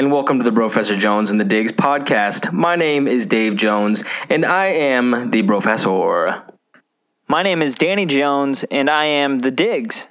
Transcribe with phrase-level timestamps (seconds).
[0.00, 2.54] And welcome to the Brofessor Jones and the Diggs podcast.
[2.54, 6.42] My name is Dave Jones, and I am the Brofessor.
[7.28, 10.08] My name is Danny Jones, and I am the Diggs.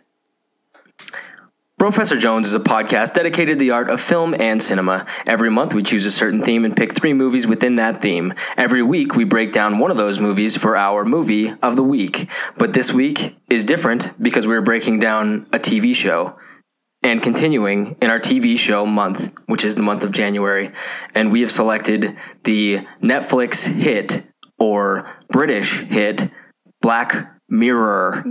[1.79, 5.07] Brofessor Jones is a podcast dedicated to the art of film and cinema.
[5.25, 8.35] Every month, we choose a certain theme and pick three movies within that theme.
[8.57, 12.29] Every week, we break down one of those movies for our movie of the week.
[12.59, 16.37] But this week is different because we're breaking down a TV show
[17.03, 20.71] and continuing in our TV show month, which is the month of January.
[21.15, 24.23] And we have selected the Netflix hit
[24.57, 26.29] or British hit
[26.81, 28.23] Black Mirror.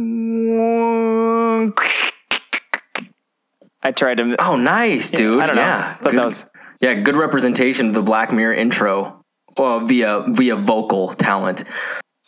[3.83, 4.36] I tried to.
[4.44, 5.41] Oh, nice, dude.
[5.41, 6.47] I don't yeah, But good, was-
[6.80, 9.25] yeah, good representation of the Black Mirror intro
[9.56, 11.64] uh, via via vocal talent.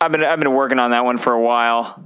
[0.00, 2.02] I've been I've been working on that one for a while.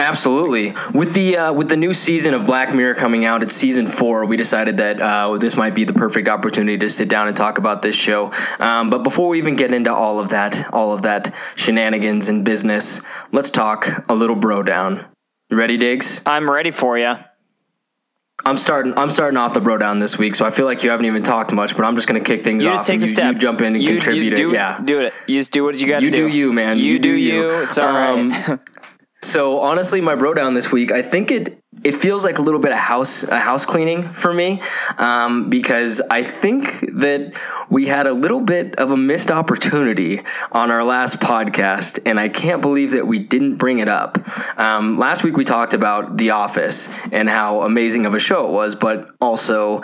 [0.00, 0.74] Absolutely.
[0.94, 4.24] With the uh, with the new season of Black Mirror coming out, it's season four.
[4.24, 7.58] We decided that uh, this might be the perfect opportunity to sit down and talk
[7.58, 8.32] about this show.
[8.58, 12.44] Um, but before we even get into all of that, all of that shenanigans and
[12.44, 15.04] business, let's talk a little bro down.
[15.50, 16.22] You ready, Diggs?
[16.24, 17.14] I'm ready for you.
[18.42, 18.96] I'm starting.
[18.96, 21.22] I'm starting off the bro down this week, so I feel like you haven't even
[21.22, 21.76] talked much.
[21.76, 22.76] But I'm just going to kick things You off.
[22.78, 23.34] just take and the you, step.
[23.34, 24.34] You jump in and You- you contribute.
[24.36, 24.54] do it.
[24.54, 25.12] Yeah, do it.
[25.26, 26.06] You just do what you got to do.
[26.06, 26.28] you do.
[26.30, 26.78] do you, man.
[26.78, 27.34] You, do, you.
[27.34, 27.50] you.
[27.64, 28.58] It's all right.
[29.22, 32.60] So honestly, my bro down this week, I think it it feels like a little
[32.60, 34.62] bit of house a house cleaning for me,
[34.98, 40.70] um, because I think that we had a little bit of a missed opportunity on
[40.70, 44.18] our last podcast, and I can't believe that we didn't bring it up.
[44.58, 48.50] Um, last week we talked about The Office and how amazing of a show it
[48.50, 49.82] was, but also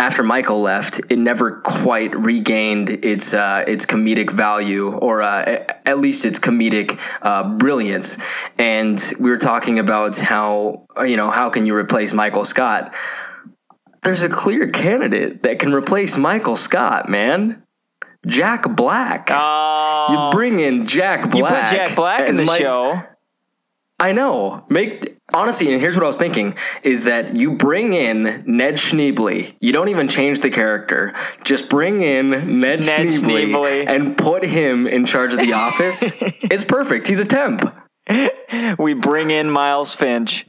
[0.00, 5.98] after Michael left, it never quite regained its uh, its comedic value, or uh, at
[5.98, 8.16] least its comedic uh, brilliance.
[8.58, 12.94] And we were talking about how you know how can you replace Michael Scott?
[14.02, 17.62] There's a clear candidate that can replace Michael Scott, man.
[18.26, 19.28] Jack Black.
[19.30, 21.34] Oh, you bring in Jack Black.
[21.34, 23.02] you put Jack Black in the Mi- show.
[23.98, 24.64] I know.
[24.70, 29.54] Make honestly, and here's what I was thinking: is that you bring in Ned Schneebly.
[29.60, 31.14] You don't even change the character.
[31.44, 32.30] Just bring in
[32.60, 33.88] Ned, Ned Schneebly, Schneebly.
[33.88, 36.02] and put him in charge of the office.
[36.22, 37.06] it's perfect.
[37.06, 37.74] He's a temp.
[38.78, 40.46] We bring in Miles Finch.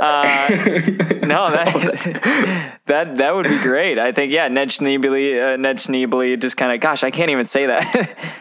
[0.00, 3.98] Uh, no, that that that would be great.
[3.98, 7.46] I think yeah, Ned Schneebly, uh, Ned Schneebly, just kind of gosh, I can't even
[7.46, 7.84] say that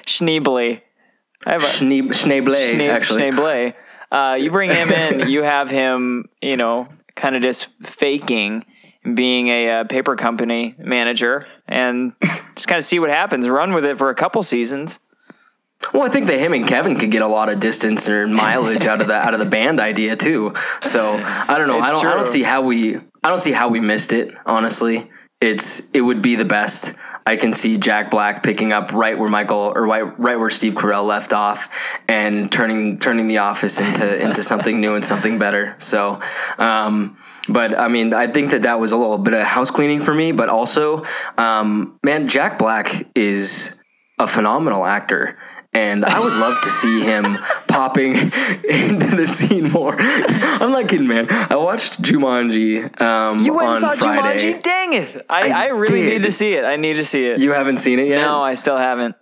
[0.06, 0.82] Schneebly.
[1.46, 3.24] I have a, Schneeb- Schneebly, Schne- actually.
[3.24, 3.74] Schneebly.
[4.14, 8.64] Uh, you bring him in, you have him, you know, kind of just faking
[9.16, 12.14] being a uh, paper company manager and
[12.56, 13.50] just kind of see what happens.
[13.50, 15.00] Run with it for a couple seasons.
[15.92, 18.86] Well, I think that him and Kevin could get a lot of distance or mileage
[18.86, 20.54] out of the out of the band idea too.
[20.84, 21.80] So I don't know.
[21.80, 22.06] It's I don't.
[22.06, 22.96] I don't see how we.
[22.96, 24.34] I don't see how we missed it.
[24.46, 25.10] Honestly,
[25.42, 26.94] it's it would be the best.
[27.26, 30.74] I can see Jack Black picking up right where Michael or right, right where Steve
[30.74, 31.70] Carell left off,
[32.08, 35.76] and turning turning the office into into something new and something better.
[35.80, 36.20] So.
[36.58, 37.18] Um,
[37.50, 40.14] but I mean, I think that that was a little bit of house cleaning for
[40.14, 40.32] me.
[40.32, 41.04] But also,
[41.38, 43.82] um, man, Jack Black is
[44.18, 45.38] a phenomenal actor.
[45.76, 49.96] And I would love to see him popping into the scene more.
[50.00, 51.28] I'm not kidding, man.
[51.32, 54.54] I watched Jumanji um, You went on and saw Friday.
[54.54, 54.62] Jumanji?
[54.62, 55.26] Dang it.
[55.30, 56.10] I, I I, really did.
[56.22, 56.64] need to see it.
[56.64, 57.40] I need to see it.
[57.42, 58.22] You haven't seen it yet?
[58.22, 59.16] no, I still haven't.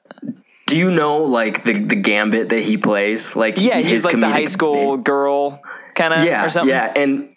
[0.67, 3.35] Do you know like the the gambit that he plays?
[3.35, 5.61] Like Yeah, he's like the high school girl
[5.95, 6.69] kind of Yeah, or something.
[6.69, 7.29] yeah, and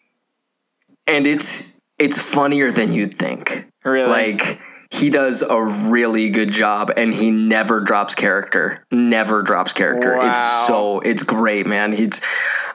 [1.06, 3.66] and it's it's funnier than you'd think.
[3.84, 4.08] Really?
[4.08, 4.60] Like
[4.94, 8.86] he does a really good job and he never drops character.
[8.92, 10.16] Never drops character.
[10.16, 10.28] Wow.
[10.30, 11.92] It's so it's great, man.
[11.92, 12.20] He's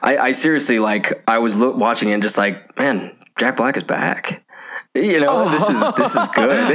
[0.02, 3.76] I, I seriously like I was lo- watching it and just like, man, Jack Black
[3.78, 4.44] is back.
[4.94, 6.50] You know, this is this is good.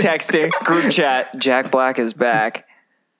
[0.00, 1.38] Texting group chat.
[1.38, 2.66] Jack Black is back.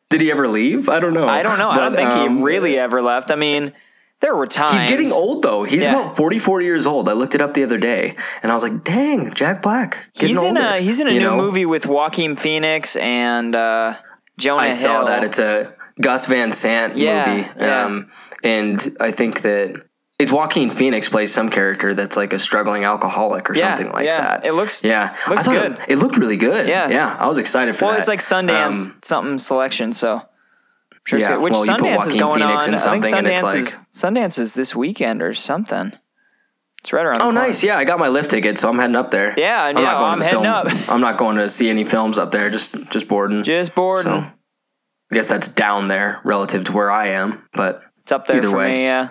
[0.09, 0.88] Did he ever leave?
[0.88, 1.29] I don't know.
[1.29, 1.69] I don't know.
[1.69, 3.31] I don't think um, he really ever left.
[3.31, 3.75] I mean,
[4.23, 4.81] there were times.
[4.81, 5.65] He's getting old though.
[5.65, 6.01] He's Yeah.
[6.01, 7.09] about 44 years old.
[7.09, 9.99] I looked it up the other day and I was like, dang, Jack Black.
[10.15, 10.61] He's in older.
[10.77, 11.37] a he's in a new know?
[11.37, 13.95] movie with Joaquin Phoenix and uh,
[14.39, 15.23] Jonah I saw that.
[15.25, 17.49] It's a Gus Van Sant Yeah, movie.
[17.59, 17.85] yeah.
[17.85, 18.11] Um,
[18.43, 19.83] and I think that
[20.19, 24.21] it's Joaquin Phoenix plays some character that's like a struggling alcoholic or something like yeah.
[24.21, 24.47] that.
[24.47, 25.73] It looks- yeah, looks good.
[25.73, 26.69] It, it looked really good.
[26.69, 26.89] Yeah.
[26.89, 27.17] yeah.
[27.19, 27.99] I was excited for well, that.
[28.01, 29.93] it's like Sundance Um, something selection.
[29.93, 30.23] So
[31.04, 31.37] sure Yeah.
[31.38, 32.75] Which well, Sundance is going Phoenix on.
[32.75, 35.93] I think something and it's Sundance is Sundance is this weekend or something.
[36.81, 37.19] It's right around.
[37.19, 37.62] the Oh, nice.
[37.62, 39.34] Yeah, I got my lift ticket, so I'm heading up there.
[39.37, 40.54] Yeah, I'm yeah, not going I'm to heading film.
[40.82, 40.88] up.
[40.90, 42.50] I'm not going to see any films up there.
[42.50, 43.44] Just just boarding.
[43.44, 44.00] Just bored.
[44.02, 48.38] So, I guess that's down there relative to where I am, but It's up there
[48.38, 48.78] Either for way.
[48.78, 48.84] me.
[48.84, 49.10] Yeah.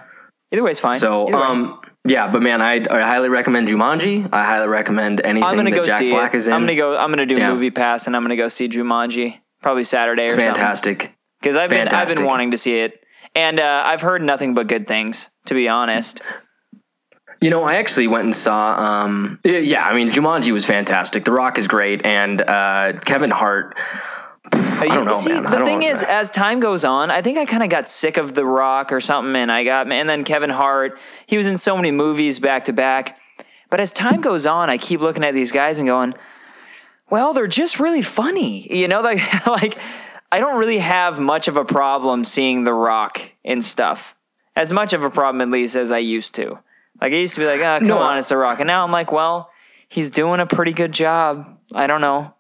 [0.52, 0.94] Either way is fine.
[0.94, 4.28] so um Yeah, but man, I, I highly recommend Jumanji.
[4.34, 6.38] I highly recommend anything I'm gonna that go Jack see Black it.
[6.38, 6.54] is in.
[6.54, 6.98] I'm gonna go.
[6.98, 7.54] I'm gonna do Yeah.
[7.54, 10.46] Movie Pass, and I'm gonna go see Jumanji probably Saturday or something.
[10.56, 11.16] Fantastic.
[11.42, 13.04] Because I've been I've been wanting to see it,
[13.36, 15.30] and uh, I've heard nothing but good things.
[15.46, 16.22] To be honest,
[17.42, 18.76] You know, I actually went and saw.
[18.80, 21.26] Um, yeah, I mean, Jumanji was fantastic.
[21.26, 23.76] The Rock is great, and uh, Kevin Hart.
[24.54, 25.44] I don't know, See, man.
[25.44, 28.34] The thing is, as time goes on, I think I kind of got sick of
[28.34, 31.00] The Rock or something, and I got and then Kevin Hart.
[31.26, 33.18] He was in so many movies back to back,
[33.70, 36.14] but as time goes on, I keep looking at these guys and going,
[37.10, 39.78] "Well, they're just really funny," you know, like like.
[40.32, 44.16] I don't really have much of a problem seeing The Rock in stuff.
[44.56, 46.60] As much of a problem, at least, as I used to.
[47.02, 48.60] Like, I used to be like, oh, come No, on, it's The Rock.
[48.60, 49.50] And now I'm like, well,
[49.90, 51.58] he's doing a pretty good job.
[51.74, 52.34] I don't know.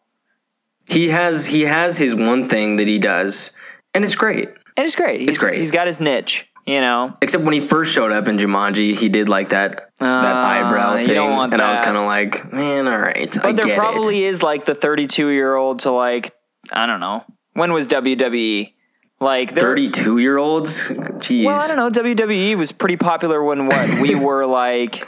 [0.87, 3.51] He has he has his one thing that he does,
[3.93, 4.49] and it's great.
[4.75, 5.21] And it's great.
[5.21, 5.59] He's, great.
[5.59, 7.15] He's got his niche, you know.
[7.21, 10.97] Except when he first showed up in Jumanji, he did like that that eyebrow Uh,
[10.97, 13.57] you thing, don't want and I was kind of like, man, all right, I But
[13.57, 14.29] there get probably it.
[14.29, 16.31] is like the 32 year old to like,
[16.73, 17.23] I don't know.
[17.53, 18.73] When was WWE?
[19.19, 21.45] Like, Thirty-two year olds, jeez.
[21.45, 21.91] well, I don't know.
[21.91, 24.01] WWE was pretty popular when what?
[24.01, 25.07] we were like,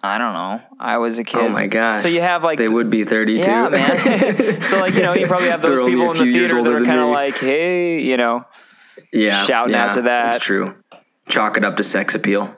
[0.00, 0.62] I don't know.
[0.78, 1.40] I was a kid.
[1.40, 2.00] Oh my gosh!
[2.02, 3.48] So you have like, they would be thirty-two.
[3.50, 4.62] yeah, man.
[4.62, 6.84] so like, you know, you probably have those They're people in the theater that are
[6.84, 8.44] kind of like, hey, you know,
[9.12, 10.26] yeah, shouting out to that.
[10.32, 10.76] That's true.
[11.28, 12.54] Chalk it up to sex appeal.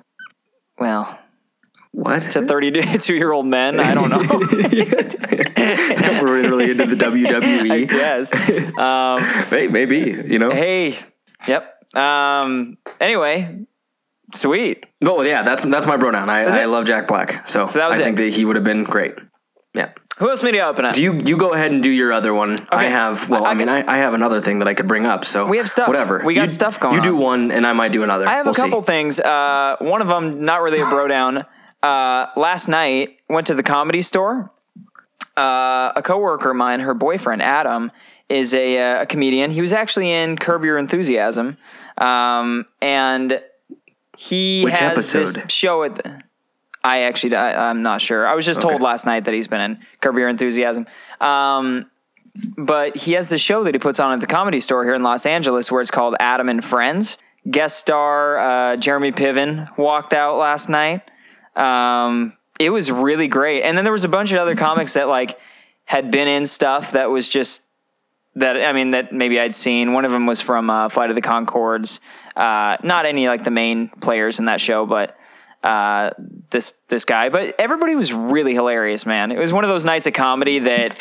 [0.79, 1.19] well,
[1.93, 2.23] What?
[2.23, 3.81] to 32 year old men.
[3.81, 4.19] I don't know.
[6.23, 7.91] We're really into the WWE.
[7.91, 8.33] yes
[8.79, 10.51] Um, Hey, maybe you know.
[10.51, 10.99] Hey,
[11.49, 11.77] yep.
[11.97, 12.79] Um.
[13.01, 13.67] Anyway,
[14.35, 14.87] sweet.
[15.05, 16.29] Oh yeah, that's that's my pronoun.
[16.31, 16.43] I.
[16.45, 19.15] I love Jack Black, so, that was I think that he would have been great.
[19.75, 19.91] Yeah.
[20.19, 20.95] Who else made you open up?
[20.95, 22.59] Do you you go ahead and do your other one?
[22.71, 23.29] I have.
[23.29, 25.25] Well, I- I, mean, I, I have another thing that I could bring up.
[25.25, 25.89] So We have stuff.
[25.89, 26.23] Whatever.
[26.25, 27.23] We got You- stuff going You do on.
[27.23, 28.29] one, and I might do another.
[28.29, 28.87] I have We'll a couple See.
[28.87, 29.19] things.
[29.19, 31.45] Uh, one of them, not really a bro down.
[31.83, 34.53] Uh, last night, went to the comedy store.
[35.37, 37.91] Uh, a coworker of mine, her boyfriend Adam,
[38.29, 39.51] is a, uh, a comedian.
[39.51, 41.57] He was actually in Curb Your Enthusiasm,
[41.97, 43.41] um, and
[44.17, 45.95] he Which has this show at.
[45.97, 46.23] The,
[46.83, 48.27] I actually, I, I'm not sure.
[48.27, 50.87] I was just told last night that he's been in Curb Your Enthusiasm.
[51.21, 51.91] Um,
[52.57, 55.03] but he has this show that he puts on at the comedy store here in
[55.03, 57.19] Los Angeles where it's called Adam and Friends.
[57.51, 61.11] Guest star uh, Jeremy Piven walked out last night.
[61.57, 63.63] Um, it was really great.
[63.63, 65.39] And then there was a bunch of other comics that like
[65.85, 67.63] had been in stuff that was just
[68.37, 69.93] that I mean that maybe I'd seen.
[69.93, 72.01] One of them was from uh, Flight of the Conchords.
[72.37, 75.17] Uh, not any like the main players in that show, but
[75.63, 76.11] uh,
[76.51, 77.29] this this guy.
[77.29, 79.33] But everybody was really hilarious, man.
[79.33, 81.01] It was one of those nights of comedy that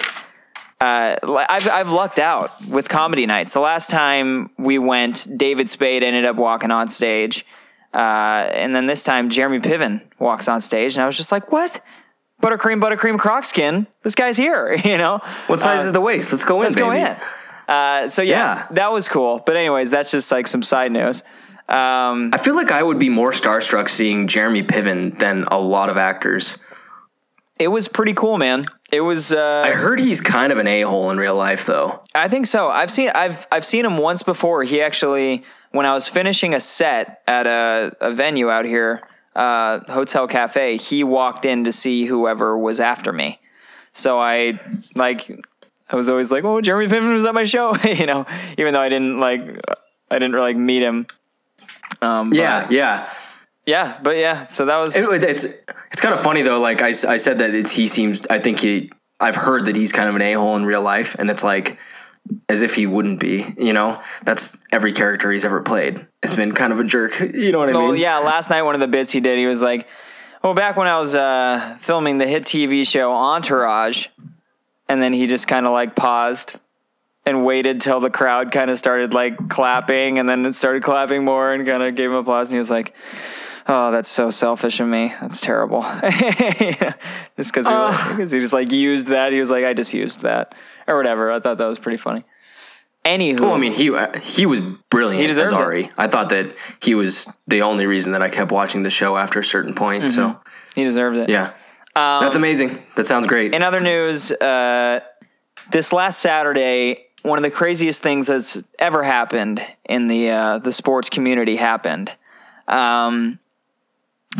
[0.81, 3.53] uh, I've I've lucked out with comedy nights.
[3.53, 7.45] The last time we went, David Spade ended up walking on stage,
[7.93, 7.97] uh,
[8.51, 11.81] and then this time Jeremy Piven walks on stage, and I was just like, "What?
[12.41, 13.87] Buttercream, buttercream, Crocskin?
[14.03, 15.19] This guy's here!" you know.
[15.47, 16.31] What size is the waist?
[16.31, 16.87] Let's go in, Let's baby.
[16.87, 17.17] go in.
[17.67, 18.67] Uh, so yeah, Yeah.
[18.71, 19.41] that was cool.
[19.45, 21.23] But anyways, that's just like some side news.
[21.67, 25.89] Um, I feel like I would be more starstruck seeing Jeremy Piven than a lot
[25.89, 26.57] of actors.
[27.59, 28.65] it was pretty cool, man.
[28.91, 29.31] It was.
[29.31, 32.01] Uh, I heard he's kind of an a hole in real life, though.
[32.15, 32.69] I think so.
[32.69, 34.63] I've seen I've I've seen him once before.
[34.63, 39.01] He actually when I was finishing a set at a, a venue out here,
[39.35, 43.39] uh, Hotel Cafe, he walked in to see whoever was after me.
[43.91, 44.59] So I
[44.95, 45.29] like
[45.89, 48.25] I was always like, "Oh, Jeremy Piven was at my show," you know,
[48.57, 49.41] even though I didn't like
[50.11, 51.07] I didn't really like, meet him.
[52.01, 53.13] Um, Yeah, but- yeah.
[53.65, 54.45] yeah, but yeah.
[54.45, 56.59] So that was It- it's it's kind of funny though.
[56.59, 58.25] Like I, I said that it's he seems.
[58.29, 58.89] I think he.
[59.19, 61.77] I've heard that he's kind of an a hole in real life, and it's like
[62.47, 63.53] as if he wouldn't be.
[63.57, 66.05] You know, that's every character he's ever played.
[66.23, 67.19] It's been kind of a jerk.
[67.33, 68.01] You know what I Well, mean?
[68.01, 69.87] yeah, last night one of the bits he did, he was like,
[70.43, 74.07] "Well, back when I was uh, filming the hit TV show Entourage,"
[74.87, 76.53] and then he just kind of like paused
[77.25, 81.23] and waited till the crowd kind of started like clapping, and then it started clapping
[81.23, 82.95] more, and kind of gave him applause, and he was like.
[83.67, 85.13] Oh, that's so selfish of me.
[85.21, 85.81] That's terrible.
[86.01, 89.31] just because he, because he just like used that.
[89.31, 90.55] He was like, I just used that
[90.87, 91.31] or whatever.
[91.31, 92.23] I thought that was pretty funny.
[93.05, 95.89] Anywho, Well, I mean, he uh, he was brilliant He deserves as it.
[95.97, 99.39] I thought that he was the only reason that I kept watching the show after
[99.39, 100.11] a certain point.
[100.11, 100.39] So
[100.75, 101.29] he deserves it.
[101.29, 101.53] yeah,
[101.95, 102.83] that's amazing.
[102.95, 103.53] That sounds great.
[103.53, 104.99] In other news, uh,
[105.71, 110.73] this last Saturday, one of the craziest things that's ever happened in the uh, the
[110.73, 112.15] sports community happened,
[112.67, 113.39] um,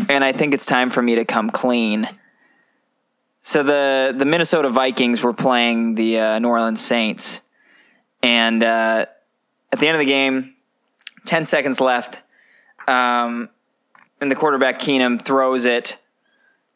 [0.08, 2.08] and I think it's time for me to come clean.
[3.42, 7.40] So the the Minnesota Vikings were playing the uh, New Orleans Saints,
[8.22, 9.06] and uh,
[9.72, 10.54] at the end of the game,
[11.26, 12.20] ten seconds left.
[12.86, 13.50] Um,
[14.20, 15.96] and the quarterback Keenum throws it,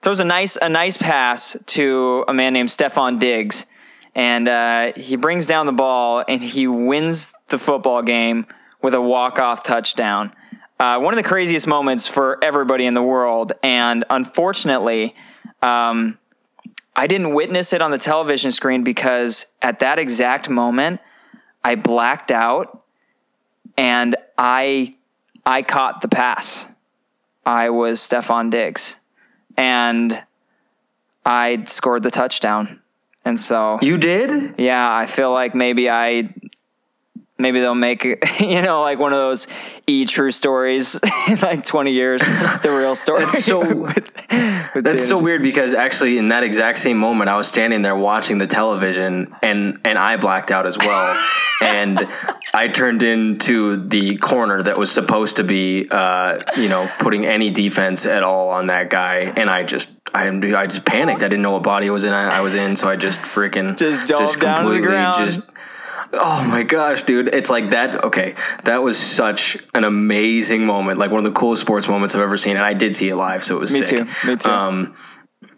[0.01, 3.67] throws a nice a nice pass to a man named Stefon Diggs,
[4.15, 8.47] and uh, he brings down the ball and he wins the football game
[8.81, 10.33] with a walk off touchdown.
[10.85, 15.15] Uh, one of the craziest moments for everybody in the world, and unfortunately.
[15.63, 16.19] Um,
[16.95, 21.01] I didn't witness it on the television screen because at that exact moment,
[21.65, 22.85] I blacked out
[23.79, 24.95] and I
[25.47, 26.67] I caught the pass.
[27.47, 28.97] I was Stefon Diggs
[29.57, 30.23] and
[31.25, 32.81] I scored the touchdown.
[33.25, 34.55] And so You did?
[34.59, 36.33] yeah, I feel like maybe I
[37.39, 38.05] maybe they'll make
[38.41, 39.47] you know like one of those
[39.87, 40.99] e true stories
[41.29, 43.21] in like 20 years the real story.
[43.21, 44.11] That's so- with-
[44.75, 47.95] with That's so weird because actually in that exact same moment I was standing there
[47.97, 51.15] watching the television and and I blacked out as well.
[51.61, 52.07] And
[52.53, 57.51] I turned into the corner that was supposed to be uh, you know putting any
[57.51, 59.33] defense at all on that guy.
[59.37, 61.23] And I just I I just panicked.
[61.23, 62.75] I didn't know what body I was in I, I was in.
[62.77, 65.47] So I just freaking Just dove down to the ground.
[66.13, 67.35] Oh my gosh, dude.
[67.35, 68.05] It's like that.
[68.05, 68.35] Okay.
[68.65, 70.99] That was such an amazing moment.
[70.99, 72.57] Like one of the coolest sports moments I've ever seen.
[72.57, 73.99] And I did see it live, so it was Me sick.
[74.07, 74.29] too.
[74.29, 74.49] Me too.
[74.51, 74.95] Um,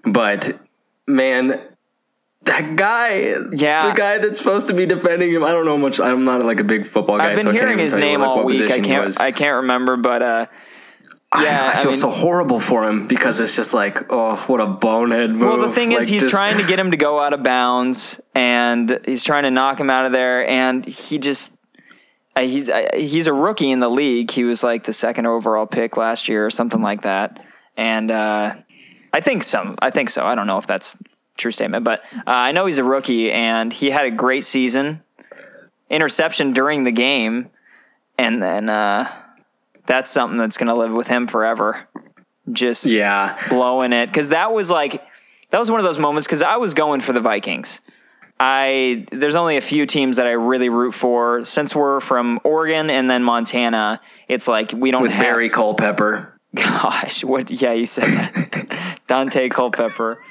[0.05, 0.59] but
[1.07, 1.61] man,
[2.45, 3.89] that guy, Yeah.
[3.91, 5.99] the guy that's supposed to be defending him, I don't know much.
[5.99, 7.31] I'm not like a big football guy.
[7.31, 8.71] I've been so hearing his name all week.
[8.71, 9.21] I can't.
[9.21, 10.47] I can't remember, but uh,
[11.35, 11.73] yeah.
[11.75, 15.31] I, feel mean, so horrible for him because it's just like, oh, what a bonehead
[15.31, 15.41] move.
[15.41, 19.01] well, the thing is, he's trying to get him to go out of bounds, and
[19.05, 21.53] he's trying to knock him out of there, and he just.
[22.35, 24.31] Uh, he's uh, he's a rookie in the league.
[24.31, 27.43] He was like the second overall pick last year or something like that,
[27.79, 28.55] and uh,
[29.11, 29.77] I think some.
[29.81, 30.27] I think so.
[30.27, 31.05] I don't know if that's a
[31.39, 35.03] true statement, but uh, I know he's a rookie, and he had a great season.
[35.89, 37.49] Interception during the game,
[38.19, 39.11] and then uh,
[39.87, 41.89] that's something that's going to live with him forever.
[42.53, 43.37] Just Yeah.
[43.49, 45.03] blowing it because that was like
[45.51, 47.81] that was one of those moments because I was going for the Vikings.
[48.39, 52.91] I there's only a few teams that I really root for since we're from Oregon
[52.91, 54.01] and then Montana.
[54.29, 56.39] It's like we don't With have Barry Culpepper.
[56.55, 57.51] Gosh, what?
[57.51, 58.99] Yeah, you said that.
[59.09, 60.23] Daunte Culpepper,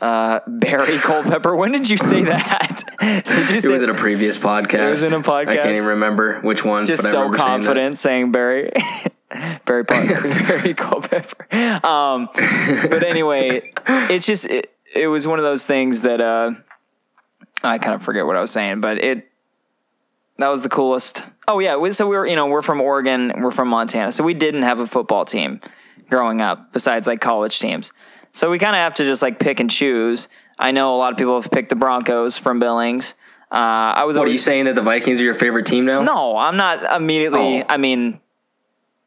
[0.00, 1.56] uh, Barry Culpepper.
[1.56, 2.82] When did you say that?
[3.00, 4.86] did you It say was in a previous podcast.
[4.86, 5.48] It was in a podcast?
[5.48, 6.86] I can't even remember which one.
[6.86, 8.70] just so remember saying confident saying Barry?
[9.66, 11.54] Barry Barry Culpepper.
[11.86, 16.52] Um, but anyway, it's just it, it was one of those things that uh,
[17.62, 19.28] I kind of forget what I was saying, but it
[20.38, 21.24] that was the coolest.
[21.46, 24.24] Oh yeah, we, so we were you know we're from Oregon, we're from Montana, so
[24.24, 25.60] we didn't have a football team
[26.08, 27.92] growing up besides like college teams.
[28.32, 30.28] So we kind of have to just like pick and choose.
[30.58, 33.14] I know a lot of people have picked the Broncos from Billings.
[33.50, 33.54] Uh,
[33.96, 36.02] I was What are you saying that the Vikings are your favorite team now?
[36.02, 37.62] no, I'm not immediately.
[37.62, 37.66] Oh.
[37.68, 38.20] I mean,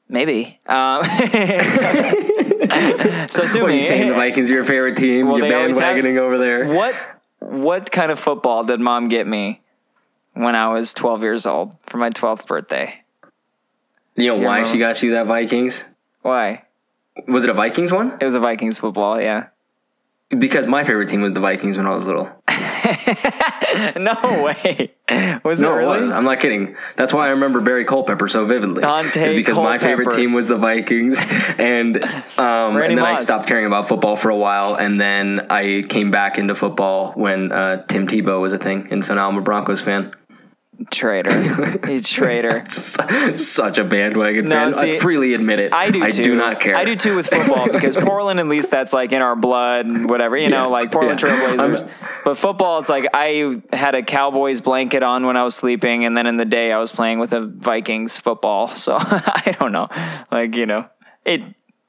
[0.09, 0.59] maybe.
[0.65, 1.03] Um,
[3.29, 4.07] so sue What are you saying?
[4.09, 5.27] The Vikings are your favorite team?
[5.27, 6.65] Well, You're they have- bandwagoning over there.
[6.73, 6.95] What
[7.39, 9.61] what kind of football did mom get me
[10.33, 13.03] when I was 12 years old for my 12th birthday?
[14.15, 15.85] You know why remember- she got you that Vikings?
[16.21, 16.63] Why?
[17.27, 18.17] Was it a Vikings one?
[18.19, 19.19] It was a Vikings football.
[19.21, 19.47] Yeah.
[20.29, 22.29] Because my favorite team was the Vikings when I was little.
[23.95, 24.91] No way.
[25.43, 25.97] Was No, it really?
[25.97, 26.09] it was.
[26.09, 26.75] I'm not kidding.
[26.95, 28.81] That's why I remember Barry Culpepper so vividly.
[28.81, 31.17] Daunte It's because my favorite team was the Vikings,
[31.57, 32.03] and
[32.37, 36.11] um, and then I stopped caring about football for a while, and then I came
[36.11, 39.41] back into football when uh, Tim Tebow was a thing, and so now I'm a
[39.41, 40.11] Broncos fan.
[40.89, 41.77] Traitor.
[41.87, 42.65] He's traitor.
[42.69, 44.73] Such a bandwagon No, fan.
[44.73, 45.73] see, I freely admit it.
[45.73, 46.23] I do I too.
[46.23, 46.75] do not care.
[46.75, 50.09] I do too with football because Portland, at least that's like in our blood and
[50.09, 51.27] whatever, you know, like Portland yeah.
[51.29, 51.83] Trailblazers.
[51.83, 51.89] I'm-
[52.25, 56.15] But football, it's like I had a Cowboys blanket on when I was sleeping, and
[56.15, 58.67] then in the day I was playing with a Vikings football.
[58.75, 59.87] So I don't know,
[60.31, 60.87] like you know,
[61.25, 61.41] it.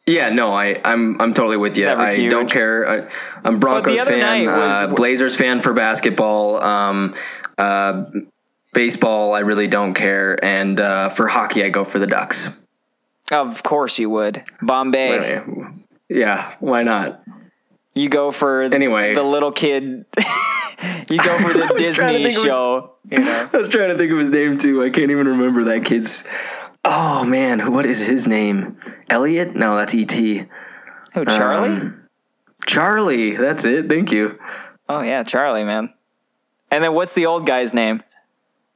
[0.04, 1.88] Yeah, no, I, I'm I'm totally with you.
[1.88, 2.30] I huge.
[2.30, 2.88] don't care.
[3.06, 3.08] I,
[3.44, 7.14] I'm Broncos fan, was- uh, Blazers fan for basketball, um,
[7.56, 8.04] uh,
[8.72, 9.34] baseball.
[9.34, 12.60] I really don't care, and uh, for hockey, I go for the Ducks.
[13.30, 15.42] Of course you would, Bombay.
[16.08, 17.22] Yeah, why not?
[17.94, 19.14] You go for Anyway.
[19.14, 20.04] the little kid.
[21.10, 22.94] you go for the was trying to Disney think of his- show.
[23.10, 24.82] You know, I was trying to think of his name too.
[24.82, 26.24] I can't even remember that kid's.
[26.84, 28.78] Oh man, what is his name?
[29.08, 29.54] Elliot?
[29.54, 30.46] No, that's E E.T.
[31.14, 31.68] who Charlie?
[31.68, 32.08] Um,
[32.66, 33.36] Charlie.
[33.36, 33.88] That's it.
[33.88, 34.38] Thank you,
[34.88, 35.92] oh yeah, Charlie, man.
[36.70, 38.02] And then what's the old guy's name?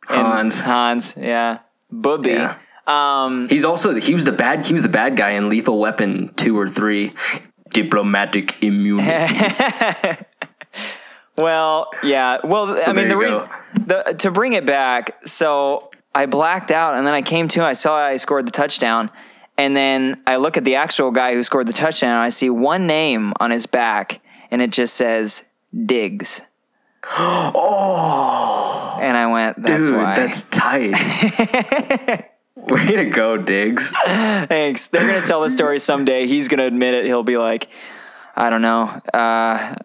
[0.06, 0.60] Hans.
[0.60, 1.58] Hans, yeah.
[1.90, 2.30] Booby.
[2.30, 2.56] Yeah.
[2.86, 6.32] Um, He's also he was the bad he was the bad guy in Lethal Weapon
[6.36, 7.12] two or three.
[7.70, 9.08] Diplomatic immunity.
[11.36, 12.38] well, yeah.
[12.44, 16.94] Well, So I mean, the reason the, to bring it back, so I blacked out
[16.94, 19.10] and then I came to, I saw I scored the touchdown,
[19.58, 22.10] And then I look at the actual guy who scored the touchdown.
[22.12, 24.20] And I see one name on his back,
[24.50, 25.44] and it just says
[25.84, 26.42] Diggs.
[27.18, 30.92] Oh, And I went, "That's dude, why." that's tight.
[32.56, 33.92] Way to go, Diggs.
[34.04, 34.88] Thanks.
[34.88, 36.26] They're gonna tell the story someday.
[36.26, 37.04] He's gonna admit it.
[37.04, 37.68] He'll be like,
[38.34, 38.84] I don't know.
[39.14, 39.76] Uh,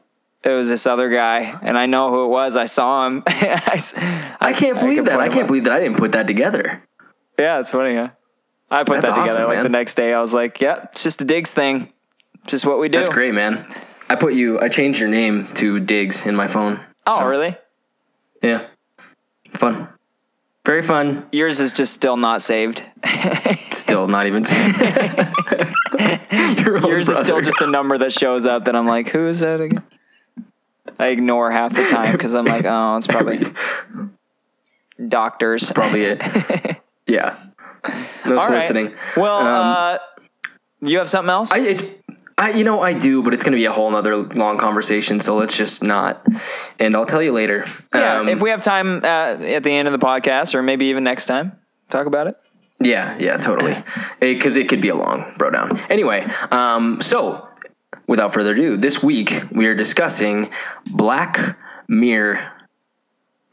[0.43, 2.57] it was this other guy, and I know who it was.
[2.57, 3.21] I saw him.
[3.27, 5.19] I can't believe can that.
[5.19, 6.83] I can't believe that I didn't put that together.
[7.37, 8.09] Yeah, it's funny, huh?
[8.71, 9.63] I put That's that together awesome, like man.
[9.63, 10.13] the next day.
[10.13, 11.91] I was like, yeah, it's just a Diggs thing.
[12.39, 12.97] It's just what we do.
[12.97, 13.71] That's great, man.
[14.09, 14.59] I put you.
[14.59, 16.79] I changed your name to Diggs in my phone.
[17.05, 17.55] Oh, So, really?
[18.41, 18.65] Yeah.
[19.61, 19.87] Fun.
[20.65, 21.27] Very fun.
[21.31, 22.81] Yours is just still not saved.
[23.71, 24.43] Still not even.
[25.99, 29.39] Own Yours is still just a number that shows up that I'm like, who is
[29.41, 29.83] that again?
[30.99, 33.43] I ignore half the time because I'm like, oh, it's probably
[35.07, 35.71] doctors.
[35.71, 36.21] probably it.
[37.07, 37.35] Yeah.
[38.25, 38.45] No All right.
[38.47, 38.93] soliciting.
[39.17, 39.97] Well, Um, uh,
[40.81, 41.51] you have something else?
[41.51, 41.83] I it's
[42.41, 45.19] I you know I do, but it's gonna be a whole nother long conversation.
[45.19, 46.25] So let's just not.
[46.79, 47.65] And I'll tell you later.
[47.93, 50.85] yeah, Um, if we have time uh, at the end of the podcast, or maybe
[50.87, 51.51] even next time,
[51.89, 52.35] talk about it.
[52.79, 53.83] Yeah, yeah, totally.
[54.19, 55.79] Because it, could be a long bro down.
[55.89, 57.47] Anyway, um, so
[58.07, 60.49] without further ado, this week we are discussing
[60.89, 61.57] Black
[61.87, 62.51] Mirror.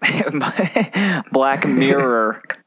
[1.32, 2.42] Black Mirror.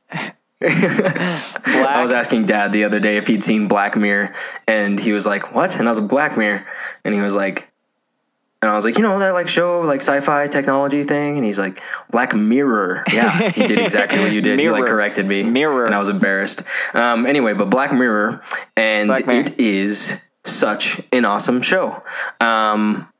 [0.63, 4.33] I was asking Dad the other day if he'd seen Black Mirror,
[4.67, 6.65] and he was like, "What?" And I was like, "Black Mirror,"
[7.03, 7.67] and he was like.
[8.63, 11.57] And I was like, you know that like show like sci-fi technology thing, and he's
[11.57, 13.05] like, Black Mirror.
[13.11, 14.59] Yeah, he did exactly what you did.
[14.59, 15.41] He like corrected me.
[15.41, 15.87] Mirror.
[15.87, 16.61] and I was embarrassed.
[16.93, 18.43] Um, anyway, but Black Mirror,
[18.77, 19.39] and Black Mirror.
[19.39, 22.03] it is such an awesome show.
[22.39, 23.11] Um,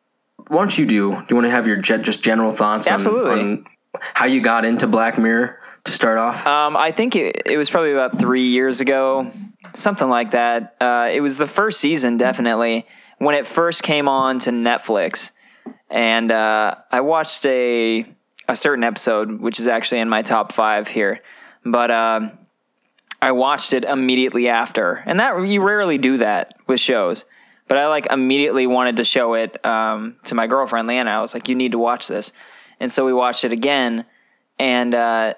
[0.48, 1.10] why don't you do?
[1.10, 3.42] Do you want to have your just general thoughts on- Absolutely.
[3.42, 3.66] on,
[4.14, 6.46] how you got into Black Mirror to start off?
[6.46, 9.32] Um, I think it, it was probably about three years ago,
[9.74, 10.76] something like that.
[10.80, 12.86] Uh, it was the first season, definitely,
[13.18, 15.32] when it first came on to Netflix.
[15.90, 18.06] And uh, I watched a
[18.48, 21.22] a certain episode, which is actually in my top five here.
[21.64, 22.38] But um
[23.22, 27.26] I watched it immediately after, and that you rarely do that with shows.
[27.68, 31.12] But I like immediately wanted to show it um, to my girlfriend Leanna.
[31.12, 32.34] I was like, "You need to watch this,"
[32.80, 34.06] and so we watched it again,
[34.58, 35.36] and uh,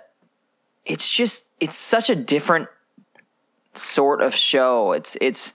[0.86, 2.68] it's just it's such a different
[3.74, 4.92] sort of show.
[4.92, 5.54] It's it's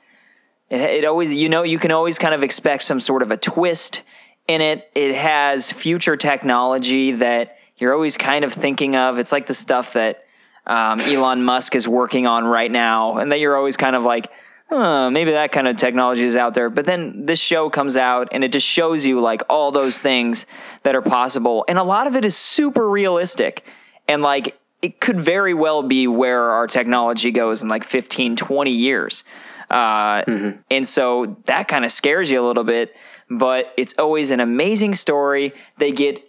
[0.71, 3.37] it, it always you know you can always kind of expect some sort of a
[3.37, 4.03] twist
[4.47, 4.91] in it.
[4.95, 9.19] It has future technology that you're always kind of thinking of.
[9.19, 10.25] It's like the stuff that
[10.67, 14.31] um, Elon Musk is working on right now, and that you're always kind of like.
[14.71, 18.29] "Huh, maybe that kind of technology is out there, but then this show comes out
[18.33, 20.45] and it just shows you like all those things
[20.83, 23.65] that are possible, and a lot of it is super realistic,
[24.07, 28.71] and like it could very well be where our technology goes in like 15, 20
[28.71, 29.25] years.
[29.71, 30.23] Uh,
[30.71, 32.97] And so that kind of scares you a little bit,
[33.29, 35.53] but it's always an amazing story.
[35.77, 36.25] They get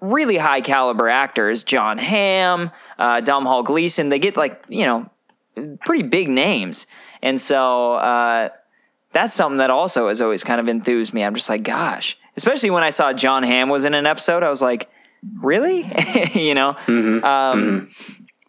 [0.00, 4.10] really high caliber actors Jon Hamm, uh, Domhnall Gleeson.
[4.10, 5.10] They get like, you know,
[5.84, 6.86] pretty big names.
[7.22, 8.50] And so uh,
[9.12, 11.24] that's something that also has always kind of enthused me.
[11.24, 14.50] I'm just like, gosh, especially when I saw Jon Hamm was in an episode, I
[14.50, 14.90] was like,
[15.40, 15.84] really?
[16.34, 16.76] you know?
[17.22, 17.90] Um,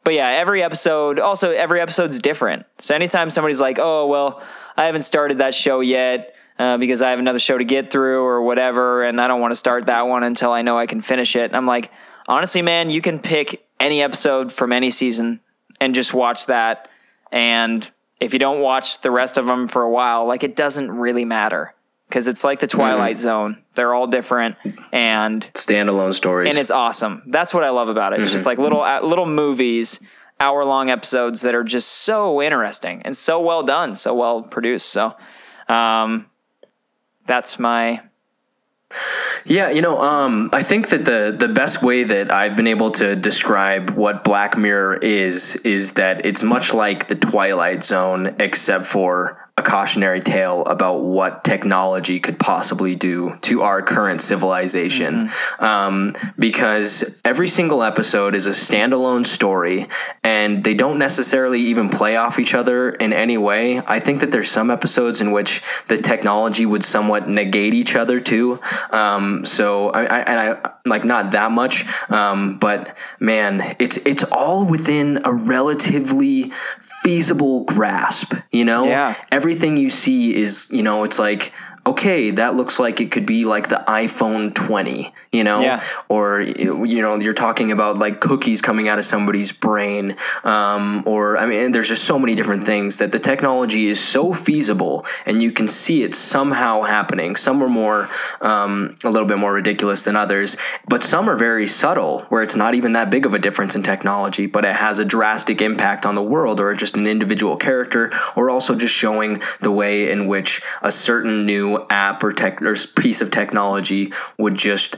[0.06, 2.68] But yeah, every episode, also every episode's different.
[2.78, 4.44] So anytime somebody's like, oh, well,
[4.78, 8.24] I haven't started that show yet uh, because I have another show to get through
[8.24, 11.02] or whatever, and I don't want to start that one until I know I can
[11.02, 11.46] finish it.
[11.46, 11.92] And I'm like,
[12.28, 15.40] honestly, man, you can pick any episode from any season
[15.82, 16.88] and just watch that.
[17.32, 20.92] And if you don't watch the rest of them for a while, like it doesn't
[20.92, 21.74] really matter
[22.08, 23.62] because it's like the Twilight Zone.
[23.76, 24.56] They're all different
[24.92, 26.50] and Standalone stories.
[26.50, 27.24] and it's awesome.
[27.28, 28.22] That's what I love about it.
[28.22, 30.00] It's just like little uh, little movies,
[30.40, 34.90] hour long episodes that are just so interesting and so well done, so well produced.
[34.90, 35.16] So,
[35.68, 36.28] um,
[37.26, 38.02] that's my
[39.46, 42.92] Yeah, you know, um, I think that the the best way that I've been able
[42.92, 48.86] to describe what Black Mirror is is that it's much like the Twilight Zone, except
[48.86, 55.32] for a cautionary tale about what technology could possibly do to our current civilization.
[55.60, 59.88] Um, because every single episode is a standalone story,
[60.26, 63.82] and they don't necessarily even play off each other in any way.
[63.88, 68.20] I think that there's some episodes in which the technology would somewhat negate each other
[68.20, 68.60] too.
[68.92, 74.26] Um, so I, I and I like not that much, um, but man, it's it's
[74.26, 76.52] all within a relatively
[77.06, 78.34] feasible grasp.
[78.52, 79.16] You know, Yeah.
[79.32, 81.54] everything you see is you know it's like
[81.88, 85.82] okay, that looks like it could be like the iPhone 20, you know, Yeah.
[86.10, 91.38] or you know, you're talking about like cookies coming out of somebody's brain, um, or
[91.38, 95.44] I mean, there's just so many different things that the technology is so feasible, and
[95.44, 97.36] you can see it somehow happening.
[97.36, 98.10] Some are more,
[98.42, 102.56] um, a little bit more ridiculous than others, but some are very subtle, where it's
[102.56, 106.06] not even that big of a difference in technology, but it has a drastic impact
[106.06, 110.26] on the world, or just an individual character, or also just showing the way in
[110.26, 114.98] which a certain new app or tech or piece of technology would just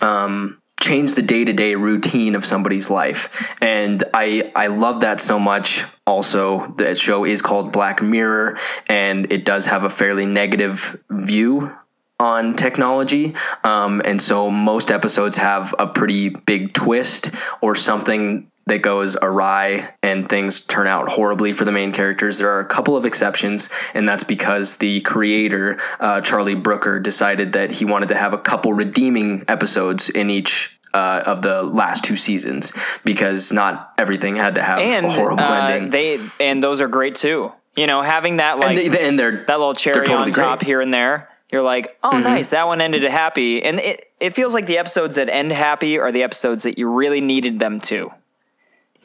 [0.00, 3.52] um, change the day to day routine of somebody's life.
[3.60, 5.84] And I I love that so much.
[6.06, 11.72] Also, that show is called Black Mirror, and it does have a fairly negative view
[12.18, 13.34] on technology.
[13.64, 19.94] Um, and so most episodes have a pretty big twist or something that goes awry
[20.02, 22.38] and things turn out horribly for the main characters.
[22.38, 27.52] There are a couple of exceptions, and that's because the creator, uh, Charlie Brooker, decided
[27.52, 30.72] that he wanted to have a couple redeeming episodes in each.
[30.94, 32.72] Uh, of the last two seasons,
[33.04, 35.90] because not everything had to have and a horrible uh, ending.
[35.90, 37.52] they and those are great too.
[37.74, 40.34] You know, having that like and, they, and they're that little cherry totally on top
[40.34, 40.60] great.
[40.60, 40.66] Mm-hmm.
[40.66, 41.28] here and there.
[41.52, 45.16] You're like, oh, nice, that one ended happy, and it it feels like the episodes
[45.16, 48.10] that end happy are the episodes that you really needed them to.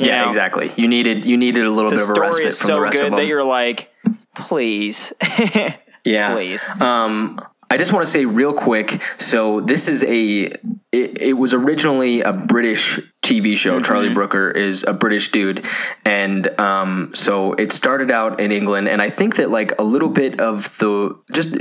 [0.05, 0.27] Yeah, know?
[0.27, 0.71] exactly.
[0.75, 2.97] You needed you needed a little The bit of a respite from so the rest
[2.97, 3.93] good of that you're like,
[4.35, 5.13] please,
[6.03, 6.65] yeah, please.
[6.79, 7.39] Um,
[7.71, 9.01] I just want to say real quick.
[9.17, 10.53] So this is a.
[10.91, 13.75] It, it was originally a British TV show.
[13.75, 13.85] Mm-hmm.
[13.85, 15.65] Charlie Brooker is a British dude,
[16.03, 18.89] and um, so it started out in England.
[18.89, 21.55] And I think that like a little bit of the just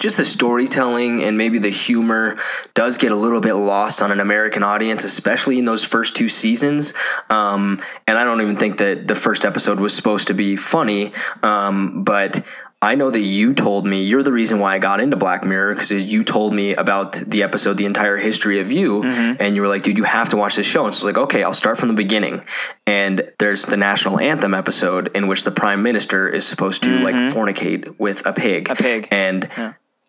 [0.00, 2.36] just the storytelling and maybe the humor
[2.74, 6.28] does get a little bit lost on an American audience, especially in those first two
[6.28, 6.92] seasons.
[7.28, 11.12] Um, and I don't even think that the first episode was supposed to be funny,
[11.42, 12.44] um, but.
[12.82, 15.74] I know that you told me you're the reason why I got into Black Mirror
[15.74, 19.68] because you told me about the episode, the entire history of you, and you were
[19.68, 21.52] like, "Dude, you have to watch this show." And so I was like, "Okay, I'll
[21.52, 22.42] start from the beginning."
[22.86, 27.14] And there's the national anthem episode in which the prime minister is supposed to like
[27.34, 29.08] fornicate with a pig, A pig.
[29.10, 29.46] and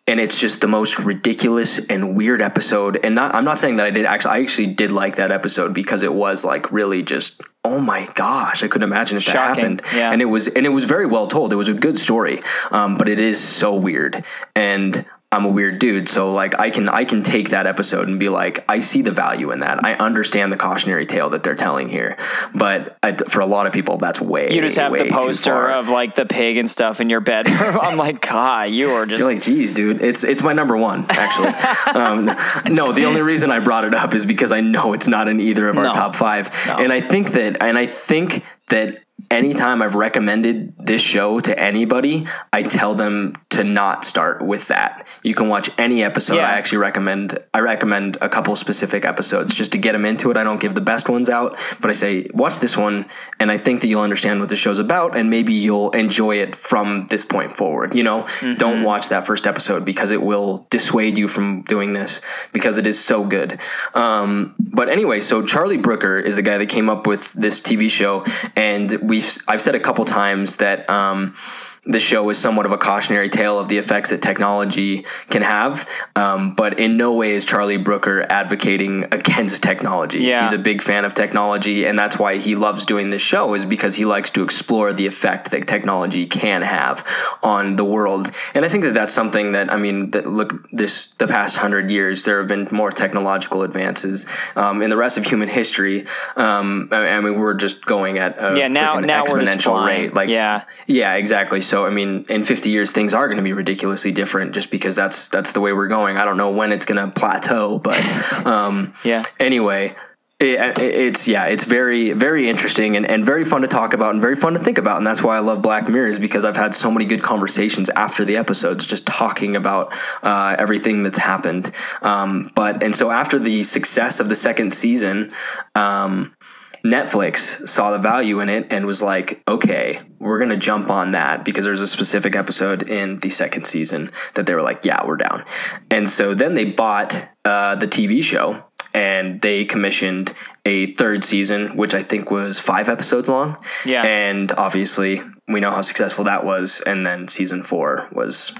[0.06, 2.98] and it's just the most ridiculous and weird episode.
[3.02, 4.32] And not, I'm not saying that I did actually.
[4.32, 7.40] I actually did like that episode because it was like really just.
[7.64, 8.64] Oh my gosh!
[8.64, 9.82] I couldn't imagine if that happened.
[9.94, 10.10] yeah.
[10.10, 11.52] And it was and it was very well told.
[11.52, 14.24] It was a good story, um, but it is so weird.
[14.56, 18.18] And I'm a weird dude, so like I can I can take that episode and
[18.20, 19.84] be like, I see the value in that.
[19.84, 22.16] I understand the cautionary tale that they're telling here.
[22.54, 25.88] But I, for a lot of people, that's way You just have the poster of
[25.88, 27.78] like the pig and stuff in your bedroom.
[27.80, 31.06] I'm like, God, you are just You're like, geez, dude, it's it's my number one
[31.08, 31.48] actually.
[32.00, 32.26] um,
[32.72, 35.40] no, the only reason I brought it up is because I know it's not in
[35.40, 35.92] either of our No.
[35.92, 36.76] top five, No.
[36.76, 39.01] and I think that, and I think that
[39.32, 45.06] anytime I've recommended this show to anybody, I tell them to not start with that.
[45.22, 46.36] You can watch any episode.
[46.36, 46.48] Yeah.
[46.48, 47.38] I actually recommend.
[47.54, 50.36] I recommend a couple specific episodes just to get them into it.
[50.36, 53.06] I don't give the best ones out, but I say watch this one,
[53.40, 56.54] and I think that you'll understand what the show's about, and maybe you'll enjoy it
[56.56, 57.94] from this point forward.
[57.94, 58.54] You know, Mm-hmm.
[58.54, 62.20] don't watch that first episode because it will dissuade you from doing this
[62.52, 63.58] because it is so good.
[63.94, 67.90] Um, but anyway, so Charlie Brooker is the guy that came up with this TV
[67.90, 68.24] show,
[68.56, 68.90] and
[69.22, 70.88] we've I've said a couple times that.
[70.90, 71.34] Um,
[71.84, 75.88] the show is somewhat of a cautionary tale of the effects that technology can have,
[76.14, 80.20] um, but in no way is Charlie Brooker advocating against technology.
[80.20, 80.42] Yeah.
[80.42, 83.64] He's a big fan of technology, and that's why he loves doing this show, is
[83.66, 87.04] because he likes to explore the effect that technology can have
[87.42, 88.30] on the world.
[88.54, 91.90] And I think that that's something that I mean, that look, this the past hundred
[91.90, 96.06] years there have been more technological advances um, in the rest of human history.
[96.36, 99.72] Um, I, I mean, we're just going at a Yeah, now- now we're just exponential
[99.72, 100.02] flying.
[100.02, 100.14] rate.
[100.14, 100.62] Like, Yeah.
[100.86, 101.60] yeah, exactly.
[101.60, 104.94] So I mean, in 50 years, things are going to be ridiculously different, just because
[104.94, 106.16] that's that's the way we're going.
[106.18, 108.04] I don't know when it's going to plateau, but
[108.46, 109.22] um, Yeah.
[109.40, 109.96] Anyway,
[110.42, 114.20] it, it's yeah, it's very very interesting and, and very fun to talk about and
[114.20, 116.74] very fun to think about, and that's why I love Black Mirrors because I've had
[116.74, 121.72] so many good conversations after the episodes, just talking about uh, everything that's happened.
[122.02, 125.32] Um, but and so after the success of the second season.
[125.74, 126.34] Um,
[126.84, 131.12] Netflix saw the value in it and was like, okay, we're going to jump on
[131.12, 135.06] that because there's a specific episode in the second season that they were like, yeah,
[135.06, 135.44] we're down.
[135.90, 138.64] And so then they bought uh, the TV show
[138.94, 143.56] and they commissioned a third season, which I think was five episodes long.
[143.84, 144.02] Yeah.
[144.02, 146.82] And obviously, we know how successful that was.
[146.84, 148.52] And then season four was,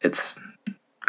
[0.00, 0.38] it's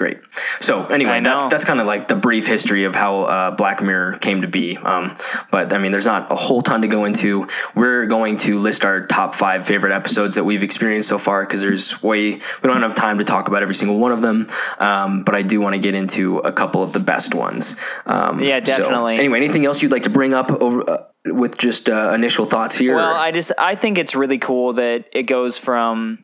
[0.01, 0.19] great.
[0.61, 4.17] So anyway, that's that's kind of like the brief history of how uh, Black Mirror
[4.17, 4.75] came to be.
[4.77, 5.15] Um,
[5.51, 7.47] but I mean, there's not a whole ton to go into.
[7.75, 11.61] We're going to list our top five favorite episodes that we've experienced so far because
[11.61, 14.49] there's way we don't have time to talk about every single one of them.
[14.79, 17.75] Um, but I do want to get into a couple of the best ones.
[18.07, 19.19] Um, Yeah, so, definitely.
[19.19, 22.75] anyway, anything else you'd like to bring up over uh, with just uh, initial thoughts
[22.75, 22.95] here?
[22.95, 26.23] Well, I just I think it's really cool that it goes from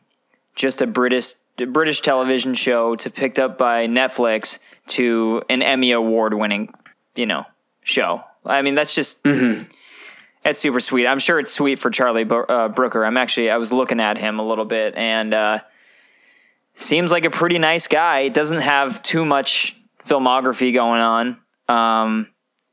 [0.56, 1.34] just a British
[1.66, 6.72] British television show to picked up by Netflix to an Emmy award winning,
[7.14, 7.44] you know,
[7.84, 8.24] show.
[8.44, 11.06] I mean, that's just that's super sweet.
[11.06, 13.04] I'm sure it's sweet for Charlie uh, Brooker.
[13.04, 15.58] I'm actually I was looking at him a little bit and uh,
[16.74, 18.28] seems like a pretty nice guy.
[18.28, 19.74] Doesn't have too much
[20.06, 21.38] filmography going on.
[21.68, 22.28] Um,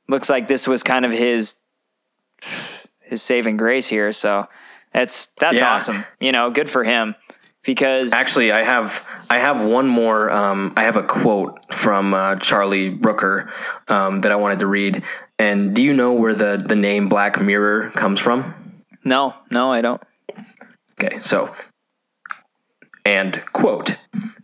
[0.08, 1.56] looks like this was kind of his
[3.02, 4.14] his saving grace here.
[4.14, 4.48] So
[4.94, 5.74] that's that's Yeah.
[5.74, 6.06] awesome.
[6.20, 7.16] You know, good for him
[7.66, 10.30] because Actually, I have I have one more.
[10.30, 13.52] Um, I have a quote from uh, Charlie Brooker
[13.88, 15.04] um, that I wanted to read.
[15.38, 18.54] And do you know where the the name Black Mirror comes from?
[19.04, 20.02] no, no, I don't.
[21.02, 21.54] Okay, so
[23.04, 23.98] and quote: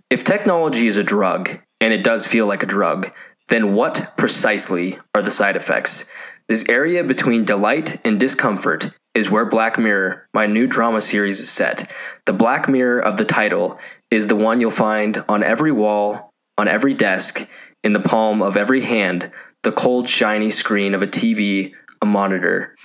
[0.09, 3.11] If technology is a drug, and it does feel like a drug,
[3.47, 6.05] then what precisely are the side effects?
[6.47, 11.49] This area between delight and discomfort is where Black Mirror, my new drama series, is
[11.49, 11.91] set.
[12.25, 13.77] The Black Mirror of the title
[14.09, 17.47] is the one you'll find on every wall, on every desk,
[17.83, 19.31] in the palm of every hand,
[19.63, 22.75] the cold, shiny screen of a TV, a monitor,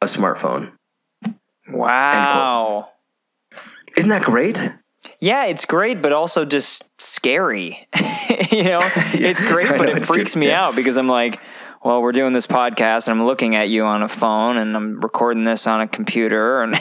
[0.00, 0.72] a smartphone.
[1.68, 2.90] Wow.
[3.96, 4.72] Isn't that great?
[5.20, 7.86] Yeah, it's great, but also just scary.
[8.50, 8.80] you know,
[9.14, 10.40] it's great, but know, it freaks true.
[10.40, 10.66] me Yeah.
[10.66, 11.40] out because I'm like,
[11.84, 15.00] well, we're doing this podcast and I'm looking at you on a phone and I'm
[15.00, 16.72] recording this on a computer and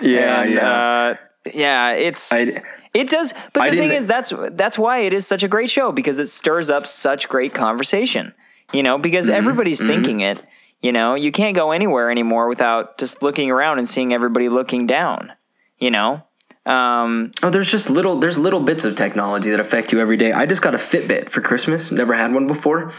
[0.00, 0.70] Yeah, and, yeah.
[0.70, 1.14] uh,
[1.54, 2.62] yeah, it's I,
[2.94, 3.34] it does.
[3.52, 6.18] But I the thing is, that's that's why it is such a great show because
[6.18, 8.32] it stirs up such great conversation.
[8.72, 9.36] You know, because Mm-hmm.
[9.36, 10.42] everybody's thinking it.
[10.80, 14.86] You know, you can't go anywhere anymore without just looking around and seeing everybody looking
[14.86, 15.32] down.
[15.78, 16.24] You know,
[16.64, 20.32] um, Oh, there's just little there's little bits of technology that affect you every day.
[20.32, 21.92] I just got a Fitbit for Christmas.
[21.92, 22.92] Never had one before.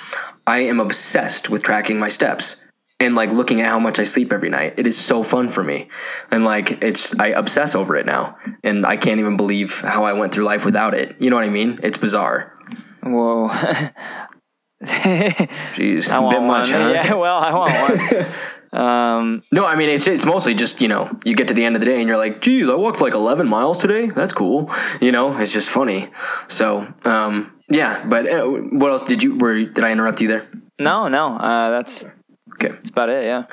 [0.47, 2.63] I am obsessed with tracking my steps
[2.99, 4.73] and like looking at how much I sleep every night.
[4.77, 5.89] It is so fun for me.
[6.31, 8.37] And like it's I obsess over it now.
[8.63, 11.15] And I can't even believe how I went through life without it.
[11.19, 11.79] You know what I mean?
[11.83, 12.57] It's bizarre.
[13.03, 13.49] whoa.
[14.83, 16.77] Jeez, I want bit much, huh?
[16.93, 19.43] Yeah, well, I want one.
[19.51, 21.81] No, I mean it's it's mostly just you know you get to the end of
[21.81, 24.07] the day and you're like, geez, I walked like 11 miles today.
[24.07, 24.71] That's cool.
[25.01, 26.09] You know, it's just funny.
[26.47, 29.35] So um, yeah, but uh, what else did you?
[29.37, 30.47] Were did I interrupt you there?
[30.79, 32.05] no, no, uh, that's
[32.53, 32.69] Okay.
[32.69, 33.25] that's about it.
[33.25, 33.43] Yeah.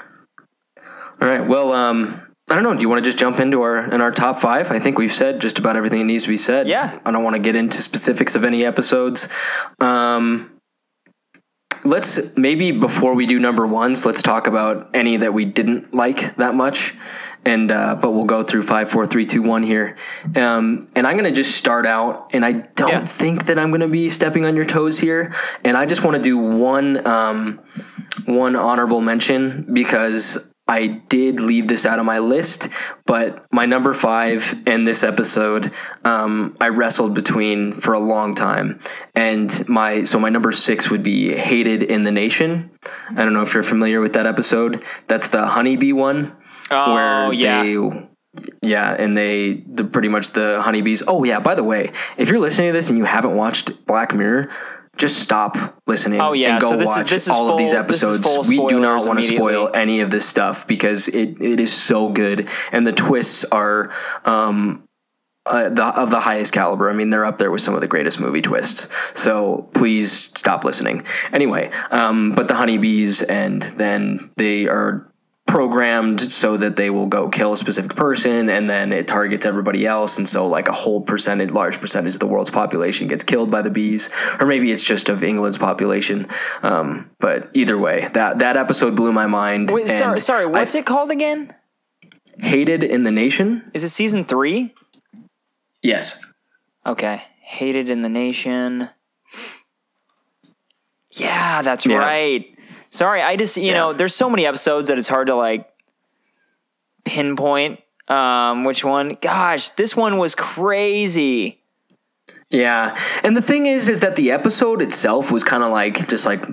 [1.20, 1.46] All right.
[1.46, 2.74] Well, um, I don't know.
[2.74, 4.70] Do you want to just jump into our in our top five?
[4.70, 6.68] I think we've said just about everything that needs to be said.
[6.68, 6.98] Yeah.
[7.04, 9.28] I don't want to get into specifics of any episodes.
[9.80, 10.50] Um,
[11.84, 16.36] let's maybe before we do number ones, let's talk about any that we didn't like
[16.36, 16.94] that much.
[17.46, 19.96] And uh, but we'll go through five, four, three, two, one here.
[20.34, 23.04] Um, and I'm gonna just start out, and I don't Yeah.
[23.04, 25.32] think that I'm gonna be stepping on your toes here.
[25.62, 27.60] And I just want to do one um,
[28.24, 32.70] one honorable mention because I did leave this out of my list,
[33.04, 35.70] but my number five in this episode,
[36.06, 38.80] um, I wrestled between for a long time,
[39.14, 42.70] and my so my number six would be "Hated in the Nation."
[43.10, 44.82] I don't know if you're familiar with that episode.
[45.06, 46.32] That's the honeybee one,
[46.70, 47.62] Oh, yeah.
[47.62, 48.08] they
[48.62, 51.02] yeah, and they the pretty much the honeybees.
[51.06, 54.12] Oh yeah, by the way, if you're listening to this and you haven't watched Black
[54.14, 54.50] Mirror,
[54.96, 57.58] just stop listening Oh, yeah, and go so this is- watch this is all of
[57.58, 58.48] these full- this is episodes.
[58.48, 62.08] we do not want to spoil any of this stuff because it, it is so
[62.08, 63.92] good and the twists are
[64.24, 64.82] um
[65.46, 66.88] uh, the, of the highest caliber.
[66.88, 68.88] I mean, they're up there with some of the greatest movie twists.
[69.12, 71.04] So please stop listening.
[71.34, 75.06] Anyway, um, but the honeybees, and then they are
[75.46, 79.86] programmed so that they will go kill a specific person and then it targets everybody
[79.86, 83.50] else and so like a whole percentage large percentage of the world's population gets killed
[83.50, 84.08] by the bees
[84.40, 86.26] or maybe it's just of england's population
[86.62, 90.46] um, but either way that that episode blew my mind Wait, sorry, sorry.
[90.46, 91.54] What's I it called again?
[92.38, 94.74] hated in the nation Is it season three?
[95.82, 96.18] yes
[96.86, 97.22] Okay.
[97.40, 98.90] Hated in the nation.
[101.12, 101.96] Yeah, that's Yeah.
[101.96, 102.53] right.
[102.94, 105.68] Sorry, I just you know, there's so many episodes that it's hard to like
[107.04, 109.16] pinpoint um which one.
[109.20, 111.60] Gosh, this one was crazy.
[112.50, 116.24] Yeah, and the thing is, is that the episode itself was kind of like just
[116.24, 116.44] like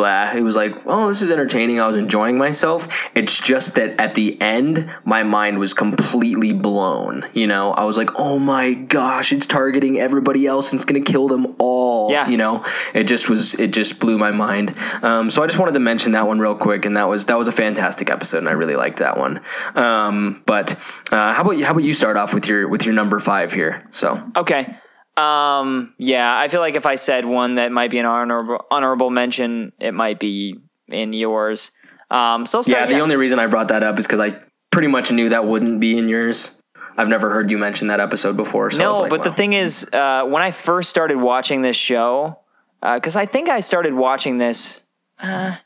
[0.00, 0.32] blah.
[0.32, 1.78] It was like, oh, this is entertaining.
[1.78, 2.88] I was enjoying myself.
[3.14, 7.28] It's just that at the end, my mind was completely blown.
[7.34, 11.02] You know, I was like, oh my gosh, it's targeting everybody else and it's gonna
[11.02, 12.10] kill them all.
[12.10, 12.28] Yeah.
[12.28, 14.74] You know, it just was it just blew my mind.
[15.02, 17.38] Um, so I just wanted to mention that one real quick, and that was that
[17.38, 19.40] was a fantastic episode, and I really liked that one.
[19.74, 20.72] Um, but
[21.12, 21.64] uh, how about you?
[21.66, 23.86] How about you start off with your with your number five here?
[23.90, 24.78] So Okay.
[25.20, 29.10] Um, yeah, I feel like if I said one that might be an honorable honorable
[29.10, 31.70] mention, it might be in yours.
[32.10, 34.40] Um, so I'll yeah, start, the only reason I brought that up is because I
[34.70, 36.60] pretty much knew that wouldn't be in yours.
[36.96, 38.70] I've never heard you mention that episode before.
[38.70, 42.38] So No, like, but the thing is, uh, when I first started watching this show,
[42.82, 44.82] because I think I started watching this.
[45.22, 45.56] Uh,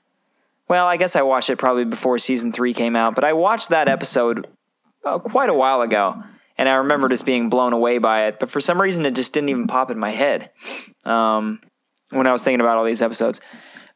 [0.69, 3.71] well, I guess I watched it probably before season three came out, but I watched
[3.71, 4.47] that episode
[5.05, 6.23] uh, quite a while ago,
[6.57, 8.39] and I remember just being blown away by it.
[8.41, 10.51] But for some reason, it just didn't even pop in my head
[11.05, 11.61] um,
[12.11, 13.41] when I was thinking about all these episodes.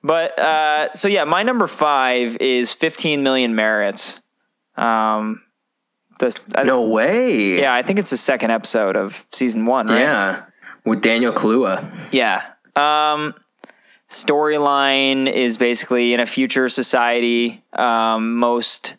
[0.03, 4.21] But uh, so yeah, my number five is 15 million merits.
[4.77, 5.42] Um,
[6.21, 7.61] this, I- no way.
[7.61, 10.01] yeah, I think it's the second episode of season one, right?
[10.01, 10.44] Yeah.
[10.85, 11.85] With Daniel Kaluuya.
[12.12, 12.42] Yeah.
[12.77, 13.35] Um,
[14.09, 18.94] storyline is basically in a future society, um, most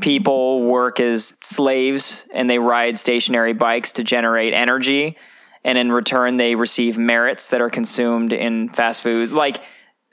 [0.00, 5.16] people work as slaves and they ride stationary bikes to generate energy.
[5.64, 9.32] And in return, they receive merits that are consumed in fast foods.
[9.32, 9.62] Like,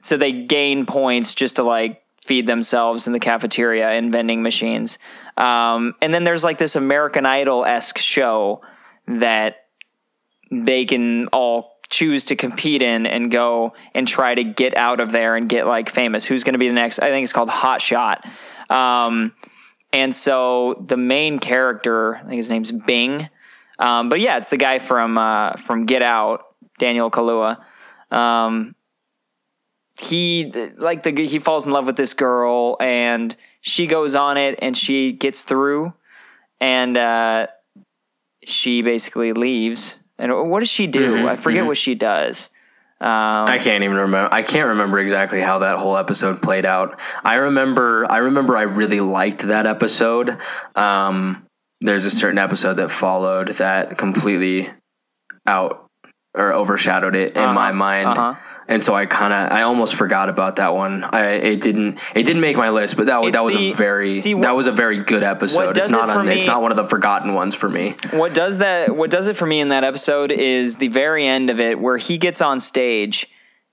[0.02, 4.98] so they gain points just to like feed themselves in the cafeteria and vending machines.
[5.38, 8.62] Um, and then there's like this American Idol esque show
[9.08, 9.68] that
[10.52, 15.12] they can all choose to compete in and go and try to get out of
[15.12, 16.26] there and get like famous.
[16.26, 17.00] Who's going to be the next?
[17.00, 18.26] I think it's called Hot Shot.
[18.70, 19.34] Um,
[19.96, 23.30] and so the main character, I think his name's Bing.
[23.80, 26.42] Um, but yeah, it's the guy from uh, from Get Out,
[26.80, 27.64] Daniel Kaluuya.
[28.12, 28.76] Um,
[29.98, 34.60] he like the he falls in love with this girl and she goes on it
[34.62, 35.94] and she gets through
[36.60, 37.48] and uh,
[38.44, 40.00] she basically leaves.
[40.18, 41.30] And what does she do?
[41.30, 42.50] I forget what she does.
[43.06, 43.12] Um,
[43.48, 44.34] I can't even remember.
[44.34, 47.00] I can't remember exactly how that whole episode played out.
[47.24, 48.12] I remember.
[48.12, 48.58] I remember.
[48.58, 50.40] I really liked that episode.
[50.76, 51.46] Um,
[51.82, 54.72] there's a certain episode that followed that completely
[55.46, 55.85] out
[56.36, 58.36] or overshadowed it in my mind, uh-huh.
[58.68, 61.04] and so I kind of I almost forgot about that one.
[61.04, 63.72] I it didn't it didn't make my list, but that was It's that was the-
[63.72, 65.78] a very see, what- that was a very good episode.
[65.78, 67.96] It's not it on, it's not one of the forgotten ones for me.
[68.12, 71.50] what does that what does it for me in that episode is the very end
[71.50, 73.28] of it where he gets on stage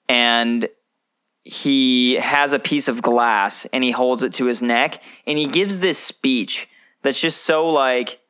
[0.09, 0.69] and
[1.45, 5.47] he has a piece of glass and he holds it to his neck and he
[5.47, 6.69] gives this speech
[7.03, 8.21] that's just so like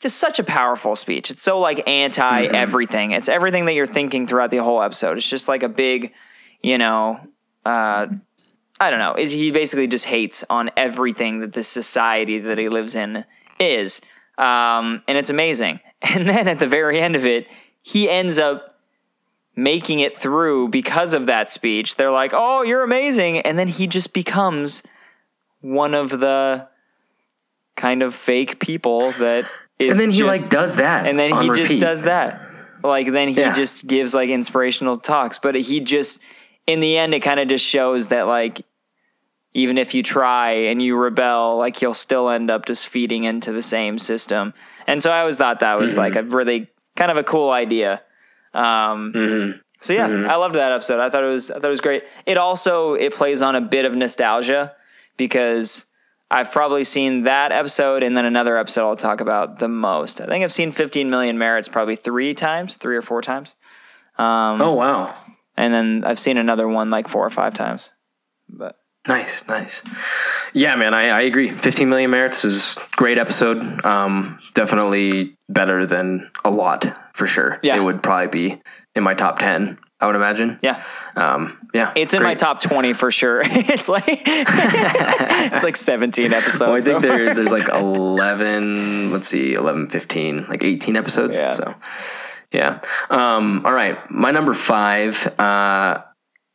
[0.00, 1.30] just such a powerful speech.
[1.30, 3.12] It's so like anti everything.
[3.12, 5.16] It's everything that you're thinking throughout the whole episode.
[5.16, 6.12] It's just like a big,
[6.62, 7.20] you know,
[7.64, 8.06] uh,
[8.80, 9.14] I don't know.
[9.18, 13.24] He basically just hates on everything that the society that he lives in
[13.58, 14.00] is,
[14.38, 15.80] um, and it's amazing.
[16.00, 17.48] And then at the very end of it,
[17.82, 18.72] he ends up
[19.56, 21.96] making it through because of that speech.
[21.96, 24.84] They're like, "Oh, you're amazing," and then he just becomes
[25.60, 26.68] one of the
[27.74, 29.46] kind of fake people that.
[29.80, 32.42] And then he just- like does that, and then he just does that.
[32.82, 33.54] Like then he Yeah.
[33.54, 36.18] just gives like inspirational talks, but he just
[36.66, 38.62] in the end it kind of just shows that like
[39.54, 43.52] even if you try and you rebel, like you'll still end up just feeding into
[43.52, 44.54] the same system.
[44.86, 46.34] And so I always thought that was like a mm-hmm.
[46.34, 48.02] really kind of a cool idea.
[48.54, 49.58] Um, mm-hmm.
[49.80, 50.28] So yeah, mm-hmm.
[50.28, 51.00] I loved that episode.
[51.00, 52.04] I thought it was I thought it was great.
[52.26, 54.74] It also it plays on a bit of nostalgia
[55.16, 55.86] because
[56.30, 60.20] I've probably seen that episode and then another episode I'll talk about the most.
[60.20, 63.54] I think I've seen 15 million merits probably three times, three or four times.
[64.60, 65.14] Oh wow,
[65.56, 67.90] And then I've seen another one like four or five times.
[68.48, 69.82] But Nice, nice.
[70.52, 71.48] Yeah, man, I, I agree.
[71.50, 73.84] 15 million merits is great episode.
[73.84, 77.58] Um, definitely better than a lot for sure.
[77.62, 77.76] Yeah.
[77.76, 78.62] it would probably be
[78.94, 79.78] in my top 10.
[80.00, 80.58] I would imagine.
[80.62, 80.80] yeah,
[81.16, 83.42] Um, yeah, it's in my top 20 for sure.
[83.44, 86.60] it's like it's like 17 episodes.
[86.60, 91.38] Well, I think there, there's like 11, let's see, 11, 15, like 18 episodes.
[91.38, 91.52] Yeah.
[91.52, 91.74] So,
[92.52, 92.80] yeah.
[93.10, 93.98] Um, all right.
[94.10, 96.02] My number five, uh,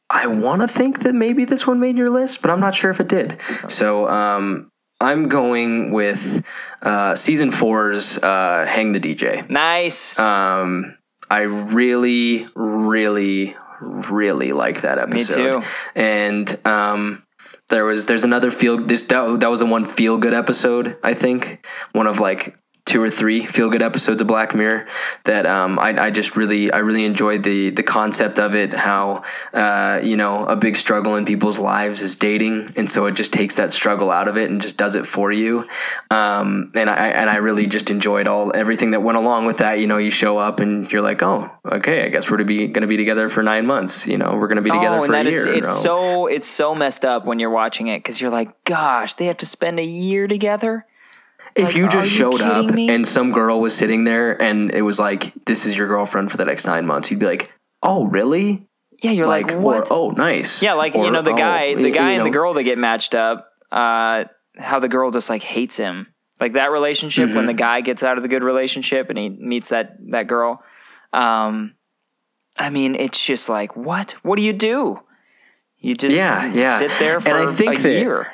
[0.10, 2.91] I want to think that maybe this one made your list, but I'm not sure
[2.91, 3.38] if it did.
[3.68, 4.70] So, um,
[5.02, 6.46] I'm going with
[6.82, 9.50] uh, season four's uh, Hang the DJ.
[9.50, 10.18] nice.
[10.18, 10.98] Um,
[11.30, 15.55] I really, really, really like that episode.
[15.55, 15.67] Me too.
[15.95, 17.24] And um,
[17.69, 21.13] there was there's another feel this that that was the one feel good episode I
[21.13, 24.88] think one of like two or three feel good episodes of Black Mirror
[25.24, 28.74] that um, I, I just really I really enjoyed the the concept of it.
[28.74, 29.24] How
[29.54, 33.32] uh, you know a big struggle in people's lives is dating, and so it just
[33.32, 35.68] takes that struggle out of it and just does it for you.
[36.12, 39.80] Um, and I and I really just enjoyed all everything that went along with that.
[39.80, 42.68] You know, you show up and you're like, oh, okay, I guess we're to be
[42.68, 44.08] going to be together for nine months.
[44.08, 45.40] You know, we're going to be together oh, for and a year.
[45.40, 45.76] is it's Oh.
[45.76, 49.38] so it's so messed up when you're watching it because you're like, gosh, they have
[49.38, 50.86] to spend a year together.
[51.56, 52.89] If Like, you are just you showed up me?
[52.89, 56.38] and some girl was sitting there and it was like, this is your girlfriend for
[56.38, 57.51] the next nine months, you'd be like,
[57.82, 58.68] oh, really?
[59.01, 59.88] Yeah, you're like, or, what?
[59.91, 60.64] oh, nice.
[60.64, 62.78] Yeah, like you know the oh, guy, the guy you and the girl that get
[62.78, 63.49] matched up.
[63.72, 64.26] Uh,
[64.58, 66.08] how the girl just like hates him,
[66.39, 67.36] like that relationship Mm-hmm.
[67.38, 70.64] when the guy gets out of the good relationship and he meets that that girl.
[71.12, 71.74] Um,
[72.58, 74.12] I mean, it's just like what?
[74.24, 74.99] What do you do?
[75.80, 76.78] You just Yeah, yeah.
[76.80, 78.34] sit there And for I think a that- year.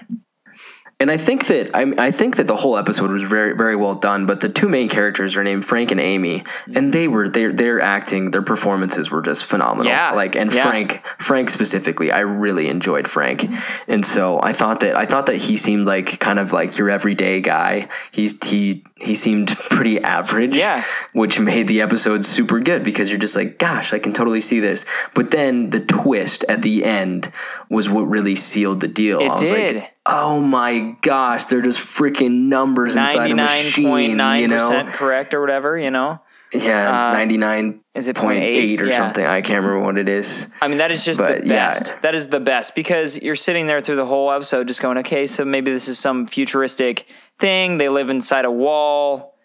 [1.01, 3.95] And I think that I, I think that the whole episode was very very well
[3.95, 4.25] done.
[4.25, 6.43] But the two main characters are named Frank and Amy,
[6.75, 9.89] and they were their their acting, their performances were just phenomenal.
[9.89, 10.63] Yeah, like and yeah.
[10.63, 13.47] Frank Frank specifically, I really enjoyed Frank,
[13.87, 16.89] and so I thought that I thought that he seemed like kind of like your
[16.89, 17.87] everyday guy.
[18.11, 20.53] He's he he seemed pretty average.
[20.53, 20.83] Yeah.
[21.13, 24.59] which made the episode super good because you're just like, gosh, I can totally see
[24.59, 24.85] this.
[25.13, 27.31] But then the twist at the end
[27.69, 29.19] was what really sealed the deal.
[29.19, 29.75] It I was did.
[29.77, 33.87] Like, oh my gosh, they're just freaking numbers inside a machine.
[33.87, 34.85] point nine you know?
[34.89, 35.77] correct or whatever.
[35.77, 38.43] You know, Yeah, Uh, ninety nine is it point 0.8?
[38.45, 38.97] eight or Yeah.
[38.97, 39.25] something.
[39.25, 40.47] I can't remember what it is.
[40.61, 41.67] I mean, that is just But, the yeah.
[41.67, 41.95] best.
[42.01, 45.25] That is the best because you're sitting there through the whole episode just going, okay,
[45.27, 47.05] so maybe this is some futuristic
[47.39, 47.77] thing.
[47.77, 49.35] They live inside a wall.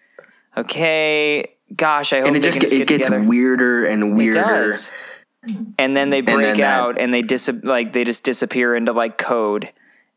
[0.57, 1.51] Okay.
[1.75, 3.25] Gosh, I hope And it they just can get, just it gets together.
[3.25, 4.73] weirder and weirder.
[5.79, 8.93] And then they break then that- out and they dis- like they just disappear into
[8.93, 9.71] like code,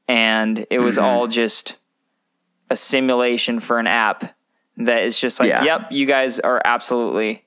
[0.08, 1.06] and it was Mm-hmm.
[1.06, 1.78] all just
[2.70, 4.36] a simulation for an app
[4.78, 5.64] that is just like, Yeah.
[5.64, 7.44] yep, you guys are absolutely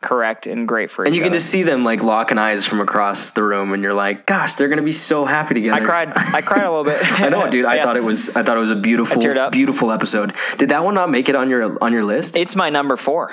[0.00, 1.08] correct and great for it.
[1.08, 3.94] And you can just see them like locking eyes from across the room, and you're
[3.94, 6.12] like, "Gosh, they're gonna be so happy together." I cried.
[6.16, 6.98] I cried a little bit.
[7.20, 7.64] I know, dude.
[7.66, 7.84] I Yeah.
[7.84, 8.30] thought it was.
[8.34, 10.32] I thought it was a beautiful, beautiful episode.
[10.58, 12.34] Did that one not make it on your on your list?
[12.36, 13.32] It's my number four.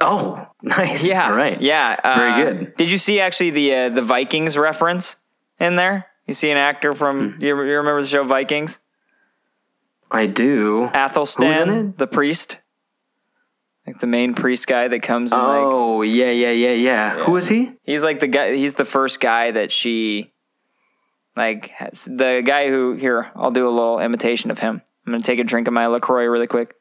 [0.00, 1.06] oh, nice.
[1.06, 1.60] Yeah, All right.
[1.60, 2.76] Yeah, uh, Very good.
[2.76, 5.16] Did you see actually the uh, the Vikings reference
[5.58, 6.06] in there?
[6.30, 7.40] You see an actor from Hmm.
[7.42, 8.78] you, you remember the show Vikings?
[10.12, 10.88] I do.
[10.94, 11.98] Athelstan, Who's in it?
[11.98, 12.58] the priest,
[13.84, 17.24] like the main priest guy that comes and like Oh, yeah, yeah, yeah, yeah.
[17.24, 17.72] Who is he?
[17.82, 18.54] he's like the guy.
[18.54, 20.30] He's the first guy that she
[21.36, 23.32] like has, the guy who here.
[23.34, 24.82] I'll do a little imitation of him.
[25.04, 26.74] I'm gonna take a drink of my Lacroix really quick.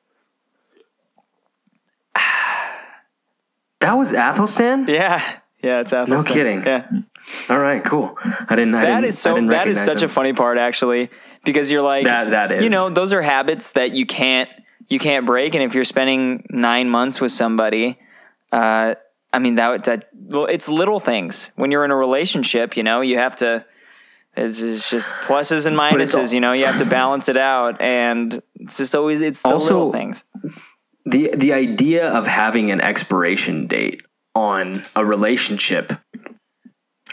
[3.80, 4.88] That was Athelstan.
[4.90, 5.24] Yeah,
[5.64, 6.10] yeah, it's Athelstan.
[6.10, 6.64] No kidding.
[6.64, 6.88] Yeah.
[7.50, 8.18] All right, cool.
[8.24, 8.76] I didn't.
[8.76, 9.36] I That didn't, is so.
[9.48, 11.10] That is such a funny part, actually,
[11.46, 12.64] because you're like That- that is.
[12.64, 14.50] You know, those are habits that you can't
[14.88, 17.96] you can't break, and if you're spending nine months with somebody,
[18.52, 18.96] uh,
[19.32, 21.50] I mean that that well, it's little things.
[21.56, 23.66] When you're in a relationship, you know, you have to.
[24.38, 26.28] It's, it's just pluses and minuses.
[26.28, 29.50] al- you know, you have to balance it out, and it's just always it's the
[29.50, 30.24] Also- little things.
[31.06, 34.02] the the idea of having an expiration date
[34.36, 35.92] on a relationship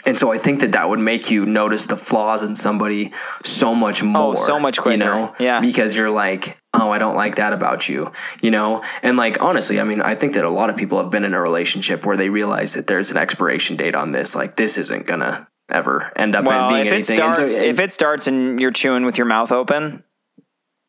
[0.07, 3.11] and so I think that that would make you notice the flaws in somebody
[3.43, 4.33] so much more.
[4.33, 4.93] Oh, so much quicker.
[4.93, 5.35] You know?
[5.39, 5.59] Yeah.
[5.59, 8.11] Because you're like, oh, I don't like that about you.
[8.41, 8.83] You know?
[9.03, 11.33] And like, honestly, I mean, I think that a lot of people have been in
[11.33, 14.33] a relationship where they realize that there's an expiration date on this.
[14.33, 17.17] Like, this isn't going to ever end up Well, being if it anything.
[17.17, 20.03] So- starts if it starts and you're chewing with your mouth open,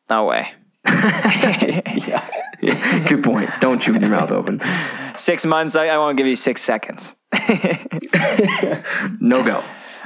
[0.09, 0.53] no way.
[2.61, 3.05] Yeah.
[3.07, 3.49] Good point.
[3.61, 4.61] Don't chew with your mouth open.
[5.15, 5.77] Six months.
[5.77, 7.15] I, I won't give you six seconds.
[9.19, 9.63] No go.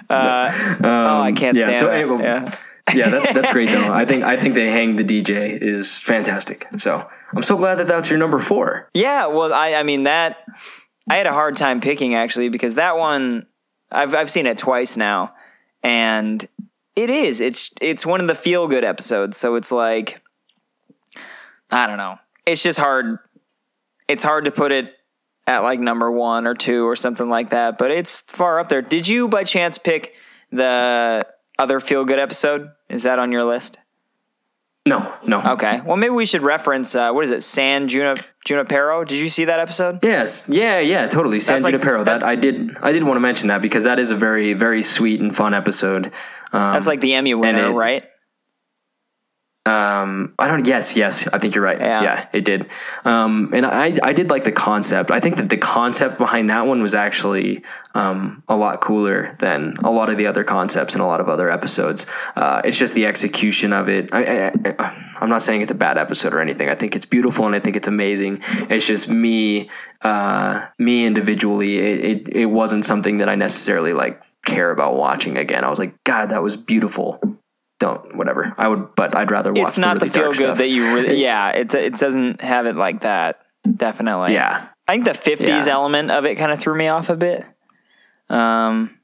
[0.09, 1.93] oh, I can't Um, yeah, stand so it.
[1.95, 2.55] anyway- yeah.
[2.93, 3.91] yeah, that's that's great though.
[3.93, 6.67] I think I think they hang the DJ is fantastic.
[6.77, 8.89] So I'm so glad that that's your number four.
[8.93, 10.43] Yeah, well, I, I mean that
[11.09, 13.45] I had a hard time picking actually because that one
[13.91, 15.33] I've I've seen it twice now,
[15.81, 16.45] and
[16.95, 19.37] it is it's it's one of the feel good episodes.
[19.37, 20.21] So it's like
[21.71, 22.17] I don't know.
[22.45, 23.17] It's just hard.
[24.09, 24.93] It's hard to put it
[25.47, 28.81] at like number one or two or something like that, but it's far up there.
[28.81, 30.15] Did you by chance pick
[30.51, 31.25] the
[31.59, 32.69] other feel good episode?
[32.89, 33.77] Is that on your list?
[34.85, 35.41] No, no.
[35.41, 35.79] Okay.
[35.85, 37.41] Well, maybe we should reference uh, what is it?
[37.43, 39.05] San Junip- Junipero.
[39.05, 39.99] Did you see that episode?
[40.03, 41.39] Yes, yeah, yeah, totally.
[41.39, 42.03] San That's like- Junipero.
[42.03, 42.77] That I did.
[42.81, 45.53] I did want to mention that because that is a very, very sweet and fun
[45.53, 46.07] episode.
[46.51, 48.03] Um, That's like the Emmy winner, it- right?
[49.65, 50.67] Um, I don't.
[50.67, 51.25] Yes, yes.
[51.27, 51.79] I think you're right.
[51.79, 52.03] Yeah.
[52.03, 52.69] Yeah, it did.
[53.05, 55.09] Um, and I, I did like the concept.
[55.09, 57.63] I think that the concept behind that one was actually
[57.95, 61.29] um, a lot cooler than a lot of the other concepts in a lot of
[61.29, 62.05] other episodes.
[62.35, 64.09] Uh, it's just the execution of it.
[64.11, 66.67] I, I, I'm not saying it's a bad episode or anything.
[66.67, 68.41] I think it's beautiful and I think it's amazing.
[68.69, 69.69] It's just me,
[70.01, 71.77] uh, me individually.
[71.77, 75.63] It, it it wasn't something that I necessarily like care about watching again.
[75.63, 77.39] I was like, God, that was beautiful
[77.83, 78.53] don't whatever.
[78.57, 79.67] I would, but I'd rather watch.
[79.69, 80.57] It's not the, really feel good stuff.
[80.59, 81.21] that you really.
[81.27, 83.41] Yeah, it it doesn't have it like that.
[83.85, 84.33] Definitely.
[84.33, 85.73] Yeah, I think the '50s Yeah.
[85.73, 87.45] element of it kind of threw me off a bit.
[88.29, 88.97] Um,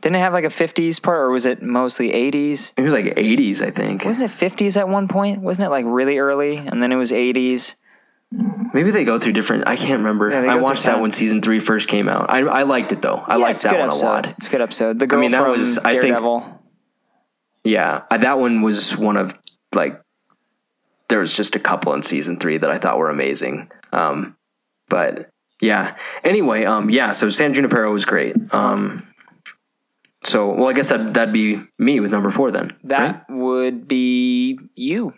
[0.00, 2.72] didn't it have like a '50s part, or was it mostly '80s?
[2.76, 4.04] it was like '80s, I think.
[4.04, 5.40] Wasn't it '50s at one point?
[5.42, 7.76] Wasn't it like really early, and then it was '80s?
[8.74, 9.66] Maybe they go through different.
[9.66, 10.30] I can't remember.
[10.30, 12.28] Yeah, I watched that when season three first came out.
[12.30, 13.16] I I liked it though.
[13.26, 14.06] I Yeah, liked that one episode.
[14.06, 14.28] a lot.
[14.36, 14.98] It's a good episode.
[14.98, 16.14] The girl mean, that from was- I think-.
[17.68, 19.34] Yeah, I, that one was one of
[19.74, 20.00] like.
[21.08, 23.70] There was just a couple in season three that I thought were amazing.
[23.92, 24.36] Um,
[24.88, 25.96] but yeah.
[26.24, 27.12] Anyway, um, yeah.
[27.12, 28.36] So San Junipero was great.
[28.54, 29.06] Um,
[30.24, 32.70] so well, I guess that that'd be me with number four then.
[32.84, 33.36] that right?
[33.38, 35.14] would be you.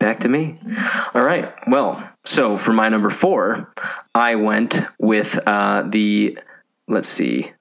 [0.00, 0.58] Back to me.
[1.14, 1.52] All right.
[1.68, 3.72] Well, so for my number four,
[4.14, 6.38] I went with uh, the.
[6.88, 7.52] Let's see.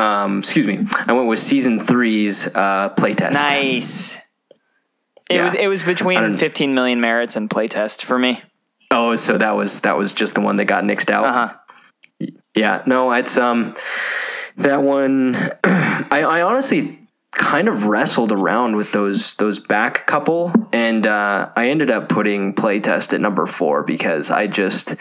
[0.00, 0.86] Um, excuse me.
[1.06, 3.32] I went with season three's uh, playtest.
[3.34, 4.16] Nice.
[5.28, 5.44] It Yeah.
[5.44, 8.40] was it was between 15 million merits and playtest for me.
[8.90, 11.24] Oh, so that was that was just the one that got nixed out.
[11.24, 12.28] Uh huh.
[12.56, 13.76] Yeah, no, it's um
[14.56, 15.36] that one.
[15.64, 16.98] I, I honestly
[17.32, 22.52] kind of wrestled around with those those back couple, and uh, I ended up putting
[22.54, 24.96] playtest at number four because I just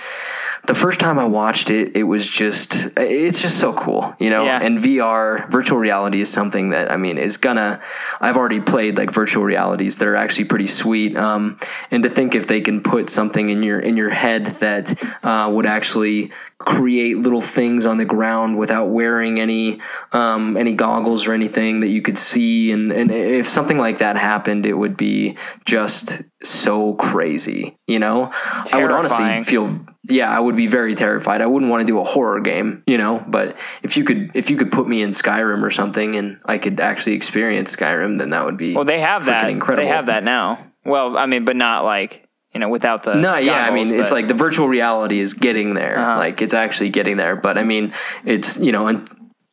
[0.69, 4.45] the first time I watched it, it was just it's just so cool, you know.
[4.45, 4.61] Yeah.
[4.61, 7.81] And VR, virtual reality, is something that I mean is gonna.
[8.21, 11.17] I've already played like virtual realities that are actually pretty sweet.
[11.17, 11.59] Um,
[11.89, 14.93] and to think if they can put something in your in your head that
[15.23, 19.79] uh, would actually create little things on the ground without wearing any
[20.11, 24.17] um, any goggles or anything that you could see, and and if something like that
[24.17, 28.31] happened, it would be just so crazy, you know.
[28.71, 29.73] I would honestly feel
[30.03, 31.41] yeah, I would be very terrified.
[31.41, 34.49] I wouldn't want to do a horror game, you know, but if you could if
[34.49, 38.31] you could put me in Skyrim or something and I could actually experience Skyrim, then
[38.31, 39.49] that would be Well, they have that.
[39.49, 39.87] incredible.
[39.87, 40.65] They have that now.
[40.85, 43.15] Well, I mean, but not like you know without the.
[43.15, 45.99] No, yeah, I mean, goggles, it's like the virtual reality is getting there.
[45.99, 46.17] Uh-huh.
[46.17, 47.93] Like it's actually getting there, but I mean,
[48.25, 49.07] it's you know, and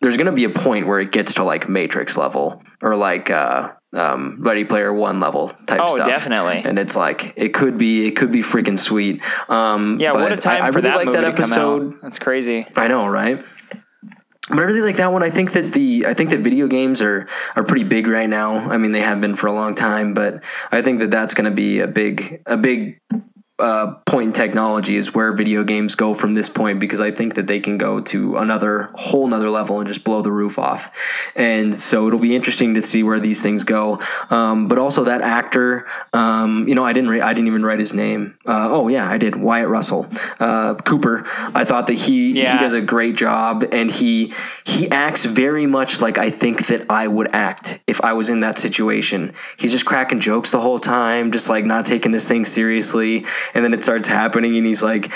[0.07, 3.29] there's going to be a point where it gets to like Matrix level or like
[3.29, 5.91] uh um Ready Player One level type stuff.
[5.91, 6.07] Oh, stuff.
[6.07, 6.63] definitely.
[6.65, 9.21] And it's like it could be it could be freaking sweet.
[9.49, 10.13] Um yeah.
[10.13, 11.95] What a time I, I for really that like that to come episode.
[11.95, 12.03] out.
[12.03, 12.69] That's crazy.
[12.77, 13.45] I know, right?
[14.49, 15.25] But I really like that one.
[15.25, 17.27] I think that the I think that video games are
[17.57, 18.59] are pretty big right now.
[18.71, 21.47] I mean, they have been for a long time, but I think that that's going
[21.47, 23.01] to be a big a big
[23.59, 27.35] uh, point in technology is where video games go from this point because I think
[27.37, 30.91] that they can go to another whole nother level and just blow the roof off.
[31.35, 34.01] And so it'll be interesting to see where these things go.
[34.29, 37.79] Um, but also that actor, um, you know, I didn't re- I didn't even write
[37.79, 38.37] his name.
[38.47, 39.37] Uh, oh yeah, I did.
[39.37, 40.07] Wyatt Russell,
[40.39, 41.25] uh, Cooper.
[41.55, 42.53] I thought that he Yeah.
[42.53, 44.35] he does a great job and he
[44.65, 48.41] he acts very much like I think that I would act if I was in
[48.41, 49.33] that situation.
[49.57, 53.25] He's just cracking jokes the whole time, just like not taking this thing seriously.
[53.55, 55.11] And then it starts happening and he's like,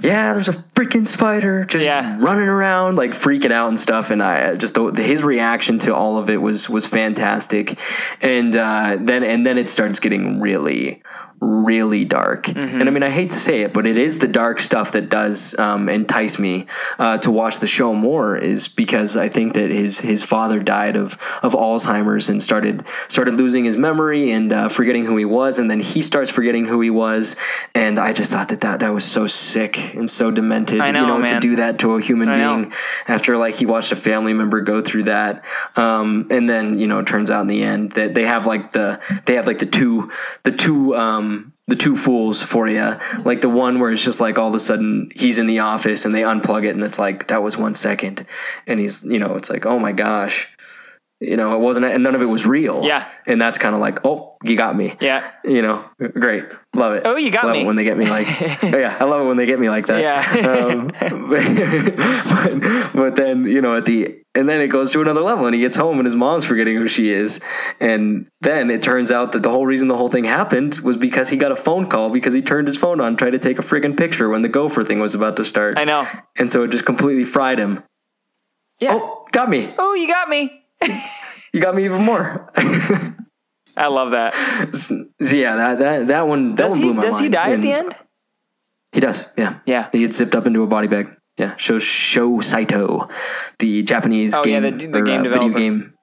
[0.00, 2.16] "Yeah, there's a freaking spider just Yeah.
[2.18, 6.18] running around like freaking out and stuff." And I just the, his reaction to all
[6.18, 7.78] of it was was fantastic.
[8.20, 11.02] And uh, then and then it starts getting really
[11.40, 12.48] really dark.
[12.48, 15.08] And I mean, I hate to say it, but it is the dark stuff that
[15.08, 16.66] does um, entice me
[16.98, 18.36] uh, to watch the show more.
[18.36, 23.34] Is because I think that his his father died of of Alzheimer's and started started
[23.34, 26.80] losing his memory and uh, forgetting who he was, and then he starts forgetting who
[26.80, 27.36] he was.
[27.74, 30.80] And I just thought that that, that was so sick and so demented.
[30.80, 32.56] I know, you know, to do that to a human I know.
[32.56, 32.72] being
[33.08, 35.44] after like he watched a family member go through that
[35.76, 38.72] um, and then you know it turns out in the end that they have like
[38.72, 40.10] the they have like the two
[40.44, 41.35] the two um
[41.68, 44.60] the two fools for you like the one where it's just like all of a
[44.60, 47.74] sudden he's in the office and they unplug it and it's like that was one
[47.74, 48.24] second.
[48.66, 50.48] And he's you know it's like oh my gosh
[51.20, 53.08] you know it wasn't and none of it was real Yeah.
[53.26, 55.30] and that's kind of like oh you got me Yeah.
[55.44, 56.44] you know great
[56.74, 57.62] love it Oh, you got love me.
[57.62, 58.26] it when they get me like
[58.62, 60.50] oh, yeah i love it when they get me like that Yeah.
[60.52, 60.88] um,
[61.30, 65.54] but, but then you know at the and then it goes to another level and
[65.54, 67.40] he gets home and his mom's forgetting who she is
[67.80, 71.30] and then it turns out that the whole reason the whole thing happened was because
[71.30, 73.62] he got a phone call because he turned his phone on tried to take a
[73.62, 76.06] friggin' picture when the gopher thing was about to start I know.
[76.36, 77.82] and so it just completely fried him
[78.80, 78.98] Yeah.
[79.00, 80.62] oh got me Oh, you got me.
[81.52, 82.52] You got me even more
[83.78, 84.32] I love that.
[84.74, 86.54] So, yeah, that that that one.
[86.54, 87.32] That Does one he blew my does he mind.
[87.32, 87.92] die at the end?
[88.92, 89.26] He does.
[89.36, 89.58] Yeah.
[89.66, 89.90] Yeah.
[89.92, 91.08] He gets zipped up into a body bag.
[91.36, 91.54] Yeah.
[91.56, 93.08] Show Shou Saito,
[93.58, 95.94] the Japanese Oh, yeah, game, the- the or, game uh, video game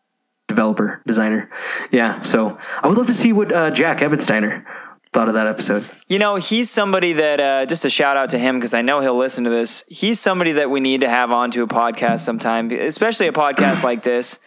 [0.47, 1.49] developer designer.
[1.91, 2.19] Yeah.
[2.19, 4.63] So I would love to see what uh, Jack Ebensteiner
[5.11, 5.89] thought of that episode.
[6.07, 8.99] You know, he's somebody that uh, just a shout out to him because I know
[8.99, 9.84] he'll listen to this.
[9.88, 14.03] He's somebody that we need to have onto a podcast sometime, especially a podcast like
[14.03, 14.38] this.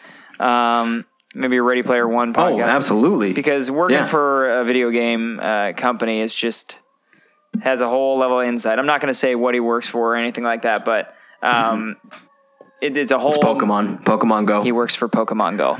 [0.40, 2.58] Um, maybe a Ready Player One podcast.
[2.66, 3.32] Oh, absolutely.
[3.32, 4.06] because working Yeah.
[4.06, 6.78] for a video game uh, company is just
[7.62, 8.78] has a whole level of insight.
[8.78, 11.96] I'm not going to say what he works for or anything like that, but um,
[12.82, 14.04] it, it's a whole Pokemon.
[14.04, 14.62] Pokemon Go.
[14.62, 15.76] He works for Pokemon Go.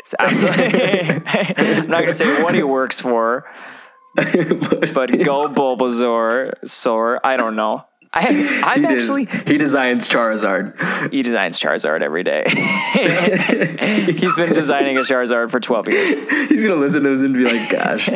[0.00, 0.62] It's absolutely.
[1.82, 3.50] I'm not going to say what he works for,
[4.14, 7.20] but Go Bulbasaur, Soar.
[7.24, 7.84] I don't know.
[8.12, 11.12] I, I'm he, actually he designs Charizard.
[11.12, 12.44] he designs Charizard every day.
[14.12, 16.48] He's been designing a Charizard for 12 years.
[16.48, 18.08] He's gonna listen to this and be like, "Gosh,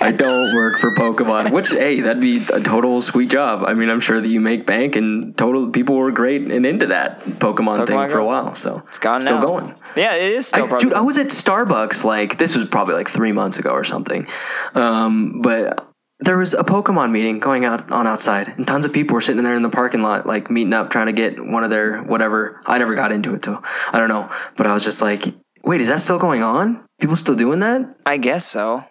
[0.00, 3.62] I don't work for Pokemon." Which, hey, that'd be a total sweet job.
[3.66, 6.86] I mean, I'm sure that you make bank, and total people were great and into
[6.88, 8.54] that Pokemon, thing Pokemon for a while.
[8.54, 9.46] So It's gone still now.
[9.46, 9.74] going.
[9.96, 13.08] Yeah, it is still I, dude, I was at Starbucks like this was probably like
[13.08, 14.26] three months ago or something,
[14.74, 15.85] um, but
[16.20, 19.44] there was a Pokemon meeting going out on outside, and tons of people were sitting
[19.44, 22.60] there in the parking lot, like meeting up, trying to get one of their whatever.
[22.66, 23.62] I never got into it, so
[23.92, 24.30] I don't know.
[24.56, 26.84] But I was just like, wait, is that still going on?
[27.00, 27.96] People still doing that?
[28.06, 28.84] I guess so.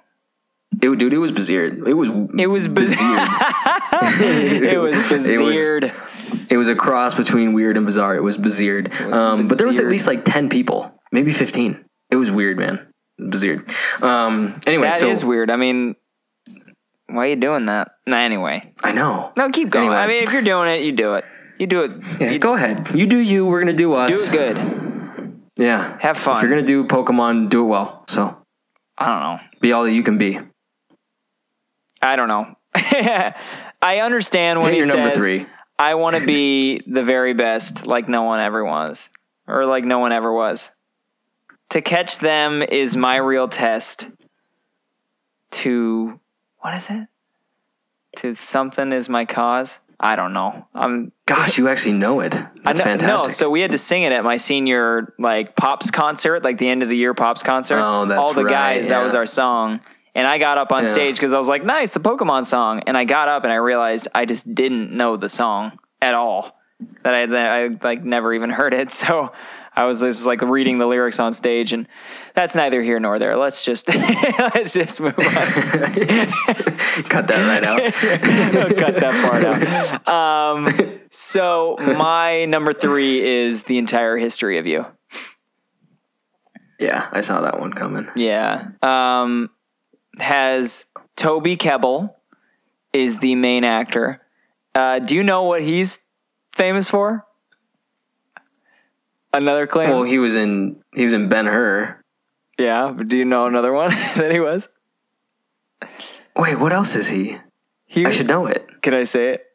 [0.82, 1.66] It, dude, it was bizarre.
[1.66, 3.28] It was It was bizarre.
[4.22, 5.92] it was bizarre.
[6.50, 8.16] it was a cross between weird and bizarre.
[8.16, 8.84] It was bizarre.
[9.12, 11.86] Um, but there was at least like ten people, maybe fifteen.
[12.12, 12.86] It was weird, man.
[13.18, 13.66] Bizarre.
[14.02, 15.50] Um, anyway, That is so weird.
[15.50, 15.96] I mean,
[17.08, 17.91] why are you doing that?
[18.08, 18.74] Nah, anyway.
[18.84, 19.32] I know.
[19.38, 19.86] No, keep going.
[19.86, 20.01] Anyway.
[20.01, 21.26] I mean, if you're doing it, you do it.
[21.58, 21.91] You do it.
[22.20, 22.89] Yeah, you go ahead.
[22.93, 23.45] You do you.
[23.45, 24.30] We're gonna do us.
[24.30, 25.41] do it good.
[25.56, 25.97] Yeah.
[26.01, 26.38] Have fun.
[26.38, 28.03] If you're gonna do Pokemon, do it well.
[28.08, 28.38] So
[28.97, 29.39] I don't know.
[29.62, 30.39] be all that you can be.
[32.01, 32.56] I don't know.
[32.76, 35.47] I understand when Hit he your number says, three.
[35.80, 39.10] "I want to be the very best, like no one ever was,
[39.47, 40.72] or like no one ever was."
[41.70, 44.08] To catch them is my real test.
[45.51, 46.20] To
[46.66, 47.07] what is it?
[48.22, 49.82] To something is my cause.
[49.99, 50.68] I don't know.
[50.74, 52.32] I'm Gosh, you actually know it.
[52.32, 53.26] That's I know- fantastic.
[53.26, 56.68] No, so we had to sing it at my senior like pops concert, like the
[56.68, 57.78] end of the year pops concert.
[57.78, 59.80] Oh, that's All the right, guys, that was our song.
[60.16, 60.91] And I got up on Yeah.
[60.93, 62.80] stage because I was like, nice, the Pokemon song.
[62.88, 66.57] And I got up and I realized I just didn't know the song at all.
[67.03, 68.89] That I, that I like never even heard it.
[69.03, 69.32] So
[69.76, 71.88] I was just like reading the lyrics on stage, and
[72.34, 73.38] that's neither here nor there.
[73.38, 75.26] Let's just let's just move on.
[77.10, 77.82] Cut that right out.
[78.78, 80.08] Cut that part out.
[80.08, 84.86] Um, so my number three is the entire history of you.
[86.80, 88.08] yeah, I saw that one coming.
[88.16, 88.70] Yeah.
[88.82, 89.50] Um,
[90.20, 92.14] has Toby Kebbell
[92.94, 94.22] is the main actor.
[94.74, 96.00] Uh, do you know what he's
[96.54, 97.26] famous for?
[99.36, 99.90] Another claim.
[99.90, 102.02] Well, he was in he was in Ben Hur.
[102.58, 102.92] yeah.
[102.96, 104.70] But do you know another one that he was?
[106.36, 107.38] Wait, what else is he?
[107.86, 108.68] He I should know it.
[108.82, 109.46] Can I say it?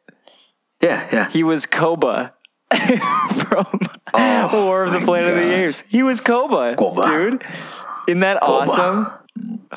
[0.81, 1.29] Yeah, yeah.
[1.29, 2.33] He was Koba
[2.73, 3.65] from
[4.13, 5.83] War of the Oh Planet of the Apes.
[5.89, 7.03] He was Koba, Koba.
[7.03, 7.43] dude.
[8.07, 9.07] Isn't that awesome?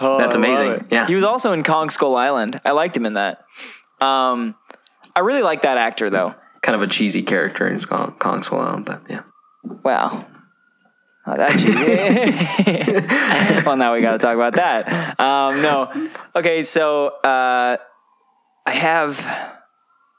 [0.01, 0.87] Oh, That's amazing.
[0.91, 1.07] Yeah.
[1.07, 2.61] He was also in Kong Skull Island.
[2.65, 3.45] I liked him in that.
[4.01, 4.55] Um,
[5.15, 6.35] I really like that actor though.
[6.63, 9.23] Kind of a cheesy character in Kong, Kong Skull Island, but yeah.
[9.65, 10.27] Wow.
[11.27, 13.63] Not that cheesy.
[13.67, 15.19] well, now we got to talk about that.
[15.19, 16.11] Um, no.
[16.37, 17.79] Okay, so uh,
[18.67, 19.27] I have,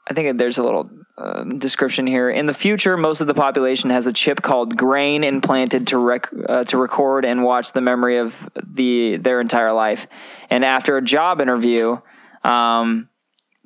[0.08, 2.28] I think there's a little uh, description here.
[2.28, 6.32] In the future, most of the population has a chip called Grain implanted to rec-
[6.48, 10.08] uh, to record and watch the memory of the their entire life.
[10.50, 11.98] And after a job interview,
[12.42, 13.08] um,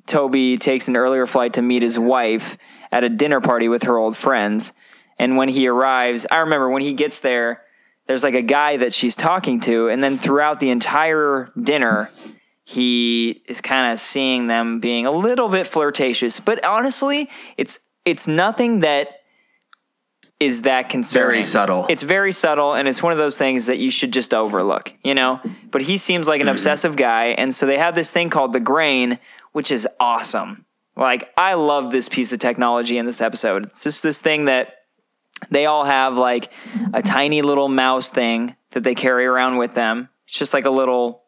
[0.05, 2.57] Toby takes an earlier flight to meet his wife
[2.91, 4.73] at a dinner party with her old friends.
[5.21, 7.61] And when he arrives, I remember when he gets there,
[8.07, 9.87] there's like a guy that she's talking to.
[9.87, 12.09] And then throughout the entire dinner,
[12.63, 16.39] he is kind of seeing them being a little bit flirtatious.
[16.39, 19.19] But honestly, it's it's nothing that
[20.39, 21.29] is that concerning.
[21.29, 21.85] Very subtle.
[21.87, 25.13] It's very subtle, and it's one of those things that you should just overlook, you
[25.13, 25.39] know?
[25.69, 26.55] But he seems like an mm-hmm.
[26.55, 29.19] obsessive guy, and so they have this thing called the grain,
[29.51, 30.65] which is awesome.
[30.97, 33.67] Like, I love this piece of technology in this episode.
[33.67, 34.80] It's just this thing that
[35.49, 36.51] they all have, like
[36.93, 40.09] a tiny little mouse thing that they carry around with them.
[40.27, 41.23] It's just like a little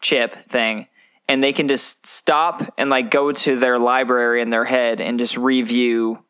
[0.00, 0.88] chip thing.
[1.28, 5.18] And they can just stop and like go to their library in their head and
[5.18, 6.22] just review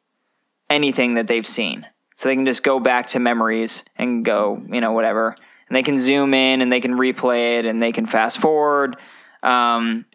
[0.71, 1.87] anything that they've seen.
[2.15, 5.35] So they can just go back to memories and go, you know, whatever.
[5.69, 8.97] and they can zoom in and they can replay it and they can fast forward.
[9.43, 10.07] Um,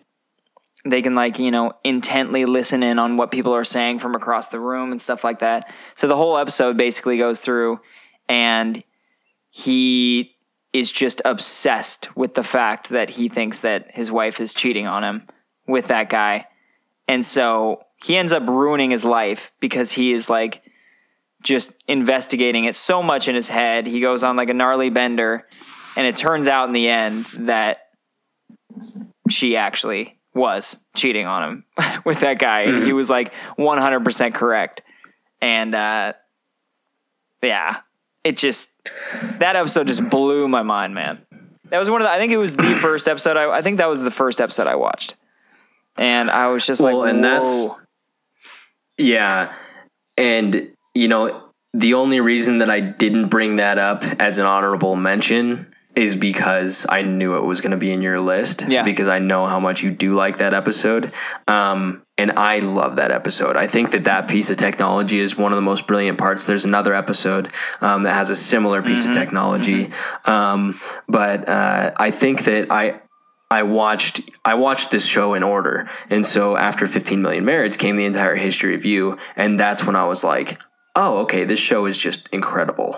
[0.84, 4.48] they can like you know intently listen in on what people are saying from across
[4.50, 5.72] the room and stuff like that.
[5.96, 7.80] So the whole episode basically goes through,
[8.28, 8.84] and
[9.50, 10.36] he
[10.74, 15.04] is just obsessed with the fact that he thinks that his wife is cheating on
[15.04, 15.28] him
[15.68, 16.48] with that guy.
[17.08, 20.64] And so he ends up ruining his life because he is like
[21.44, 23.86] just investigating it so much in his head.
[23.86, 25.48] He goes on like a gnarly bender,
[25.98, 27.90] and it turns out in the end that
[29.30, 31.66] she actually was cheating on him
[32.06, 32.62] with that guy.
[32.62, 34.82] And he was like 100% correct.
[35.42, 36.14] And uh,
[37.42, 37.78] yeah,
[38.24, 38.70] it just,
[39.40, 41.26] that episode just blew my mind, man.
[41.70, 43.38] That was one of the, I think it was the first episode.
[43.38, 45.16] I, I think that was the first episode I watched.
[45.98, 47.76] And I was just Well, like, and that's- "Whoa."
[48.98, 49.54] Yeah.
[50.18, 54.96] And, you know, the only reason that I didn't bring that up as an honorable
[54.96, 58.66] mention is because I knew it was going to be in your list.
[58.68, 58.84] Yeah.
[58.84, 61.12] Because I know how much you do like that episode.
[61.48, 63.58] Um, and I love that episode.
[63.58, 66.46] I think that that piece of technology is one of the most brilliant parts.
[66.46, 69.92] There's another episode um, that has a similar piece of technology.
[70.26, 73.02] Um, but uh, I think that I.
[73.50, 77.98] I watched I watched this show in order, and so after 15 Million Merits came
[77.98, 80.58] the entire history of you, and that's when I was like,
[80.96, 82.96] oh, okay, this show is just incredible,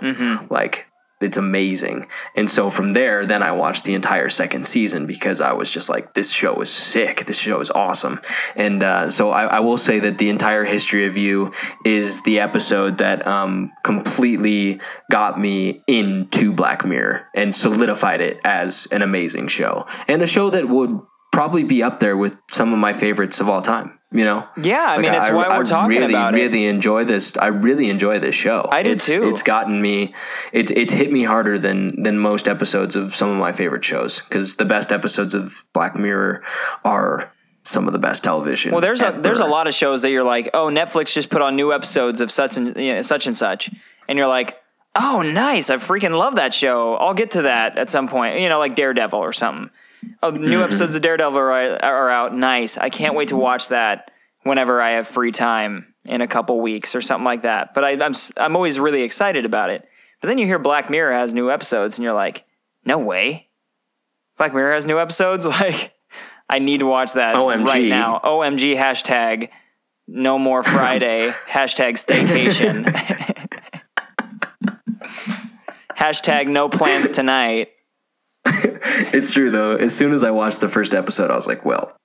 [0.52, 0.86] like
[1.24, 2.08] it's amazing.
[2.36, 5.90] And so from there, then I watched the entire second season because I was just
[5.90, 8.22] like, this show is sick, this show is awesome,
[8.56, 11.52] and uh, so I, I will say that the entire history of you
[11.86, 14.80] is the episode that um, completely
[15.12, 20.50] got me into Black Mirror and solidified it as an amazing show and a show
[20.50, 21.00] that would
[21.32, 24.00] probably be up there with some of my favorites of all time.
[24.14, 26.38] You know, Yeah, I mean, it's why we're talking really, about it.
[26.38, 27.36] really enjoy this.
[27.36, 28.70] I really enjoy this show.
[28.72, 29.28] I do it's, too.
[29.28, 30.14] It's gotten me.
[30.52, 34.22] It's it's hit me harder than than most episodes of some of my favorite shows
[34.22, 36.44] because the best episodes of Black Mirror
[36.86, 37.34] are
[37.64, 38.72] some of the best television.
[38.72, 41.42] Well, there's a there's a lot of shows that you're like, oh, Netflix just put
[41.42, 43.72] on new episodes of such and you know, such and such,
[44.08, 44.62] and you're like,
[44.96, 46.96] oh, nice, I freaking love that show.
[46.98, 48.40] I'll get to that at some point.
[48.40, 49.72] You know, like Daredevil or something.
[50.22, 50.64] Oh, new Mm-hmm.
[50.64, 51.52] episodes of Daredevil are,
[51.84, 52.36] are out.
[52.36, 52.78] Nice.
[52.78, 54.12] I can't wait to watch that
[54.44, 57.74] whenever I have free time in a couple weeks or something like that.
[57.74, 59.88] But I, I'm I'm always really excited about it.
[60.22, 62.46] But then you hear Black Mirror has new episodes, and you're like,
[62.86, 63.50] no way.
[64.38, 65.46] Black Mirror has new episodes.
[65.48, 65.94] Like,
[66.50, 67.66] I need to watch that OMG.
[67.66, 68.20] right now.
[68.24, 69.50] OMG hashtag
[70.08, 72.84] no more Friday hashtag staycation
[75.98, 77.70] hashtag no plans tonight.
[79.14, 79.76] It's true though.
[79.76, 81.96] As soon as I watched the first episode, I was like, "Well,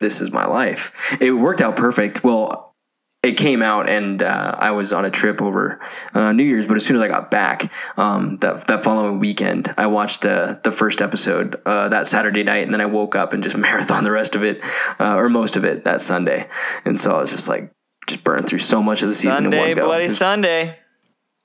[0.00, 2.22] this is my life." It worked out perfect.
[2.22, 2.74] Well,
[3.22, 5.80] it came out, and uh, I was on a trip over
[6.14, 6.66] uh, New Year's.
[6.66, 10.60] But as soon as I got back, um, that that following weekend, I watched the
[10.62, 14.04] the first episode uh, that Saturday night, and then I woke up and just marathon
[14.04, 14.62] the rest of it,
[15.00, 16.48] uh, or most of it, that Sunday.
[16.84, 17.72] And so I was just like,
[18.06, 19.84] just burned through so much of the season in Sunday, one go.
[19.86, 20.78] bloody was- Sunday.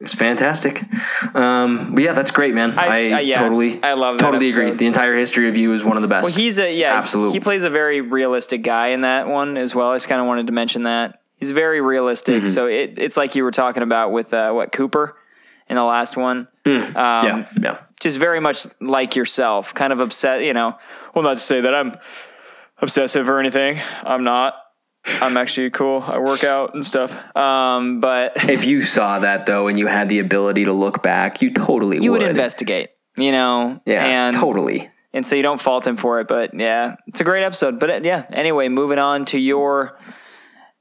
[0.01, 0.81] It's fantastic.
[1.35, 2.77] Um, but yeah, that's great, man.
[2.77, 4.71] I- I, I- yeah, totally, I love that totally agree.
[4.71, 6.25] The entire history of you is one of the best.
[6.25, 7.33] Well, he's a yeah, Absolute.
[7.33, 9.91] He plays a very realistic guy in that one as well.
[9.91, 12.43] I just kind of wanted to mention that he's very realistic.
[12.43, 12.51] Mm-hmm.
[12.51, 15.15] So it, it's like you were talking about with uh, what Cooper
[15.69, 16.47] in the last one.
[16.65, 17.77] Um, yeah, yeah.
[17.99, 20.43] just very much like yourself, kind of upset.
[20.43, 20.77] You know,
[21.13, 21.95] well, not to say that I'm
[22.79, 23.79] obsessive or anything.
[24.03, 24.55] I'm not.
[25.21, 26.01] I'm actually cool.
[26.05, 27.11] I work out and stuff.
[27.35, 31.41] Um, but If you saw that though, and you had the ability to look back,
[31.41, 32.89] you totally you would would investigate.
[33.17, 34.89] You know, Yeah, and totally.
[35.13, 36.27] and so you don't fault him for it.
[36.27, 37.79] But yeah, it's a great episode.
[37.79, 39.97] But uh, yeah, anyway, moving on to your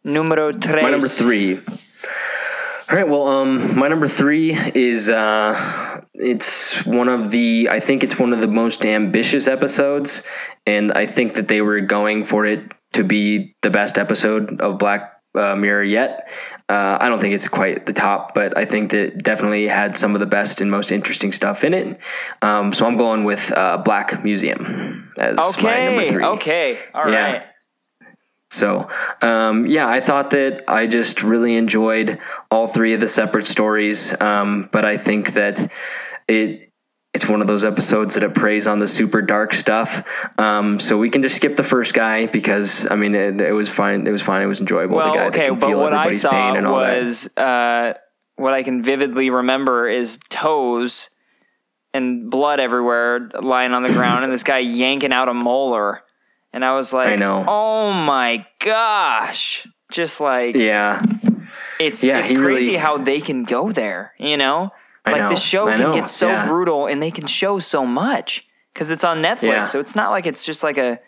[0.04, 0.82] numero tres.
[0.82, 1.56] My number three.
[1.56, 3.08] All right.
[3.08, 7.68] Well, um, my number three is uh, it's one of the.
[7.70, 10.22] I think it's one of the most ambitious episodes,
[10.66, 14.78] and I think that they were going for it to be the best episode of
[14.78, 16.28] Black uh, Mirror yet.
[16.68, 19.96] Uh, I don't think it's quite the top, but I think that it definitely had
[19.96, 21.98] some of the best and most interesting stuff in it.
[22.42, 26.10] Um, so I'm going with uh, Black Museum as my number Okay.
[26.10, 26.24] three.
[26.24, 26.78] Okay.
[26.94, 27.12] All right.
[27.12, 27.46] Yeah.
[28.52, 28.88] So,
[29.22, 32.18] um, yeah, I thought that I just really enjoyed
[32.50, 34.20] all three of the separate stories.
[34.20, 35.70] Um, but I think that
[36.26, 36.69] it
[37.12, 40.06] it's one of those episodes that it preys on the super dark stuff.
[40.38, 43.68] Um, so we can just skip the first guy because I mean it, it was
[43.68, 44.06] fine.
[44.06, 44.42] It was fine.
[44.42, 44.96] It was enjoyable.
[44.96, 47.94] Well, the guy okay, but what I saw was uh,
[48.36, 51.10] what I can vividly remember is toes
[51.92, 56.02] and blood everywhere lying on the ground, and this guy yanking out a molar,
[56.52, 57.44] and I was like, I know.
[57.48, 61.02] oh my gosh, just like Yeah,
[61.80, 64.70] it's Yeah, it's crazy really- how they can go there, you know.
[65.06, 65.28] I like know.
[65.30, 65.94] the show I can know.
[65.94, 66.46] get so Yeah.
[66.46, 69.42] brutal and they can show so much because it's on Netflix.
[69.42, 69.62] Yeah.
[69.64, 71.00] So it's not like it's just like a,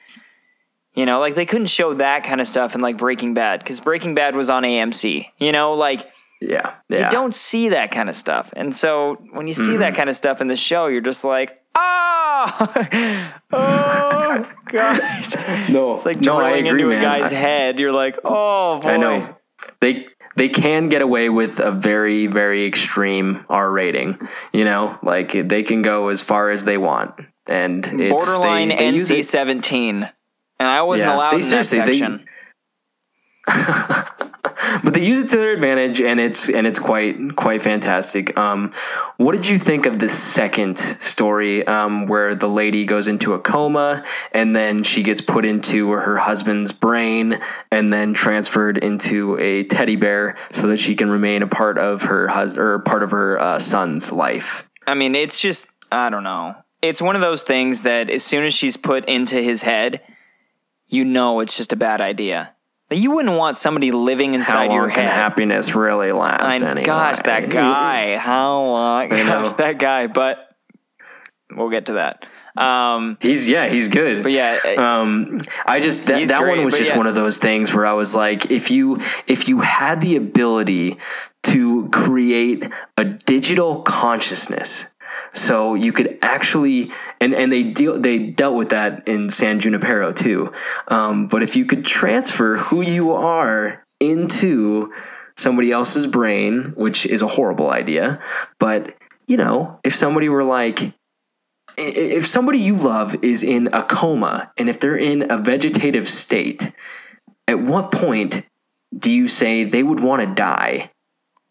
[0.95, 3.81] you know, like they couldn't show that kind of stuff in like Breaking Bad because
[3.81, 5.27] Breaking Bad was on AMC.
[5.39, 6.07] You know, like
[6.41, 7.05] Yeah, yeah.
[7.05, 8.53] you don't see that kind of stuff.
[8.57, 9.81] And so when you see Mm-hmm.
[9.81, 12.73] that kind of stuff in the show, you're just like, oh,
[13.53, 15.35] oh gosh.
[15.71, 16.99] no, It's like no, drilling into man.
[16.99, 17.79] a guy's I- head.
[17.79, 18.89] You're like, oh boy.
[18.89, 19.37] I know.
[19.81, 24.19] They they can get away with a very very extreme R rating.
[24.53, 27.15] You know, like they can go as far as they want,
[27.47, 30.09] and it's, Borderline they, they NC seventeen.
[30.59, 32.25] And I wasn't Yeah, allowed they in that seriously- they- section.
[34.85, 38.39] but they use it to their advantage, and it's and it's quite quite fantastic.
[38.39, 38.73] Um,
[39.17, 43.39] what did you think of the second story, um, where the lady goes into a
[43.39, 47.41] coma, and then she gets put into her husband's brain,
[47.71, 52.03] and then transferred into a teddy bear, so that she can remain a part of
[52.03, 54.69] her hus- or part of her uh, son's life?
[54.87, 56.57] I mean, it's just, I don't know.
[56.81, 60.01] It's one of those things that as soon as she's put into his head,
[60.89, 62.55] you know it's just a bad idea.
[62.97, 65.13] You wouldn't want somebody living How inside long your can head.
[65.13, 66.63] happiness really last?
[66.63, 66.85] I, anyway?
[66.85, 68.17] Gosh, that guy.
[68.19, 69.09] How long?
[69.09, 70.07] Gosh, that guy.
[70.07, 70.55] But
[71.51, 72.27] we'll get to that.
[72.57, 74.23] Um, He's yeah, he's good.
[74.23, 76.99] but yeah, um i just that, that great, one was just yeah.
[76.99, 80.99] one of those things where i was like if you if you had the ability
[81.45, 82.69] to create
[82.99, 84.85] a digital consciousness
[85.33, 86.91] so you could actually
[87.21, 90.53] and and they deal they dealt with that in san junipero too
[90.89, 94.93] um, but if you could transfer who you are into
[95.37, 98.21] somebody else's brain which is a horrible idea
[98.59, 98.95] but
[99.27, 100.93] you know if somebody were like
[101.77, 106.73] if somebody you love is in a coma and if they're in a vegetative state,
[107.49, 108.45] at what point
[108.97, 110.91] do you say they would want to die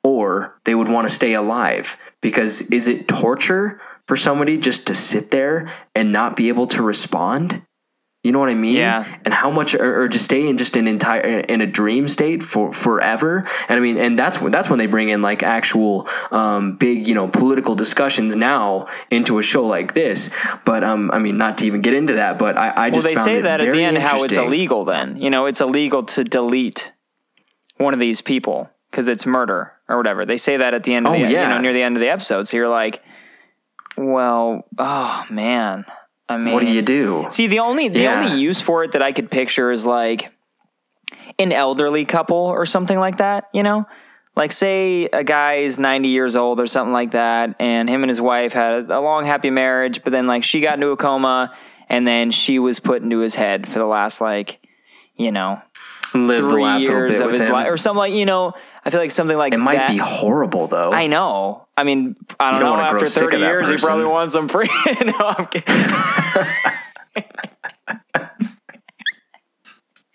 [0.03, 1.97] or they would want to stay alive?
[2.21, 6.81] Because is it torture for somebody just to sit there and not be able to
[6.81, 7.63] respond?
[8.23, 8.75] You know what I mean?
[8.75, 9.17] Yeah.
[9.25, 12.43] And how much, or, or to stay in just an entire in a dream state
[12.43, 13.47] for forever.
[13.67, 17.07] And I mean, and that's when that's when they bring in like actual um, big,
[17.07, 20.29] you know, political discussions now into a show like this.
[20.65, 23.07] But um, I mean, not to even get into that, but I, I well, just
[23.07, 24.85] they say that at the end how it's illegal.
[24.85, 26.91] Then you know it's illegal to delete
[27.77, 30.25] one of these people because it's murder or whatever.
[30.25, 32.01] They say that at the end of Oh, the you know near the end of
[32.01, 32.47] the episode.
[32.47, 33.03] So you're like,
[33.97, 35.85] well, oh man.
[36.29, 37.25] I mean, What do you do?
[37.29, 38.21] See, the only the Yeah.
[38.23, 40.31] only use for it that I could picture is like
[41.37, 43.85] an elderly couple or something like that, you know?
[44.35, 48.09] Like say a guy is 90 years old or something like that and him and
[48.09, 51.53] his wife had a long happy marriage, but then like she got into a coma
[51.89, 54.65] and then she was put into his head for the last like,
[55.17, 55.61] you know,
[56.13, 59.37] Live three years of his life or something like, you know, I feel like something
[59.37, 59.59] like that.
[59.59, 59.89] it might that.
[59.89, 60.91] be horrible though.
[60.91, 61.67] I know.
[61.77, 62.83] I mean, I don't, don't know.
[62.83, 63.87] After 30 years, he person.
[63.87, 64.69] probably wants some free.
[65.05, 65.85] no, I'm kidding.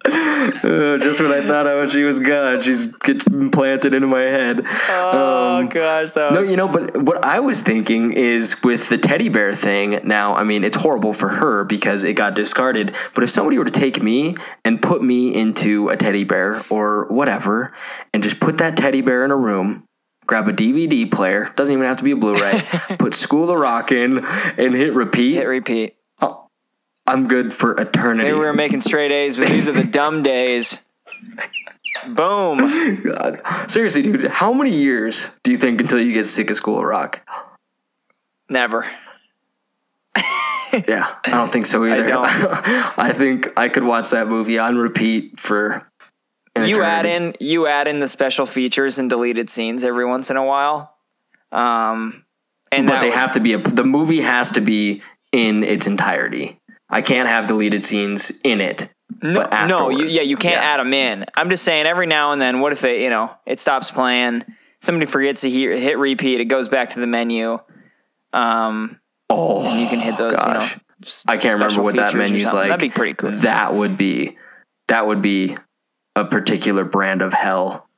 [0.06, 4.62] Uh, just when I thought I, she was gone, she's gets implanted into my head.
[4.88, 8.98] Oh gosh, that No, was you know, but what I was thinking is with the
[8.98, 10.00] teddy bear thing.
[10.04, 12.94] Now, I mean, it's horrible for her because it got discarded.
[13.14, 17.06] But if somebody were to take me and put me into a teddy bear or
[17.06, 17.72] whatever,
[18.12, 19.84] and just put that teddy bear in a room,
[20.26, 22.62] grab a DVD player, doesn't even have to be a Blu-ray,
[22.98, 25.95] put School of Rock in, and hit repeat, hit repeat.
[27.06, 28.24] I'm good for eternity.
[28.28, 30.80] Maybe we were making straight A's, but these are the dumb days.
[32.08, 33.02] Boom.
[33.02, 33.40] God.
[33.70, 36.84] Seriously, dude, how many years do you think until you get sick of School of
[36.84, 37.22] Rock?
[38.48, 38.86] Never.
[40.88, 42.06] Yeah, I don't think so either.
[42.06, 42.26] don't.
[42.28, 45.88] I think I could watch that movie on repeat for.
[46.62, 50.36] You add in you add in the special features and deleted scenes every once in
[50.36, 50.96] a while.
[51.52, 52.24] Um
[52.72, 53.58] and but they would- have to be a.
[53.58, 55.02] The movie has to be
[55.32, 56.60] in its entirety.
[56.88, 58.88] I can't have deleted scenes in it.
[59.22, 60.68] no, no, you, yeah, you can't Yeah.
[60.74, 61.24] add them in.
[61.36, 64.44] I'm just saying every now and then what if it, you know, it stops playing,
[64.82, 67.58] somebody forgets to hear, hit repeat, it goes back to the menu.
[68.32, 70.72] Um Oh, you can hit those, gosh.
[70.72, 70.82] you know.
[71.26, 72.68] I can't remember what that menu's like.
[72.68, 73.30] That'd be pretty cool.
[73.32, 74.36] That would be.
[74.88, 75.56] That would be
[76.14, 77.88] a particular brand of hell.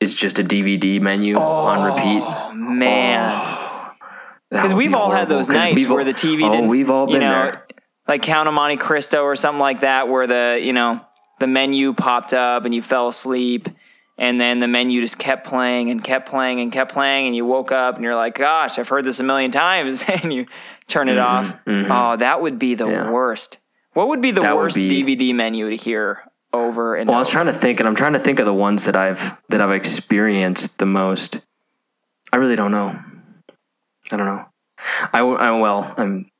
[0.00, 2.22] It's just a DVD menu on repeat.
[2.22, 3.94] Oh man.
[4.50, 6.68] Because we've be all had those nights where the TV oh, didn't.
[6.68, 7.66] we've all you been know, there.
[8.08, 11.00] Like Count of Monte Cristo or something like that, where the you know
[11.40, 13.68] the menu popped up and you fell asleep,
[14.16, 17.44] and then the menu just kept playing and kept playing and kept playing, and you
[17.44, 20.46] woke up and you're like, "Gosh, I've heard this a million times," and you
[20.86, 21.52] turn it off.
[21.66, 23.10] Oh, that would be the Mm-hmm, Yeah.
[23.10, 23.58] worst.
[23.94, 27.20] What would be the That worst be- DVD menu to hear over and Well, I
[27.20, 29.60] was trying to think, and I'm trying to think of the ones that I've that
[29.60, 31.40] I've experienced the most.
[32.32, 32.98] I really don't know.
[34.12, 34.44] I don't know.
[35.12, 36.30] I well, I'm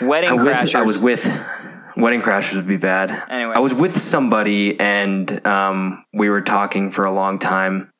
[0.00, 0.74] Wedding I, with, Crashers.
[0.74, 1.24] I was with
[1.96, 3.10] Wedding Crashers would be bad.
[3.28, 3.54] Anyway.
[3.56, 7.90] I was with somebody and um, we were talking for a long time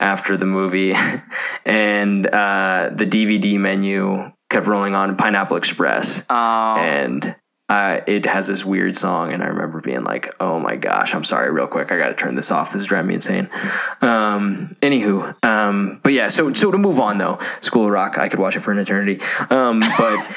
[0.00, 0.94] after the movie,
[1.64, 6.76] and uh, the DVD menu kept rolling on Pineapple Express, Oh.
[6.76, 7.34] and
[7.68, 11.24] uh, it has this weird song, and I remember being like, "Oh my gosh, I'm
[11.24, 12.72] sorry, real quick, I got to turn this off.
[12.72, 13.48] This is driving me insane."
[14.02, 18.28] Um, anywho, um, but yeah, so so to move on though, School of Rock, I
[18.28, 19.20] could watch it for an eternity,
[19.50, 20.36] um, but.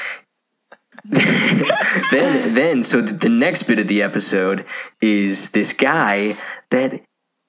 [1.10, 4.64] then then so the, next bit of the episode
[5.00, 6.36] is this guy
[6.70, 7.00] that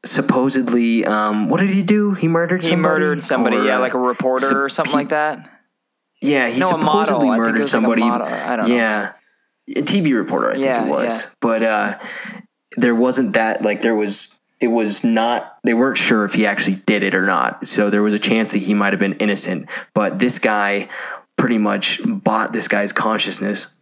[0.06, 3.94] supposedly um what did he do he murdered he somebody murdered somebody, Or, yeah, like
[3.94, 5.50] a reporter sup- or something like that.
[6.22, 8.28] yeah he No, supposedly I think it murdered like somebody model.
[8.28, 8.76] I don't know.
[8.76, 9.12] yeah
[9.70, 11.30] a tv reporter i think Yeah, it was yeah.
[11.42, 12.00] but uh
[12.78, 16.76] there wasn't that like there was it was not they weren't sure if he actually
[16.86, 19.70] did it or not so there was a chance that he might have been innocent
[19.94, 20.88] but this guy
[21.40, 23.74] pretty much bought this guy's consciousness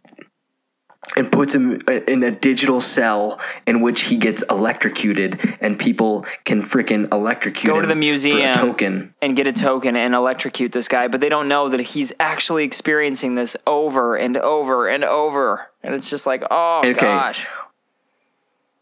[1.16, 6.62] and puts him in a digital cell in which he gets electrocuted and people can
[6.62, 8.54] freaking electrocute Go to the for a museum.
[8.54, 12.12] token and get a token and electrocute this guy, but they don't know that he's
[12.20, 15.68] actually experiencing this over and over and over.
[15.82, 16.92] And it's just like, oh Okay.
[17.06, 17.46] gosh.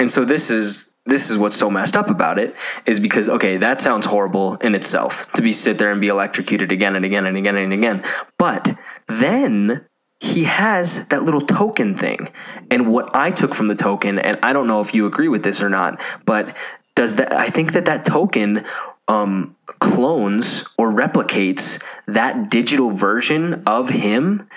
[0.00, 2.54] and so this is this is what's so messed up about it
[2.84, 6.72] is because okay that sounds horrible in itself to be sit there and be electrocuted
[6.72, 8.04] again and again and again and again.
[8.38, 8.76] But
[9.07, 9.86] then
[10.18, 12.30] he has that little token thing.
[12.70, 15.44] And what i took from the token and i don't know if you agree with
[15.44, 16.57] this or not but
[16.94, 18.64] does that i think that that token
[19.09, 24.48] um, clones or replicates that digital version of him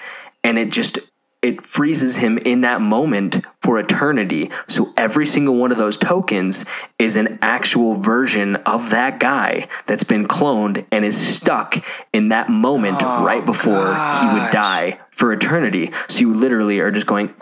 [0.43, 0.97] and it just
[1.42, 4.52] it freezes him in that moment for eternity.
[4.68, 6.66] So every single one of those tokens
[6.98, 12.50] is an actual version of that guy that's been cloned and is stuck in that
[12.50, 15.92] moment oh, right before he would die for eternity.
[16.10, 17.34] So you literally are just going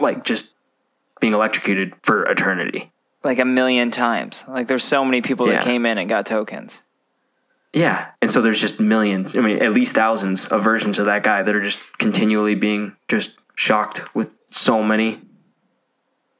[0.00, 0.54] like just
[1.20, 2.90] being electrocuted for eternity.
[3.22, 4.44] Like a million times.
[4.48, 5.56] Like there's so many people Yeah.
[5.56, 6.80] that came in and got tokens.
[7.72, 8.08] Yeah.
[8.20, 11.42] And so there's just millions, I mean, at least thousands of versions of that guy
[11.42, 15.20] that are just continually being just shocked with so many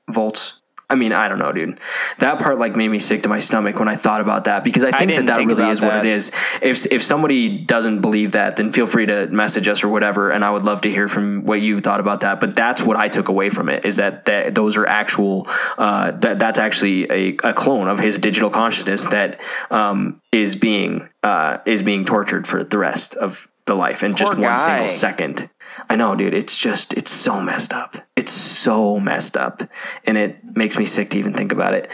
[0.08, 0.59] volts.
[0.90, 1.78] I mean, I don't know, dude.
[2.18, 4.82] That part like made me sick to my stomach when I thought about that because
[4.82, 6.32] I think that that think really is what it is.
[6.60, 10.44] If if somebody doesn't believe that, then feel free to message us or whatever, and
[10.44, 12.40] I would love to hear from what you thought about that.
[12.40, 15.46] But that's what I took away from it is that, that those are actual.
[15.78, 21.08] Uh, that that's actually a, a clone of his digital consciousness that um, is being
[21.22, 24.66] uh, is being tortured for the rest of the life in just Poor one guy.
[24.66, 25.50] single second.
[25.88, 26.34] I know, dude.
[26.34, 27.96] It's just, it's so messed up.
[28.16, 29.62] It's so messed up.
[30.04, 31.90] And it makes me sick to even think about it.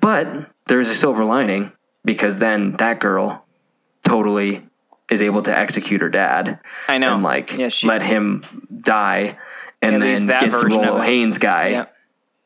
[0.00, 0.26] But
[0.66, 1.72] there's a silver lining
[2.04, 3.44] because then that girl
[4.04, 4.66] totally
[5.10, 6.60] is able to execute her dad.
[6.88, 7.14] I know.
[7.14, 8.44] And like Yeah, she- let him
[8.82, 9.38] die
[9.82, 11.04] and then that gets the version role of of.
[11.06, 11.86] Haynes guy.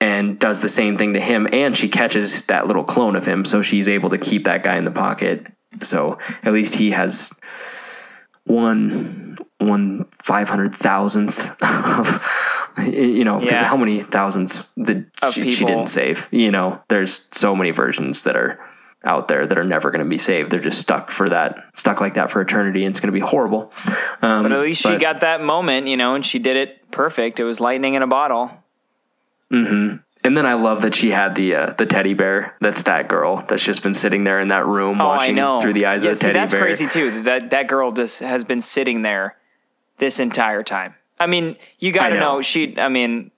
[0.00, 3.44] And does the same thing to him, and she catches that little clone of him,
[3.44, 5.44] so she's able to keep that guy in the pocket.
[5.82, 7.32] So at least he has
[8.48, 12.26] one one five hundred thousandth of
[12.86, 13.64] you know because Yeah.
[13.64, 18.36] how many thousands did she, she didn't save you know there's so many versions that
[18.36, 18.58] are
[19.04, 22.00] out there that are never going to be saved they're just stuck for that stuck
[22.00, 23.72] like that for eternity and it's going to be horrible
[24.22, 27.38] um, But at least she got that moment, you know, and she did it perfect.
[27.38, 28.50] It was lightning in a bottle.
[30.28, 32.54] And then I love that she had the uh, the teddy bear.
[32.60, 35.58] That's that girl that's just been sitting there in that room Oh, I watching know.
[35.58, 36.66] through the eyes yeah, of the see, teddy that's bear.
[36.68, 37.22] That's crazy too.
[37.22, 39.38] That that girl just has been sitting there
[39.96, 40.96] this entire time.
[41.18, 42.20] I mean, you got to know.
[42.34, 42.42] know.
[42.42, 42.78] she.
[42.78, 43.30] I mean,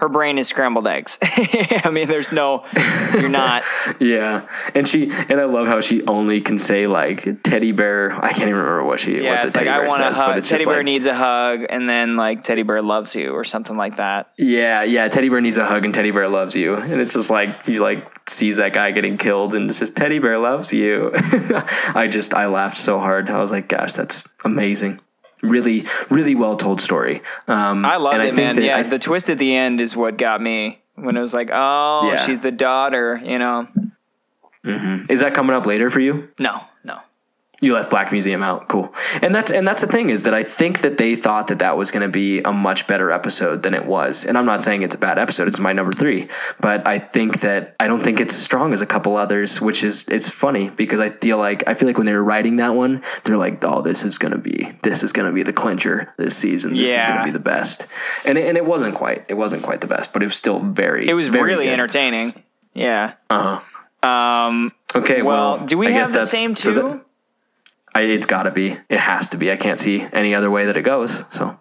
[0.00, 1.18] her brain is scrambled eggs.
[1.22, 2.64] I mean, there's no.
[3.12, 3.64] You're not.
[4.00, 8.12] Yeah, and she and I love how she only can say like teddy bear.
[8.12, 10.14] I can't even remember what she what Yeah, the it's like I want a says,
[10.16, 10.44] hug.
[10.44, 13.76] Teddy bear like, needs a hug, and then like teddy bear loves you or something
[13.76, 14.30] like that.
[14.36, 15.08] Yeah, yeah.
[15.08, 17.78] Teddy bear needs a hug, and teddy bear loves you, and it's just like he
[17.78, 21.12] like sees that guy getting killed, and it's just teddy bear loves you.
[21.14, 23.30] I just I laughed so hard.
[23.30, 25.00] I was like, gosh, that's amazing.
[25.48, 27.22] Really, really well told story.
[27.48, 28.62] Um, I loved and it, think man.
[28.64, 31.50] Yeah, I- the twist at the end is what got me when it was like,
[31.52, 32.24] oh, Yeah.
[32.26, 33.20] she's the daughter.
[33.24, 33.68] You know,
[34.64, 36.28] is that coming up later for you?
[36.38, 36.60] no.
[37.60, 38.92] You left Black Museum out, cool.
[39.22, 41.76] And that's and that's the thing is that I think that they thought that that
[41.76, 44.24] was going to be a much better episode than it was.
[44.24, 46.28] And I'm not saying it's a bad episode; it's my number three.
[46.60, 49.82] But I think that I don't think it's as strong as a couple others, which
[49.84, 52.74] is it's funny because I feel like I feel like when they were writing that
[52.74, 55.52] one, they're like, "Oh, this is going to be this is going to be the
[55.52, 56.74] clincher this season.
[56.74, 57.86] This is going to be the best."
[58.26, 60.58] And it, and it wasn't quite it wasn't quite the best, but it was still
[60.60, 61.72] very It was very really good.
[61.72, 62.32] entertaining.
[62.74, 63.14] Yeah.
[63.30, 63.60] Uh-huh.
[64.08, 64.72] Um.
[64.96, 66.74] Okay, Well, well, do we I have the same so two?
[66.82, 67.03] that-
[67.94, 68.76] I, it's got to be.
[68.88, 69.52] It has to be.
[69.52, 71.24] I can't see any other way that it goes.
[71.30, 71.58] So.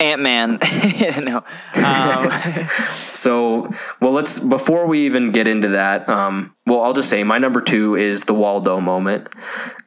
[0.00, 0.58] Ant Man.
[1.20, 1.44] no.
[1.74, 2.68] Um,
[3.14, 3.70] So,
[4.00, 6.08] well, let's before we even get into that.
[6.08, 9.28] Um, well, I'll just say my number two is the Waldo moment.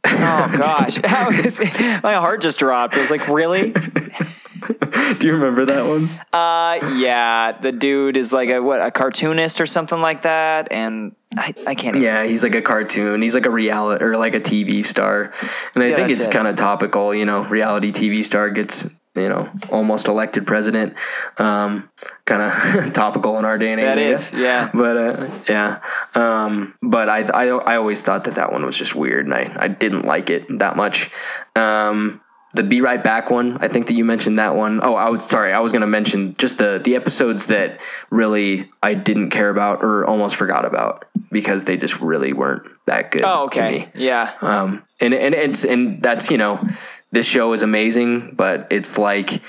[0.05, 2.95] oh gosh, my heart just dropped.
[2.95, 3.71] I was like, really?
[3.71, 6.09] Do you remember that one?
[6.31, 7.51] Uh, yeah.
[7.51, 11.75] The dude is like a what a cartoonist or something like that, and I, I
[11.75, 11.95] can't.
[11.95, 13.21] Even, Yeah, he's like a cartoon.
[13.21, 15.31] He's like a reality or like a TV star,
[15.73, 16.31] and I Yeah, think it's it.
[16.31, 17.13] kind of topical.
[17.13, 20.93] You know, reality TV star gets you know almost elected president.
[21.37, 21.89] Um,
[22.25, 23.87] kind of topical in our day and age.
[23.87, 24.69] That is, yeah.
[24.73, 25.79] But uh, yeah,
[26.15, 29.53] um, but I, I I always thought that that one was just weird, and I
[29.57, 31.09] I didn't like it that much.
[31.55, 32.21] Um,
[32.55, 34.79] the Be Right Back one, I think that you mentioned that one.
[34.83, 37.79] Oh, I was sorry, I was going to mention just the the episodes that
[38.09, 43.11] really I didn't care about or almost forgot about because they just really weren't that
[43.11, 43.23] good.
[43.23, 43.79] Oh, To okay.
[43.79, 43.87] me.
[43.95, 44.31] Yeah.
[44.41, 46.65] Um, and and it's and that's you know,
[47.11, 49.41] this show is amazing, but it's like.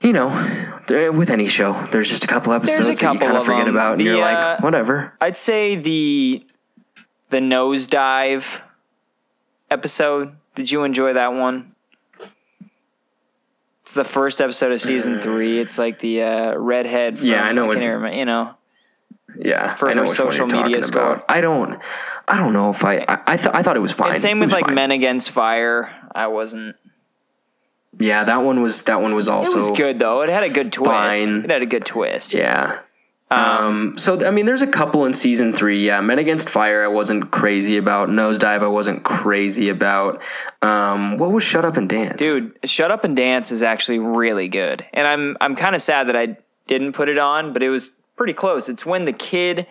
[0.00, 0.28] You know,
[1.14, 3.74] with any show, there's just a couple episodes that you kind of forget them.
[3.74, 5.14] about, and The, you're uh, like, whatever.
[5.18, 6.44] I'd say the
[7.30, 8.60] the nosedive
[9.70, 10.36] episode.
[10.54, 11.73] Did you enjoy that one?
[13.94, 15.60] It's the first episode of season three.
[15.60, 17.18] It's like the uh, redhead.
[17.20, 18.16] From, Yeah, I know I what- can even remember.
[18.18, 18.54] You know,
[19.38, 21.14] Yeah, for I know her which one social media score.
[21.14, 21.24] about.
[21.28, 21.78] I don't,
[22.26, 24.10] I don't know if I, I, I, th- I thought it was fine.
[24.10, 24.74] and same with like fine.
[24.74, 25.94] Men Against Fire.
[26.12, 26.74] I wasn't.
[28.00, 30.22] Yeah, that one was that one was It also was good though.
[30.22, 30.90] It had a good twist.
[30.90, 31.44] fine.
[31.44, 32.34] It had a good twist.
[32.34, 32.80] Yeah.
[33.30, 35.84] Um, so I mean, there's a couple in season three.
[35.84, 38.08] Yeah, Men Against Fire, I wasn't crazy about.
[38.08, 40.22] Nosedive, I wasn't crazy about.
[40.62, 44.46] Um, what was Shut Up and Dance, Dude, Shut Up and Dance is actually really
[44.48, 44.86] good.
[44.92, 47.90] And I'm I'm kind of sad that I didn't put it on, but it was
[48.16, 48.68] pretty close.
[48.68, 49.66] It's when the kid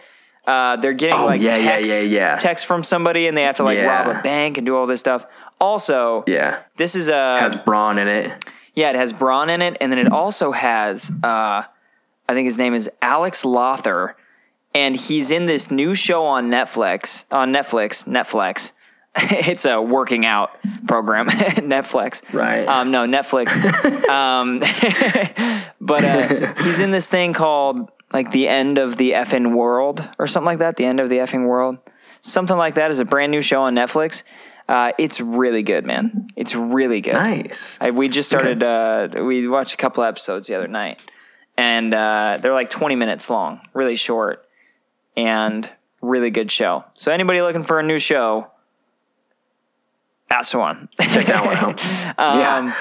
[0.45, 2.35] uh, they're getting Oh, like yeah, yeah, text, yeah, yeah.
[2.37, 4.03] text from somebody and they have to like Yeah.
[4.07, 5.25] rob a bank and do all this stuff.
[5.61, 8.43] Also, Yeah, this is a has Bronn in it.
[8.75, 11.63] yeah, it has Bronn in it, and then it also has uh,
[12.34, 14.15] I think his name is Alex Lawther,
[14.73, 18.71] and he's in this new show on Netflix on Netflix Netflix.
[19.15, 20.57] it's a working out
[20.88, 22.34] program, Netflix.
[22.34, 22.67] Right.
[22.67, 23.53] Um, no, Netflix.
[24.09, 24.57] um,
[25.79, 30.25] but uh, he's in this thing called like the end of the effing world or
[30.25, 30.77] something like that.
[30.77, 31.77] The end of the effing world,
[32.21, 34.23] something like that, is a brand new show on Netflix.
[34.67, 36.29] Uh, it's really good, man.
[36.36, 37.13] It's really good.
[37.13, 37.77] Nice.
[37.79, 38.63] I, we just started.
[38.63, 40.99] Uh, we watched a couple episodes the other night,
[41.57, 44.47] and uh, they're like twenty minutes long, really short,
[45.15, 45.69] and
[46.01, 46.85] really good show.
[46.93, 48.51] So anybody looking for a new show,
[50.29, 50.89] that's the one.
[50.99, 51.79] Check that one out.
[52.17, 52.75] yeah,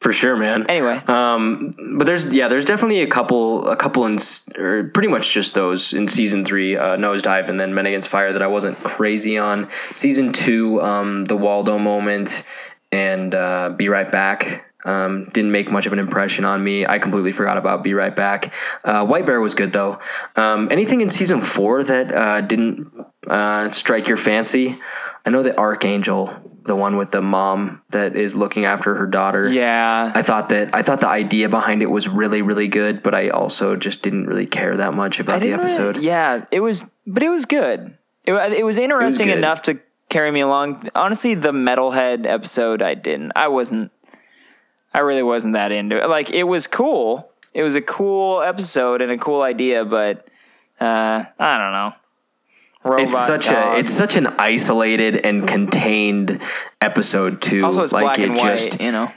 [0.00, 0.62] for sure, man.
[0.62, 4.18] Um, anyway, Um, but there's yeah, there's definitely a couple, a couple in,
[4.56, 8.32] or pretty much just those in season three, uh, Nosedive, and then Men Against Fire
[8.32, 9.68] that I wasn't crazy on.
[9.92, 12.44] Season two, um, the Waldo moment,
[12.90, 14.69] and uh, Be Right Back.
[14.84, 16.86] Um, didn't make much of an impression on me.
[16.86, 18.52] I completely forgot about Be Right Back.
[18.84, 19.98] Uh, White Bear was good though.
[20.36, 22.90] Um, anything in season four that uh, didn't
[23.26, 24.76] uh, strike your fancy?
[25.26, 29.48] I know that Arkangel, the one with the mom that is looking after her daughter.
[29.48, 33.14] yeah, I thought that I thought the idea behind it was really really good, but
[33.14, 36.02] I also just didn't really care that much about the didn't really- episode.
[36.02, 37.98] yeah, it was, but it was good.
[38.24, 39.38] It, it was interesting good.
[39.38, 39.78] enough to
[40.08, 40.88] carry me along.
[40.94, 43.32] Honestly, the metalhead episode, I didn't.
[43.36, 43.92] I wasn't.
[44.92, 46.08] I really wasn't that into it.
[46.08, 47.30] Like it was cool.
[47.54, 50.28] It was a cool episode and a cool idea, but
[50.80, 51.92] uh, I don't know.
[52.82, 56.40] Robot It's such a it's such an isolated and contained
[56.80, 57.62] episode too.
[57.64, 58.58] also it's like black it and white.
[58.58, 59.12] just you know.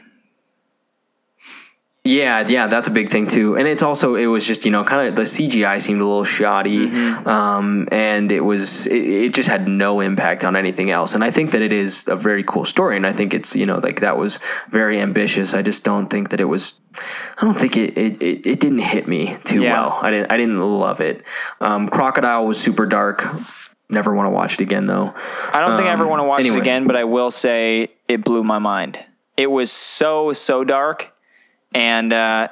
[2.05, 3.55] Yeah, yeah, that's a big thing too.
[3.55, 6.25] And it's also it was just you know kind of the CGI seemed a little
[6.25, 7.27] shoddy, Mm-hmm.
[7.29, 11.13] um, and it was it, it just had no impact on anything else.
[11.13, 13.65] And I think that it is a very cool story, and I think it's you
[13.65, 14.39] know like that was
[14.69, 15.53] very ambitious.
[15.53, 16.73] I just don't think that it was.
[17.37, 19.71] I don't think it it, it, it didn't hit me too Yeah.
[19.79, 19.99] well.
[20.01, 21.23] I didn't I didn't love it.
[21.61, 23.25] Um, Crocodile was super dark.
[23.87, 25.13] Never want to watch it again though.
[25.53, 26.57] I don't think I ever Um, want to watch anyway.
[26.57, 28.99] it again, but I will say it blew my mind.
[29.37, 31.12] It was so so dark,
[31.73, 32.47] and uh,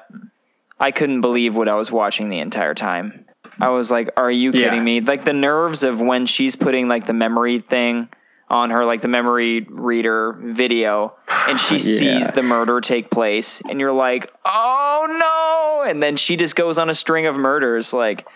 [0.79, 3.25] I couldn't believe what I was watching the entire time.
[3.59, 4.69] I was like, "Are you Yeah.
[4.69, 8.09] kidding me?" Like the nerves of when she's putting like the memory thing
[8.49, 11.15] on her, like the memory reader video,
[11.47, 15.05] and she sees the murder take place, and you're like, "Oh
[15.85, 17.93] no!" And then she just goes on a string of murders.
[17.93, 18.27] Like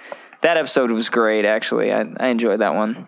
[0.42, 1.46] that episode was great.
[1.46, 3.08] Actually, I, I enjoyed that one.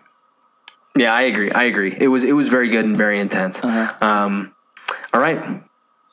[0.96, 1.52] Yeah, I agree.
[1.52, 1.96] I agree.
[1.96, 3.62] It was it was very good and very intense.
[3.62, 4.04] Uh-huh.
[4.04, 4.54] Um,
[5.14, 5.62] all right.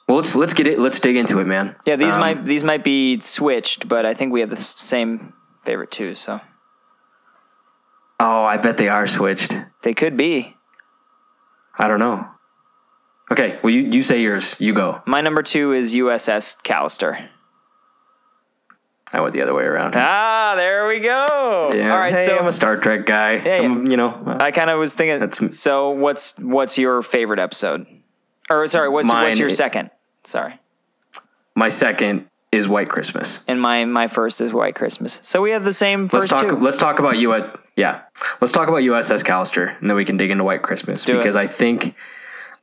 [0.07, 0.77] Well, let's let's get it.
[0.79, 1.75] Let's dig into it, man.
[1.85, 5.33] Yeah, these Um, might these might be switched, but I think we have the same
[5.63, 6.41] favorite too, so
[8.19, 9.57] Oh, I bet they are switched.
[9.81, 10.55] they could be.
[11.77, 12.27] I don't know.
[13.31, 14.55] Okay, well you, you say yours.
[14.59, 15.01] You go.
[15.07, 17.27] My number two is USS Callister.
[19.11, 19.95] I went the other way around.
[19.95, 21.69] Ah, there we go.
[21.73, 21.91] Yeah.
[21.91, 23.35] All right, Hey, so I'm a Star Trek guy.
[23.43, 23.61] yeah.
[23.61, 25.19] I'm, you know, I kind of was thinking.
[25.19, 27.87] That's- so what's what's your favorite episode?
[28.49, 29.89] Or sorry, what's what's your second?
[30.25, 30.59] Sorry,
[31.55, 33.39] my second is White Christmas.
[33.47, 35.19] and my my first is White Christmas.
[35.23, 36.41] So we have the same Let's first talk.
[36.41, 36.55] two.
[36.57, 37.43] Let's talk about US.
[37.75, 38.01] Yeah,
[38.41, 41.17] let's talk about USS Callister, and then we can dig into White Christmas do it.
[41.17, 41.95] because I think,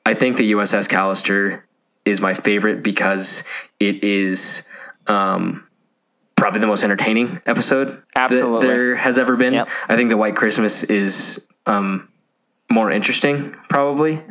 [0.06, 1.62] I think the USS Callister
[2.05, 3.44] is my favorite because
[3.78, 4.66] it is
[5.06, 5.66] um,
[6.36, 8.60] probably the most entertaining episode Absolutely.
[8.60, 9.52] that there has ever been.
[9.52, 9.68] Yep.
[9.89, 12.09] I think the White Christmas is um,
[12.72, 14.22] more interesting, probably,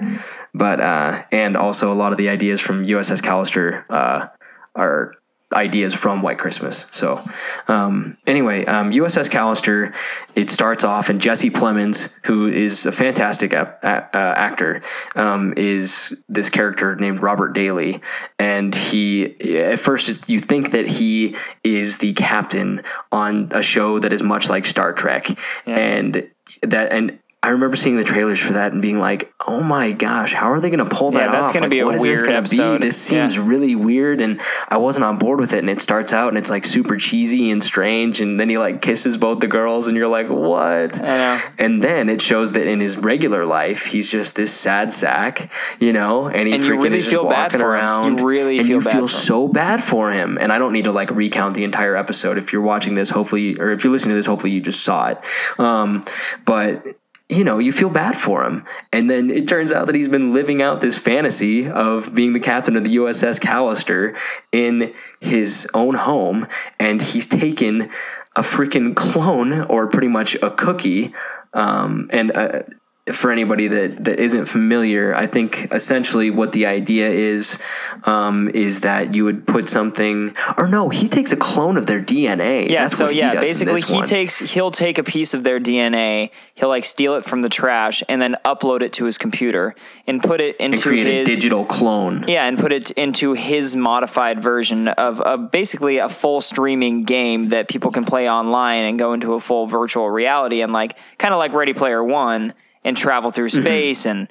[0.54, 4.28] but uh, and also a lot of the ideas from USS Callister uh,
[4.76, 5.16] are
[5.54, 6.88] ideas from White Christmas.
[6.92, 7.24] So,
[7.68, 9.94] um, anyway, um, USS Callister,
[10.36, 14.82] it starts off, and Jesse Plemons, who is a fantastic ap- a- uh, actor,
[15.16, 18.02] um, is this character named Robert Daly,
[18.40, 24.14] and he at first you think that he is the captain on a show that
[24.14, 26.30] is much like Star Trek, and
[26.62, 27.20] that and.
[27.44, 30.60] I remember seeing the trailers for that and being like, "Oh my gosh, how are
[30.62, 31.54] they going to pull that Yeah, that's off?
[31.56, 32.82] gonna Like, be a what is this weird gonna episode.
[32.82, 32.86] Be?
[32.88, 33.44] This seems Yeah.
[33.48, 34.40] really weird and
[34.70, 37.50] I wasn't on board with it and it starts out and it's like super cheesy
[37.50, 41.42] and strange and then he like kisses both the girls and you're like what know.
[41.58, 45.92] and then it shows that in his regular life he's just this sad sack you
[45.94, 48.18] know and he And freaking really is just feel bad walking for him.
[48.20, 49.20] You really and feel you bad feel for him.
[49.22, 52.54] so bad for him and I don't need to like recount the entire episode if
[52.54, 55.18] you're watching this hopefully or if you're listening to this hopefully you just saw it
[55.58, 56.04] um,
[56.46, 56.86] but
[57.32, 58.66] you know, you feel bad for him.
[58.92, 62.42] And then it turns out that he's been living out this fantasy of being the
[62.42, 64.18] captain of the USS Callister
[64.52, 66.46] in his own home.
[66.78, 67.90] And he's taken
[68.36, 71.14] a freaking clone or pretty much a cookie.
[71.54, 72.64] Um, and uh,
[73.12, 77.58] for anybody that, that isn't familiar, I think essentially what the idea is
[78.04, 82.00] um, is that you would put something, or no, he takes a clone of their
[82.00, 82.70] DNA.
[82.70, 84.06] Yeah, That's so yeah, basically he one.
[84.06, 88.04] takes he'll take a piece of their DNA, he'll like steal it from the trash
[88.08, 89.74] and then upload it to his computer
[90.06, 92.26] and put it into create a his digital clone.
[92.28, 97.50] yeah, and put it into his modified version of a, basically a full streaming game
[97.50, 101.34] that people can play online and go into a full virtual reality and like kind
[101.34, 102.54] of like Ready Player One
[102.84, 103.62] and travel through Mm-hmm.
[103.64, 104.28] space and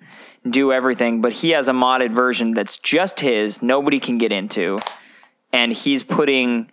[0.48, 1.20] do everything.
[1.20, 4.78] But he has a modded version that's just his, nobody can get into,
[5.52, 6.70] and he's putting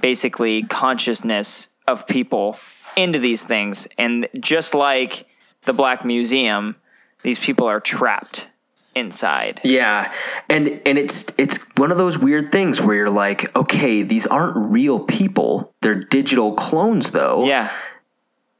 [0.00, 2.58] basically consciousness of people
[2.96, 3.88] into these things.
[3.98, 5.26] And just like
[5.62, 6.76] the Black Museum,
[7.22, 8.46] these people are trapped
[8.94, 9.60] inside.
[9.62, 10.12] Yeah,
[10.48, 14.70] and and it's it's one of those weird things where you're like, okay, these aren't
[14.70, 17.44] real people; they're digital clones, though.
[17.44, 17.70] Yeah.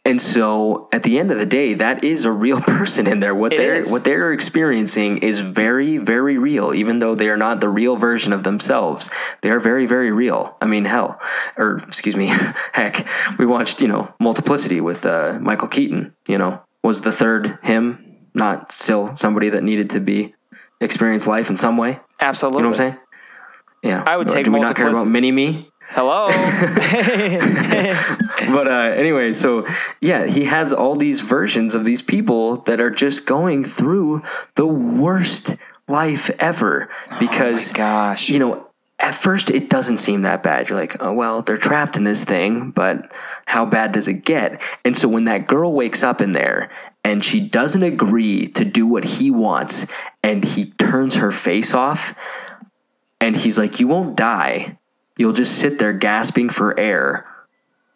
[0.03, 3.35] And so, at the end of the day, that is a real person in there.
[3.35, 3.93] What It they're is.
[3.93, 6.73] what they're experiencing is very, very real.
[6.73, 9.11] Even though they are not the real version of themselves,
[9.43, 10.57] they are very, very real.
[10.61, 11.21] I mean, hell,
[11.59, 12.27] or excuse me,
[12.73, 13.07] heck,
[13.39, 16.15] we watched you know Multiplicity with uh, Michael Keaton.
[16.27, 20.35] You know, was the third him not still somebody that needed to be
[20.81, 22.01] experience life in some way?
[22.21, 22.61] Absolutely.
[22.61, 23.01] You know what I'm saying?
[23.83, 25.71] Yeah, I would take Do we not care about Mini Me?
[25.93, 26.29] Hello.
[28.55, 29.67] but uh, anyway, so
[30.01, 34.23] yeah, he has all these versions of these people that are just going through
[34.55, 35.57] the worst
[35.91, 36.89] life ever
[37.19, 38.29] because gosh.
[38.29, 38.67] you know
[38.99, 42.25] at first it doesn't seem that bad you're like oh well they're trapped in this
[42.25, 43.13] thing but
[43.47, 46.71] how bad does it get and so when that girl wakes up in there
[47.03, 49.87] and she doesn't agree to do what he wants
[50.23, 52.15] and he turns her face off
[53.21, 54.79] and he's like you won't die
[55.21, 57.27] you'll just sit there gasping for air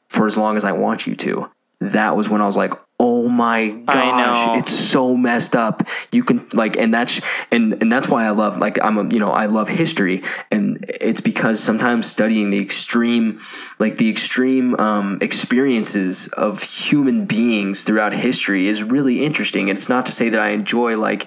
[0.09, 1.51] for as long as I want you to.
[1.80, 5.82] That was when I was like, oh my gosh, it's so messed up.
[6.12, 9.18] You can like, and that's and and that's why I love like I'm a you
[9.18, 13.40] know I love history, and it's because sometimes studying the extreme
[13.78, 19.70] like the extreme um, experiences of human beings throughout history is really interesting.
[19.70, 21.26] And it's not to say that I enjoy like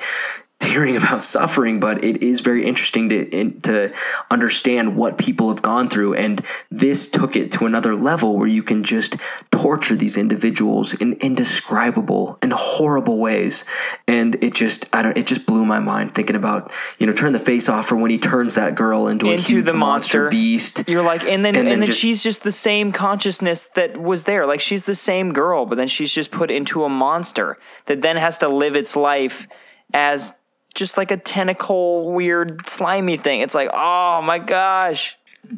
[0.64, 3.94] hearing about suffering, but it is very interesting to in, to
[4.32, 6.14] understand what people have gone through.
[6.16, 9.16] And this took it to another level where you can just
[9.52, 13.66] torture these individuals in indescribable and horrible ways.
[14.08, 17.34] And it just I don't it just blew my mind thinking about you know turn
[17.34, 20.30] the face off for when he turns that girl into, a Into the monster.
[20.30, 20.84] beast.
[20.88, 23.98] You're like, and then and, And then, then just- she's just the same consciousness that
[23.98, 24.46] was there.
[24.46, 28.18] Like she's the same girl, but then she's just put into a monster that then
[28.18, 29.48] has to live its life
[29.94, 30.34] as
[30.76, 33.42] just like a tentacle, weird, slimy thing.
[33.42, 35.18] It's like, oh my gosh,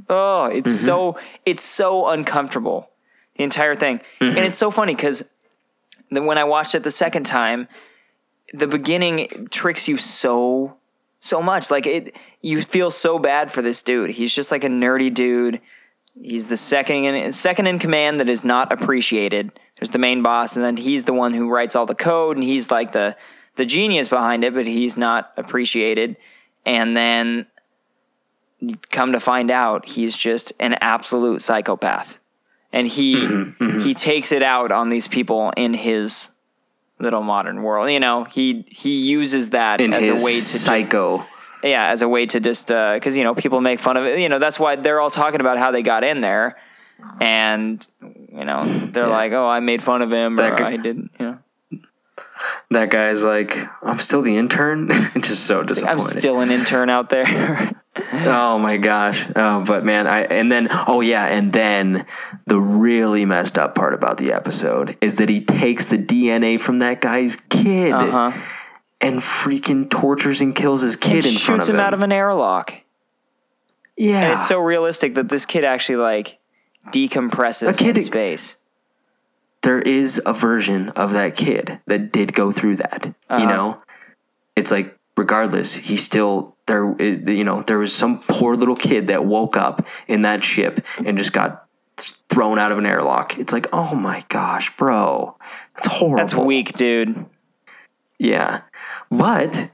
[0.10, 0.86] oh, it's Mm-hmm.
[0.86, 2.90] so it's so uncomfortable.
[3.38, 4.38] The entire thing, Mm-hmm.
[4.38, 5.24] and it's so funny because
[6.12, 7.68] when I watched it the second time,
[8.54, 10.76] the beginning tricks you so
[11.22, 11.70] so much.
[11.70, 14.12] Like it, you feel so bad for this dude.
[14.12, 15.60] He's just like a nerdy dude.
[16.22, 19.52] He's the second in second in command that is not appreciated.
[19.80, 22.44] There's the main boss, and then he's the one who writes all the code, and
[22.44, 23.16] he's like the
[23.60, 26.18] the genius behind it, but he's not appreciated.
[26.66, 27.46] And then
[28.90, 32.20] come to find out, he's just an absolute psychopath,
[32.74, 33.80] and he Mm-hmm, mm-hmm.
[33.80, 36.30] he takes it out on these people in his
[37.00, 37.90] little modern world.
[37.92, 41.26] You know, he he uses that In as a way to just- psycho.
[41.64, 44.20] yeah, as a way to just because you know people make fun of it.
[44.20, 46.58] You know that's why they're all talking about how they got in there,
[47.22, 49.10] and you know they're Yeah.
[49.22, 51.38] like, "Oh, I made fun of him," That or guy- "I didn't." You know,
[52.72, 54.90] that guy's like, I'm still the intern.
[55.22, 55.92] just so disappointed.
[55.92, 57.72] I'm still an intern out there.
[58.12, 59.28] Oh my gosh.
[59.36, 62.06] Oh, but man, I and then oh yeah, and then
[62.46, 66.80] the really messed up part about the episode is that he takes the DNA from
[66.80, 68.32] that guy's kid uh-huh.
[69.02, 71.86] and freaking tortures and kills his kid in front shoots of him him.
[71.86, 72.74] out of an airlock.
[73.98, 74.22] yeah.
[74.22, 76.40] And it's so realistic that this kid actually like
[76.88, 78.56] decompresses A kid- in space.
[79.62, 83.06] There is a version of that kid that did go through that.
[83.06, 83.46] You Uh-huh.
[83.46, 83.82] know,
[84.56, 86.96] it's like regardless, he still there.
[87.02, 91.18] You know, there was some poor little kid that woke up in that ship and
[91.18, 91.66] just got
[92.30, 93.38] thrown out of an airlock.
[93.38, 95.36] It's like, oh my gosh, bro,
[95.76, 96.18] that's horrible.
[96.18, 97.26] That's weak, dude.
[98.18, 98.62] Yeah,
[99.12, 99.72] but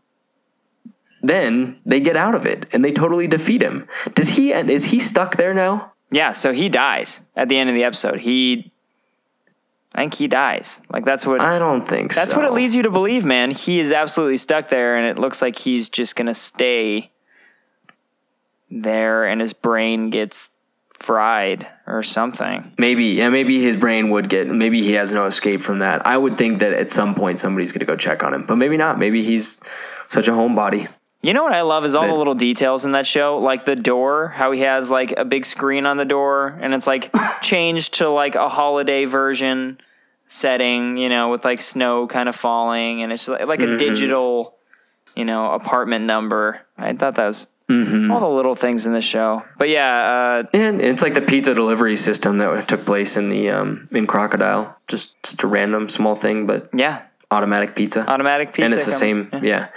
[1.21, 3.87] then they get out of it and they totally defeat him.
[4.13, 4.53] Does he?
[4.53, 5.93] And is he stuck there now?
[6.11, 8.19] Yeah, so he dies at the end of the episode.
[8.19, 8.71] He,
[9.95, 10.81] I think he dies.
[10.89, 12.19] Like that's what I don't think so.
[12.19, 13.51] That's what it leads you to believe, man.
[13.51, 17.11] He is absolutely stuck there, and it looks like he's just gonna stay
[18.69, 20.51] there, and his brain gets
[20.93, 22.73] fried or something.
[22.77, 24.47] Maybe, yeah, maybe his brain would get.
[24.47, 26.05] Maybe he has no escape from that.
[26.05, 28.57] I would think that at some point somebody's going to go check on him, but
[28.57, 28.99] maybe not.
[28.99, 29.61] Maybe he's
[30.09, 30.89] such a homebody.
[31.25, 33.75] You know what I love is all the little details in that show, like the
[33.75, 37.11] door, how he has like a big screen on the door, and it's like
[37.41, 39.79] changed to like a holiday version
[40.27, 44.53] setting, you know, with like snow kind of falling, and it's like, like a digital,
[45.15, 46.61] you know, apartment number.
[46.77, 49.43] I thought that was all the little things in the show.
[49.57, 53.49] But yeah, uh, And it's like the pizza delivery system that took place in the
[53.49, 54.77] um, in Crocodile.
[54.87, 58.07] Just such a random small thing, but yeah, automatic pizza.
[58.07, 58.65] automatic pizza.
[58.65, 59.31] and it's the coming.
[59.31, 59.43] same.
[59.43, 59.69] Yeah.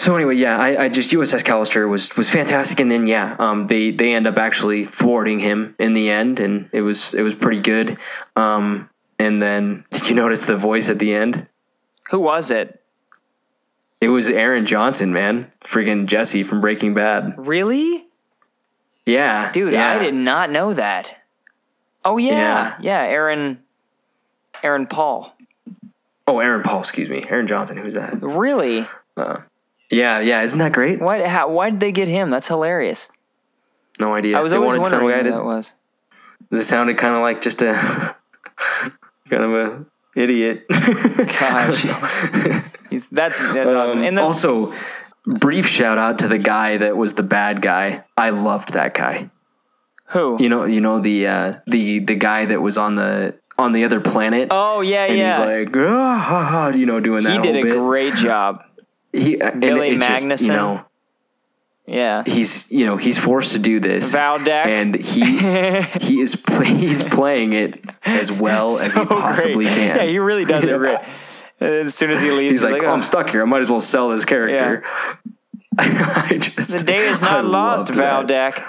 [0.00, 3.66] So anyway, yeah, I, I just USS Callister was was fantastic, and then yeah, um,
[3.66, 7.34] they they end up actually thwarting him in the end, and it was it was
[7.34, 7.98] pretty good.
[8.34, 11.46] Um, and then did you notice the voice at the end?
[12.10, 12.82] Who was it?
[14.00, 17.34] It was Aaron Johnson, man, friggin' Jesse from Breaking Bad.
[17.36, 18.06] Really?
[19.04, 19.90] Yeah, Dude, yeah.
[19.90, 21.14] I did not know that.
[22.06, 22.78] Oh yeah.
[22.80, 23.62] Yeah, Aaron
[24.62, 25.36] Aaron Paul.
[26.26, 27.76] Oh, Aaron Paul, excuse me, Aaron Johnson.
[27.76, 28.22] Who's that?
[28.22, 28.86] Really?
[29.90, 31.00] Yeah, yeah, isn't that great?
[31.00, 32.30] Why how why did they get him?
[32.30, 33.10] That's hilarious.
[33.98, 34.38] No idea.
[34.38, 35.72] I was They always wondering who to- that was.
[36.50, 37.74] This sounded kind of like just a
[39.30, 39.84] kind of a
[40.16, 40.64] idiot.
[40.70, 41.82] Gosh.
[42.90, 43.98] He's, that's that's awesome.
[43.98, 44.72] Um, And then also,
[45.26, 48.04] brief shout out to the guy that was the bad guy.
[48.16, 49.30] I loved that guy.
[50.06, 50.42] who?
[50.42, 53.84] You know, you know the uh, the the guy that was on the on the
[53.84, 54.48] other planet.
[54.50, 55.28] oh yeah, and yeah.
[55.28, 57.32] he's like, ah, ha, ha," you know, doing that.
[57.32, 57.74] he did a bit.
[57.76, 58.64] great job.
[59.12, 60.84] He, uh, and Billy it's just, you know,
[61.86, 62.22] Yeah.
[62.26, 64.14] he's you know he's forced to do this.
[64.14, 64.66] Valdack.
[64.66, 69.74] and he he is play, he's playing it as well as he possibly great.
[69.74, 69.96] can.
[69.96, 70.98] Yeah, he really does it great.
[71.60, 73.42] As soon as he leaves, He's like, oh, I'm stuck here.
[73.42, 74.82] I might as well sell this character.
[75.78, 78.54] I just, the day is I not lost, loved that.
[78.54, 78.66] Valdack.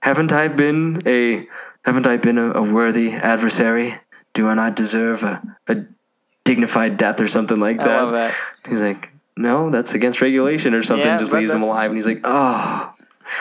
[0.00, 1.46] Haven't I been a
[1.84, 3.96] haven't I been a, a worthy adversary?
[4.32, 5.84] Do I not deserve a, a
[6.44, 7.88] dignified death or something like that?
[7.88, 8.34] I love that.
[8.68, 9.10] He's like,
[9.40, 11.06] no, that's against regulation or something.
[11.06, 12.92] Yeah, just leaves him alive, and he's like, oh,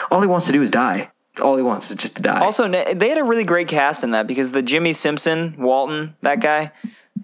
[0.09, 1.11] all he wants to do is die.
[1.31, 2.39] It's all he wants is just to die.
[2.39, 6.39] Also, they had a really great cast in that because the Jimmi Simpson, Walton, that
[6.41, 6.71] guy.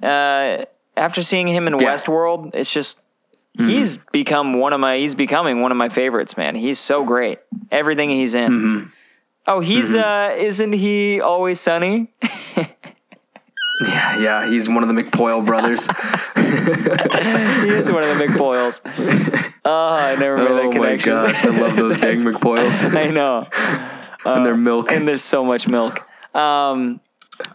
[0.04, 0.66] Uh,
[0.98, 1.80] after seeing him in Yeah.
[1.80, 2.12] Mm-hmm.
[2.12, 3.02] Westworld, it's just
[3.58, 4.98] he's become one of my.
[4.98, 6.56] He's becoming one of my favorites, man.
[6.56, 7.40] He's so great.
[7.72, 8.52] Everything he's in.
[8.52, 8.90] Mm-hmm.
[9.48, 12.12] Oh, he's uh, isn't he always sunny?
[13.82, 15.86] yeah, yeah, he's one of the McPoyle brothers.
[16.36, 18.82] he is one of the McPoyles.
[19.66, 23.48] Oh, I never made oh that my gosh, I love those dang McPoyles I know.
[24.26, 24.92] and their milk.
[24.92, 26.00] And there's so much milk.
[26.34, 27.02] Um,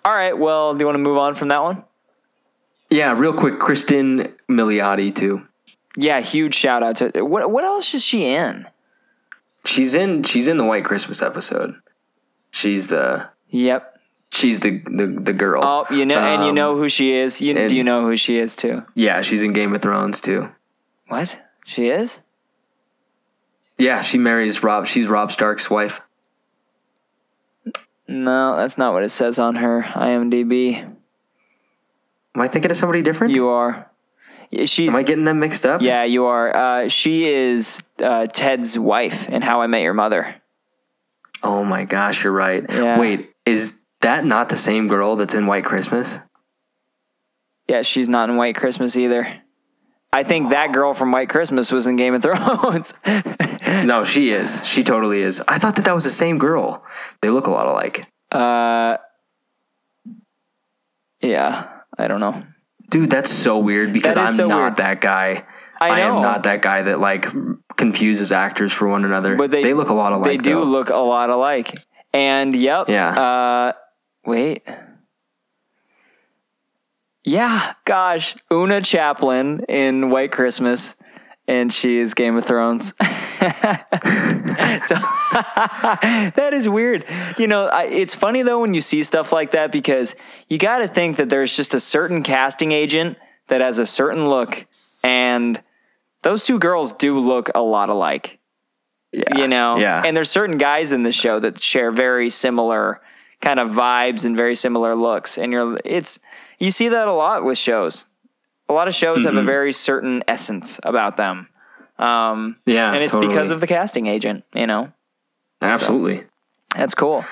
[0.05, 0.36] all right.
[0.36, 1.84] Well, do you want to move on from that one?
[2.90, 5.47] yeah, real quick, Cristin Milioti too.
[5.97, 7.51] Yeah, huge shout out to what.
[7.51, 8.66] What else is she in?
[9.64, 11.74] She's in she's in the White Christmas episode.
[12.51, 13.99] She's the Yep.
[14.41, 15.62] She's the the, the girl.
[15.65, 17.41] Oh, you know, and you Um, know who she is.
[17.41, 18.85] You do you know who she is too?
[18.95, 20.49] Yeah, she's in Game of Thrones too.
[21.09, 22.21] What she is?
[23.79, 24.87] Yeah, she marries Rob.
[24.87, 26.01] She's Rob Stark's wife.
[28.09, 30.83] No, that's not what it says on her IMDb.
[32.35, 33.35] Am I thinking of somebody different?
[33.35, 33.89] You are.
[34.51, 35.81] Yeah, She's Am I getting them mixed up?
[35.81, 36.55] yeah, you are.
[36.57, 40.37] Uh, she is uh, Ted's wife in How I Met Your Mother.
[41.43, 42.65] Oh my gosh, you're right.
[42.69, 42.99] Yeah.
[42.99, 46.18] Wait, is that not the same girl that's in White Christmas?
[47.68, 49.43] Yeah, she's not in White Christmas either.
[50.12, 52.94] I think that girl from White Christmas was in Game of Thrones.
[53.06, 54.66] No, she is.
[54.66, 55.40] She totally is.
[55.47, 56.85] I thought that that was the same girl.
[57.22, 58.06] They look a lot alike.
[58.32, 58.97] uh,
[61.20, 61.68] yeah,
[61.98, 62.43] I don't know.
[62.90, 64.77] Dude, that's so weird because I'm so not weird.
[64.78, 65.44] that guy.
[65.81, 66.16] I know.
[66.16, 67.27] am not that guy that like
[67.77, 69.36] confuses actors for one another.
[69.36, 70.24] But they, look a lot alike.
[70.24, 70.64] They do though.
[70.64, 71.72] look a lot alike.
[72.12, 72.89] And yep.
[72.89, 73.09] Yeah.
[73.10, 73.72] Uh,
[74.24, 74.62] wait.
[77.24, 80.97] Yeah, gosh, Oona Chaplin in White Christmas,
[81.47, 82.88] and she is Game of Thrones.
[82.88, 82.94] So-
[86.34, 87.05] that is weird.
[87.38, 90.14] You know, I, it's funny though when you see stuff like that because
[90.48, 93.18] you got to think that there's just a certain casting agent
[93.48, 94.66] that has a certain look,
[95.05, 95.62] and
[96.22, 98.38] those two girls do look a lot alike
[99.12, 99.36] Yeah.
[99.38, 100.02] you know Yeah.
[100.05, 103.01] and there's certain guys in the show that share very similar
[103.41, 106.19] kind of vibes and very similar looks and you're it's
[106.59, 108.07] you see that a lot with shows
[108.69, 109.37] a lot of shows Mm-hmm.
[109.37, 111.49] have a very certain essence about them
[111.99, 112.93] um yeah.
[112.93, 113.29] and it's totally.
[113.29, 114.93] because of the casting agent you know
[115.62, 116.25] absolutely.
[116.77, 117.25] that's cool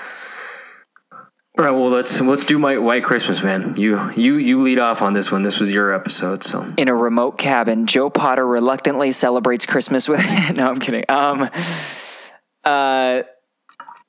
[1.57, 3.75] All right, well let's let's do my White Christmas, man.
[3.75, 5.41] You you you lead off on this one.
[5.43, 10.21] This was your episode, so in a remote cabin joe potter reluctantly celebrates christmas with
[10.55, 11.49] no i'm kidding um
[12.63, 13.23] uh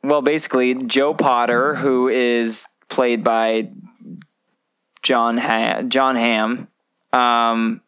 [0.03, 3.69] well basically joe potter who is played by
[5.03, 6.69] john ha- john Hamm
[7.13, 7.81] um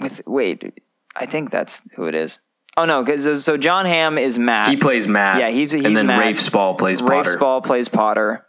[0.00, 0.80] with wait
[1.16, 2.40] i think that's who it is
[2.76, 5.38] oh no because so john Hamm is matt he plays Matt.
[5.40, 6.20] Yeah, he's- he's and then Matt.
[6.20, 7.12] Rafe Spall plays Potter.
[7.12, 7.36] Rafe Potter.
[7.36, 8.46] Spall plays Potter,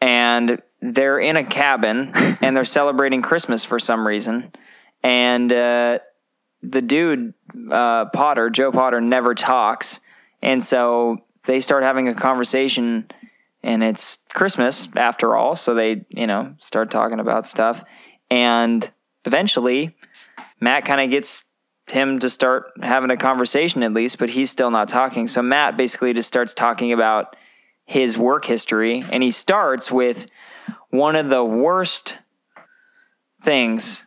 [0.00, 4.52] and they're in a cabin and they're celebrating Christmas for some reason.
[5.02, 5.98] And uh,
[6.62, 7.34] the dude,
[7.70, 9.98] uh, Potter, Joe Potter, never talks.
[10.42, 13.10] And so they start having a conversation,
[13.62, 15.56] and it's Christmas after all.
[15.56, 17.82] So they, you know, start talking about stuff.
[18.30, 18.88] And
[19.24, 19.96] eventually,
[20.60, 21.44] Matt kind of gets
[21.90, 25.26] him to start having a conversation at least, but he's still not talking.
[25.26, 27.34] So Matt basically just starts talking about
[27.86, 30.26] his work history, and he starts with
[30.90, 32.18] one of the worst
[33.40, 34.04] things.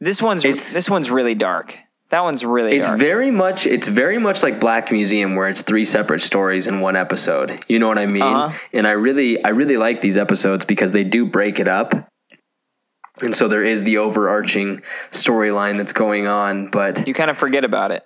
[0.00, 1.78] This one's It's- this one's really dark.
[2.14, 3.00] That one's really It's dark.
[3.00, 6.94] very much it's very much like Black Museum where it's three separate stories in one
[6.94, 7.64] episode.
[7.66, 8.22] You know what I mean?
[8.22, 8.56] Uh-huh.
[8.72, 12.06] And I really I really like these episodes because they do break it up.
[13.20, 14.80] And so there is the overarching
[15.10, 18.04] storyline that's going on, but you kind of forget about it.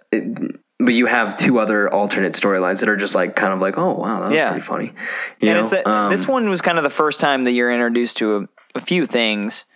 [0.78, 3.92] but you have two other alternate storylines that are just like kind of like, oh
[3.92, 4.48] wow, that was Yeah.
[4.48, 4.92] pretty funny.
[5.40, 8.16] You and a, Um, this one was kind of the first time that you're introduced
[8.18, 9.66] to a, a few things.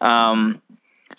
[0.00, 0.62] Um,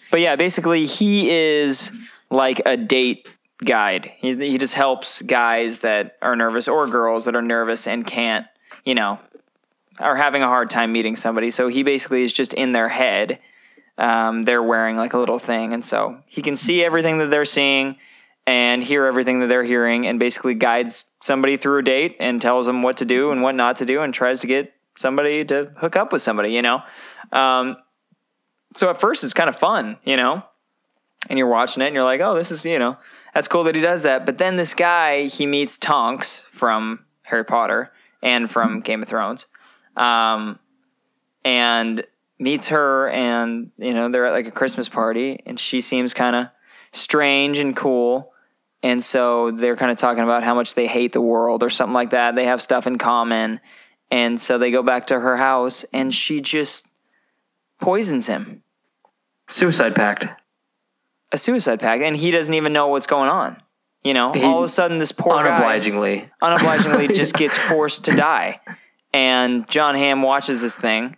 [0.10, 1.92] but yeah, basically he is
[2.34, 3.30] like a date
[3.64, 4.12] guide.
[4.18, 8.48] He, he just helps guys that are nervous or girls that are nervous and can't,
[8.84, 9.20] you know,
[10.00, 11.52] are having a hard time meeting somebody.
[11.52, 13.40] So he basically is just in their head.
[13.98, 17.46] Um, they're wearing like a little thing, and so he can see everything that they're
[17.46, 17.98] seeing
[18.48, 22.66] and hear everything that they're hearing, and basically guides somebody through a date and tells
[22.66, 25.72] them what to do and what not to do, and tries to get somebody to
[25.78, 26.54] hook up with somebody.
[26.54, 26.82] You know,
[27.32, 27.78] um,
[28.76, 30.44] so at first it's kind of fun, you know,
[31.30, 32.98] and you're watching it and you're like, oh, this is you know
[33.34, 34.26] that's cool that he does that.
[34.26, 37.92] But then this guy he meets Tonks from Harry Potter
[38.22, 39.48] and from Game of Thrones,
[39.96, 40.60] um,
[41.44, 42.04] and
[42.40, 46.36] meets her, and you know they're at like a Christmas party, and she seems kind
[46.36, 46.48] of
[46.92, 48.34] strange and cool.
[48.84, 51.94] And so they're kind of talking about how much they hate the world or something
[51.94, 52.36] like that.
[52.36, 53.62] They have stuff in common.
[54.12, 56.92] And so they go back to her house and she just
[57.82, 58.62] poisons him.
[59.48, 60.28] Suicide Pact.
[61.34, 62.02] A suicide pact.
[62.04, 63.58] And he doesn't even know what's going on.
[64.04, 66.30] You know, all of a sudden this poor guy Unobligingly.
[66.42, 68.60] unobligingly just gets forced to die.
[69.14, 71.16] And John Hamm watches this thing.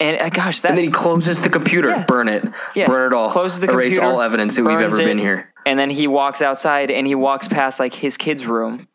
[0.00, 2.04] And uh, gosh, that And then he closes the computer, Yeah.
[2.04, 2.44] burn it,
[2.74, 2.86] Yeah.
[2.86, 5.52] burn it all, Closes the erase computer, all evidence that we've ever been here.
[5.66, 8.86] And then he walks outside and he walks past like his kid's room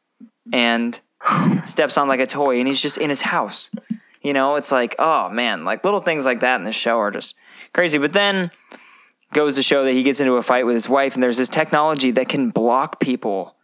[0.53, 0.99] and
[1.65, 3.71] steps on like a toy and he's just in his house.
[4.21, 7.11] You know, it's like, oh man, like little things like that in the show are
[7.11, 7.35] just
[7.73, 7.97] crazy.
[7.97, 8.51] But then
[9.33, 11.49] goes to show that he gets into a fight with his wife and there's this
[11.49, 13.55] technology that can block people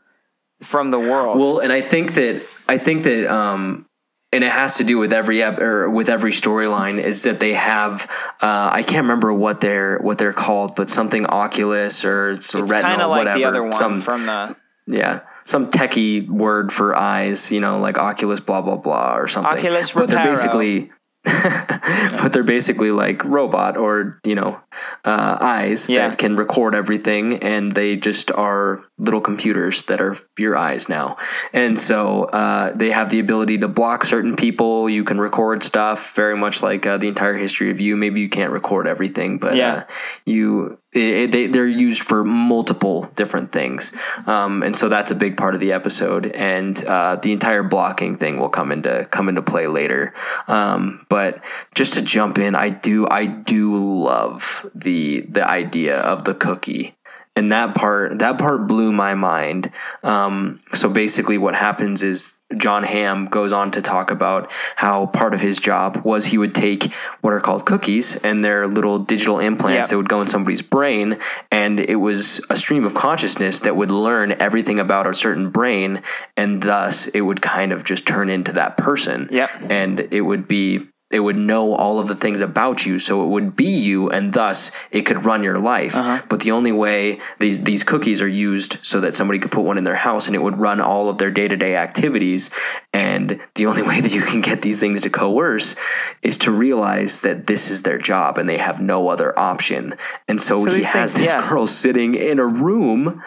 [0.62, 1.38] from the world.
[1.38, 3.88] Well, and I think that I think that um,
[4.32, 7.54] and it has to do with every ep- or with every storyline is that they
[7.54, 8.10] have
[8.42, 12.56] uh, I can't remember what they're what they're called, but something Oculus or it's, It's
[12.56, 13.38] of like whatever.
[13.38, 14.56] the other one some, from the
[14.88, 19.58] yeah, some techie word for eyes, you know, like Oculus blah blah blah or something.
[19.58, 20.92] Oculus but they're basically
[21.26, 24.60] but they're basically like robot or you know
[25.04, 26.08] uh, eyes Yeah.
[26.10, 31.18] that can record everything and they just are little computers that are your eyes now.
[31.52, 34.90] And so uh, they have the ability to block certain people.
[34.90, 37.98] You can record stuff very much like uh, the entire history of you.
[37.98, 39.74] Maybe you can't record everything but Yeah.
[39.74, 39.84] uh,
[40.26, 43.92] you it, they, they're used for multiple different things.
[44.28, 46.28] Um, and so that's a big part of the episode.
[46.28, 50.14] And uh, the entire blocking thing will come into come into play later.
[50.48, 51.44] Um, but
[51.74, 56.96] just to jump in i do i do love the the idea of the cookie
[57.36, 59.72] and that part that part blew my mind
[60.04, 65.34] um, so basically what happens is john hamm goes on to talk about how part
[65.34, 69.40] of his job was he would take what are called cookies and they're little digital
[69.40, 69.90] implants Yep.
[69.90, 71.18] that would go in somebody's brain
[71.52, 76.02] and it was a stream of consciousness that would learn everything about a certain brain
[76.38, 79.50] and thus it would kind of just turn into that person Yep.
[79.70, 83.28] and it would be it would know all of the things about you so it
[83.28, 85.96] would be you and thus it could run your life.
[85.96, 86.22] Uh-huh.
[86.28, 89.78] But the only way these these cookies are used so that somebody could put one
[89.78, 92.50] in their house and it would run all of their day-to-day activities
[92.92, 95.78] and the only way that you can get these things to coerce
[96.22, 99.96] is to realize that this is their job and they have no other option.
[100.28, 101.48] And so, So he has things- this yeah.
[101.50, 103.24] girl sitting in a room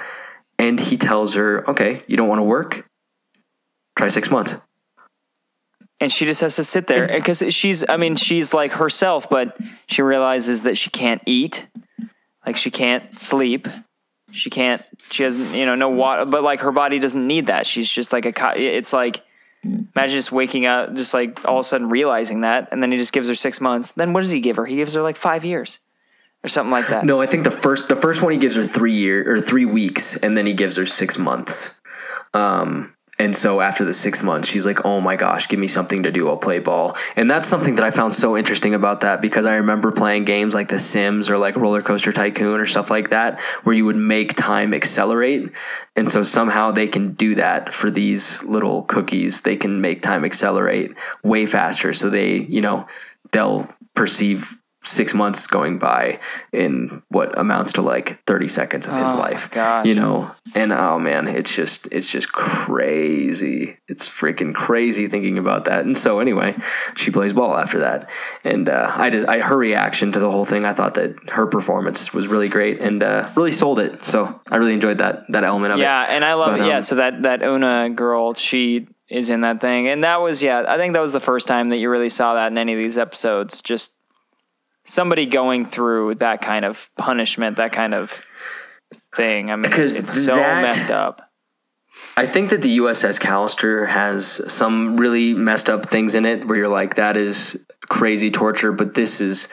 [0.58, 2.84] and he tells her okay you don't want to work?
[3.96, 4.56] Try six months
[6.00, 7.06] and she just has to sit there.
[7.06, 9.56] Because she's i mean she's like herself but
[9.86, 11.66] she realizes that she can't eat.
[12.46, 13.68] Like she can't sleep.
[14.32, 17.66] She can't she hasn't you know no water but like her body doesn't need that.
[17.66, 19.22] She's just like a it's like
[19.64, 22.98] imagine just waking up just like all of a sudden realizing that and then he
[22.98, 23.92] just gives her six months.
[23.92, 24.66] Then what does he give her?
[24.66, 25.80] He gives her like five years
[26.44, 27.04] or something like that.
[27.04, 29.64] No, I think the first the first one he gives her three year or three
[29.64, 31.80] weeks, and then he gives her six months.
[32.34, 36.04] Um, and so after the six months, she's like, "Oh my gosh, give me something
[36.04, 36.28] to do.
[36.28, 39.56] I'll play ball." And that's something that I found so interesting about that because I
[39.56, 43.40] remember playing games like The Sims or like Roller Coaster Tycoon or stuff like that,
[43.64, 45.50] where you would make time accelerate.
[45.96, 49.40] And so somehow they can do that for these little cookies.
[49.40, 50.92] They can make time accelerate
[51.24, 51.92] way faster.
[51.92, 52.86] So they, you know,
[53.32, 54.56] they'll perceive
[54.88, 56.18] six months going by
[56.52, 59.86] in what amounts to like 30 seconds of his Oh, life gosh.
[59.86, 60.30] you know?
[60.54, 63.78] And oh man it's just it's just crazy.
[63.88, 65.84] It's freaking crazy thinking about that.
[65.84, 66.56] And so anyway
[66.96, 68.10] she plays ball after that.
[68.44, 71.46] And uh, i did i her reaction to the whole thing i thought that her
[71.46, 74.04] performance was really great and uh, really sold it.
[74.04, 75.82] So i really enjoyed that that element of it.
[75.82, 76.66] yeah and i love But, it.
[76.68, 79.88] Yeah um, so that that Oona girl she is in that thing.
[79.88, 82.34] And that was yeah i think that was the first time that you really saw
[82.34, 83.92] that in any of these episodes just
[84.88, 88.22] somebody going through that kind of punishment that kind of
[89.14, 91.22] thing i mean Because it's so that- messed up
[92.16, 96.56] I think that the USS Callister has some really messed up things in it where
[96.56, 99.48] you're like, that is crazy torture, but this is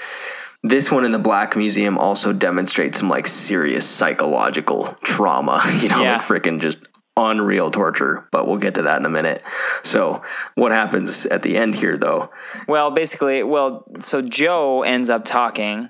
[0.61, 6.03] this one in the Black Museum also demonstrates some like serious psychological trauma, you know,
[6.03, 6.13] Yeah.
[6.17, 6.77] like freaking just
[7.17, 9.41] unreal torture, but we'll get to that in a minute.
[9.83, 10.21] So,
[10.55, 12.29] what happens at the end here though?
[12.67, 15.89] Well, basically, well, so Joe ends up talking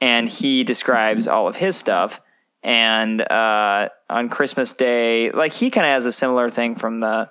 [0.00, 2.20] and he describes all of his stuff.
[2.62, 7.28] And uh, on Christmas Day, like he kind of has a similar thing from the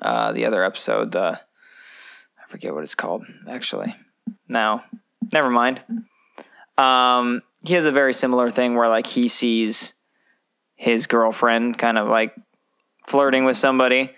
[0.00, 1.12] uh, the other episode.
[1.12, 1.40] The
[2.38, 3.94] I forget what it's called actually.
[4.48, 4.84] Now,
[5.32, 5.82] never mind.
[6.76, 9.94] Um, he has a very similar thing where like he sees
[10.82, 12.34] his girlfriend kind of like
[13.06, 14.10] flirting with somebody,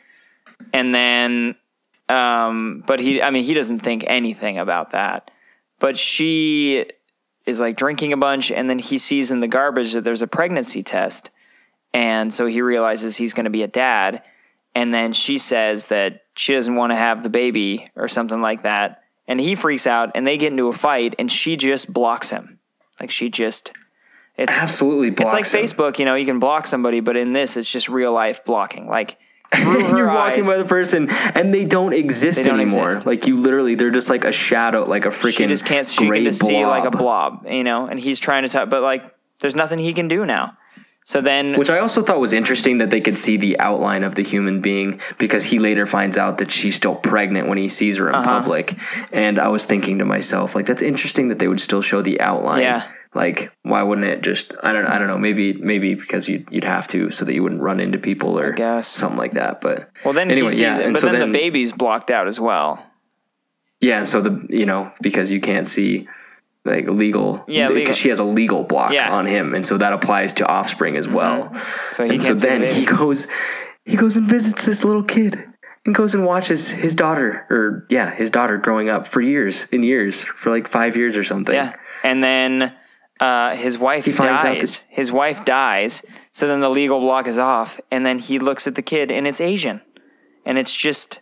[0.72, 1.56] and then
[2.08, 5.30] um, but he, I mean, he doesn't think anything about that.
[5.78, 6.86] But she
[7.46, 10.26] is like drinking a bunch, and then he sees in the garbage that there's a
[10.26, 11.30] pregnancy test.
[11.92, 14.22] And so he realizes he's going to be a dad.
[14.74, 18.62] And then she says that she doesn't want to have the baby or something like
[18.62, 19.02] that.
[19.26, 22.58] And he freaks out, and they get into a fight, and she just blocks him.
[23.00, 23.70] Like she just,
[24.36, 25.60] it's Absolutely it's like him.
[25.62, 28.88] Facebook, you know, you can block somebody, but in this, it's just real life blocking.
[28.88, 29.16] Like
[29.56, 32.86] You're walking by the person and they don't exist They don't anymore.
[32.86, 33.06] exist.
[33.06, 35.36] Like you literally, they're just like a shadow, like a freaking.
[35.36, 35.86] she just can't.
[35.86, 37.42] She can just see like a blob.
[37.42, 37.86] blob, you know.
[37.86, 39.04] And he's trying to talk, but like,
[39.40, 40.56] there's nothing he can do now.
[41.06, 44.14] So then, Which I also thought was interesting that they could see the outline of
[44.14, 47.98] the human being because he later finds out that she's still pregnant when he sees
[47.98, 48.40] her in Uh-huh.
[48.40, 48.74] public.
[49.12, 52.18] And I was thinking to myself, like, that's interesting that they would still show the
[52.22, 52.62] outline.
[52.62, 52.88] Yeah.
[53.14, 54.54] Like, why wouldn't it just?
[54.62, 54.86] I don't.
[54.86, 55.18] I don't know.
[55.18, 58.56] Maybe maybe because you'd you'd have to so that you wouldn't run into people or
[58.82, 59.60] something like that.
[59.60, 60.78] But Well, then anyway, yeah.
[60.80, 62.84] it, but so then, then the baby's blocked out as well.
[63.80, 64.02] yeah.
[64.04, 66.08] So the you know because you can't see
[66.64, 69.12] like legal Yeah, because she has a legal block Yeah.
[69.12, 71.44] on him, and so that applies to offspring as well.
[71.44, 71.92] Mm-hmm.
[71.92, 73.26] So he and so can't see the then he goes
[73.84, 75.46] he goes and visits this little kid
[75.86, 79.84] and goes and watches his daughter or yeah his daughter growing up for years and
[79.84, 82.74] years for like five years or something Yeah, and then
[83.20, 84.82] uh, his wife finds out dies.
[84.88, 86.04] His wife dies.
[86.32, 89.26] So then the legal block is off, and then he looks at the kid, and
[89.26, 89.80] it's Asian,
[90.44, 91.20] and it's just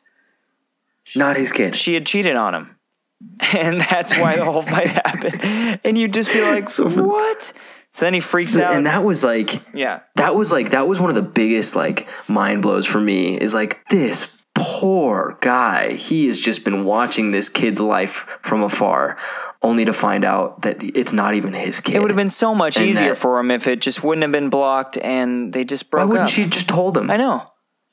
[1.15, 2.77] not his kid she had cheated on him,
[3.53, 5.81] and that's why the whole fight happened.
[5.85, 7.53] And you'd just be like, So for- "What?"
[7.91, 8.73] So then he freaks out.
[8.73, 12.09] and that was like yeah, that was like that was one of the biggest like
[12.27, 17.49] mind blows for me is like this poor guy he has just been watching this
[17.51, 19.17] kid's life from afar
[19.63, 22.55] only to find out that it's not even his kid it would have been so
[22.55, 25.65] much And easier that- for him if it just wouldn't have been blocked, and they
[25.65, 26.09] just broke up.
[26.09, 26.35] why wouldn't up.
[26.35, 27.45] she just told him I know.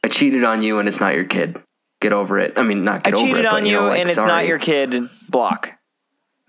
[0.03, 1.61] I cheated on you and it's not your kid
[2.01, 3.87] get over it I mean not I get over cheated it on but, you, know,
[3.87, 5.09] like, and it's not your kid.
[5.29, 5.73] Block.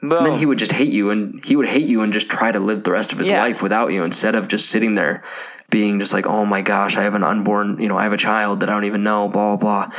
[0.02, 0.24] Boom.
[0.24, 2.58] then he would just hate you and he would hate you and just try to
[2.58, 3.42] live the rest of his Yeah.
[3.42, 5.22] life without you instead of just sitting there
[5.68, 8.16] being just like oh my gosh i have an unborn you know i have a
[8.16, 9.96] child that i don't even know blah blah blah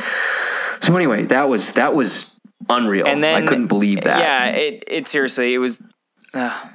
[0.80, 4.84] so anyway that was that was unreal and then i couldn't believe that Yeah, it
[4.86, 5.82] it seriously it was
[6.34, 6.68] uh,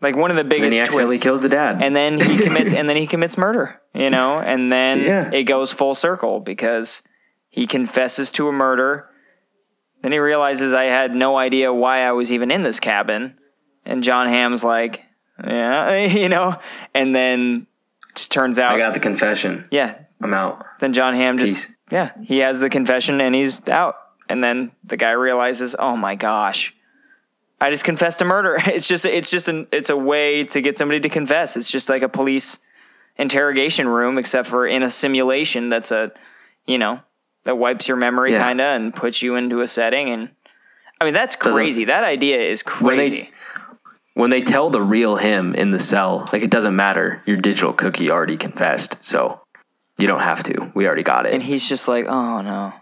[0.00, 1.22] like one of the biggest and he accidentally twists.
[1.22, 4.70] kills the dad and then he commits and then he commits murder, you know, and
[4.72, 5.30] then Yeah.
[5.32, 7.02] it goes full circle because
[7.48, 9.08] he confesses to a murder.
[10.02, 13.38] Then he realizes I had no idea why I was even in this cabin,
[13.86, 15.04] and Jon Hamm's like,
[15.46, 16.56] yeah, you know,
[16.94, 17.68] and then
[18.16, 19.94] just turns out, i got the confession yeah.
[20.20, 21.76] i'm out Then Jon Hamm just, Peace.
[21.92, 23.94] yeah, he has the confession and he's out,
[24.32, 26.74] and then the guy realizes, oh my gosh.
[27.60, 28.56] I just confessed to murder.
[28.66, 31.56] It's just it's just an it's a way to get somebody to confess.
[31.56, 32.58] It's just like a police
[33.16, 36.10] interrogation room, except for in a simulation that's a
[36.66, 37.00] you know
[37.44, 38.48] that wipes your memory Yeah.
[38.48, 40.30] kinda and puts you into a setting and
[41.00, 41.84] I mean that's Doesn't- crazy.
[41.84, 43.30] That idea is When they- crazy.
[44.14, 47.72] when they tell the real him in the cell like it doesn't matter your digital
[47.72, 49.40] cookie already confessed so
[49.98, 52.72] you don't have to we already got it and he's just like, oh no.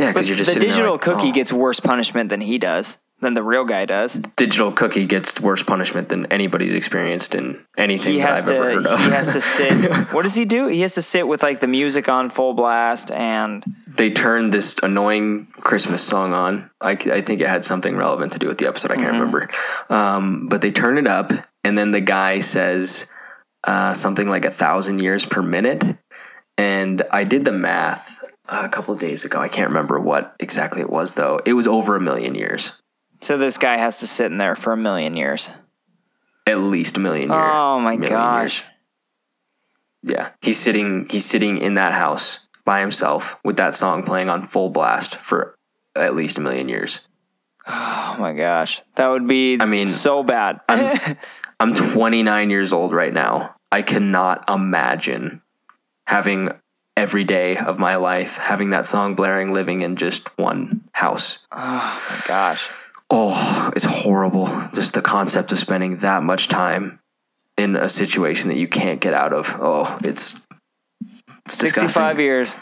[0.00, 1.32] Yeah because you're just the sitting there digital like, cookie oh.
[1.32, 4.14] gets worse punishment than he does, than the real guy does.
[4.36, 8.64] digital cookie gets worse punishment than anybody's experienced in anything he that has I've ever
[8.74, 9.00] heard to of.
[9.04, 9.72] he has to sit
[10.12, 13.10] what does he do he has to sit with like the music on full blast
[13.14, 16.70] and they turned this annoying Christmas song on.
[16.80, 18.92] I, I think it had something relevant to do with the episode.
[18.92, 19.34] I can't Mm-hmm.
[19.34, 19.50] remember.
[19.90, 21.32] Um, but they turn it up,
[21.64, 23.06] and then the guy says
[23.64, 25.84] uh, something like a thousand years per minute.
[26.56, 29.40] And I did the math a couple of days ago.
[29.40, 31.40] I can't remember what exactly it was, though.
[31.44, 32.72] It was over a million years.
[33.20, 35.50] so this guy has to sit in there for a million years
[36.46, 37.50] At least a million years.
[37.52, 38.64] oh my gosh
[40.02, 41.06] Yeah, he's sitting.
[41.10, 45.54] He's sitting in that house by himself with that song playing on full blast for
[45.96, 47.06] at least a million years.
[47.66, 51.16] oh my gosh that would be I mean, so bad I'm,
[51.60, 53.54] I'm 29 years old right now.
[53.70, 55.42] I cannot imagine
[56.06, 56.50] having
[57.00, 61.38] every day of my life having that song blaring, living in just one house.
[61.52, 62.72] oh my gosh
[63.12, 64.46] Oh, it's horrible.
[64.72, 67.00] Just the concept of spending that much time
[67.58, 69.56] in a situation that you can't get out of.
[69.58, 70.40] Oh, it's,
[71.44, 72.24] it's 65 disgusting.
[72.24, 72.56] years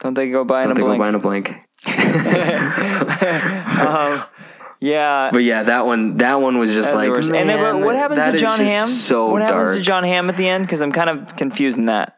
[0.00, 1.54] don't they go by in Don't a they go blink by in a blink?
[3.80, 4.22] Um,
[4.80, 7.96] yeah But yeah, that one, that one was just that's like, man, and then what
[7.96, 8.88] happens to Jon Hamm?
[8.88, 9.52] So what dark.
[9.52, 10.64] happens to Jon Hamm at the end?
[10.66, 12.16] Because I'm kind of confused in that.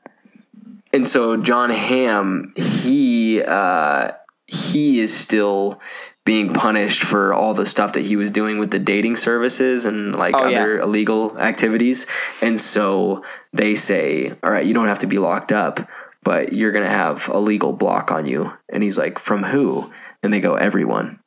[0.93, 4.13] And so Jon Hamm, he uh,
[4.47, 5.81] he is still
[6.25, 10.15] being punished for all the stuff that he was doing with the dating services and
[10.15, 10.83] like Oh, other yeah.
[10.83, 12.07] illegal activities.
[12.41, 15.81] And so they say, "All right, you don't have to be locked up,
[16.23, 19.91] but you're gonna have a legal block on you." And he's like, "From who?"
[20.23, 21.19] And they go, "Everyone."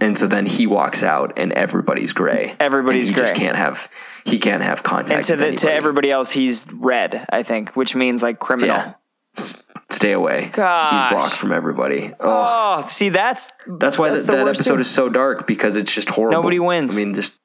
[0.00, 2.56] And so then he walks out, and everybody's gray.
[2.58, 3.44] Everybody's and he Just gray.
[3.44, 3.88] can't have
[4.24, 5.30] he can't have contact.
[5.30, 8.76] And to the, to everybody else, he's red, I think, which means like criminal.
[8.76, 8.94] Yeah.
[9.36, 10.50] S- stay away.
[10.52, 11.10] Gosh.
[11.12, 12.12] He's blocked from everybody.
[12.18, 14.80] Oh, Oh, see, that's that's why that's that, that episode thing.
[14.80, 16.38] is so dark because it's just horrible.
[16.38, 16.96] Nobody wins.
[16.96, 17.38] I mean, just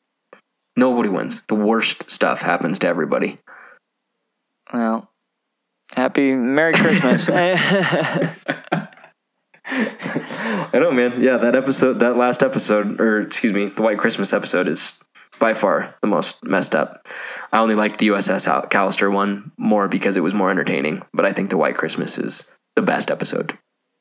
[0.76, 1.44] nobody wins.
[1.50, 3.38] The worst stuff happens to everybody.
[4.74, 5.12] well.
[5.94, 7.30] Happy Merry Christmas.
[10.74, 11.22] I know, man.
[11.22, 15.00] Yeah, that episode, that last episode, or excuse me, the White Christmas episode is
[15.40, 17.08] by far the most messed up.
[17.52, 21.26] I only liked the USS Al- Callister one more because it was more entertaining, but
[21.26, 23.58] I think the White Christmas is the best episode.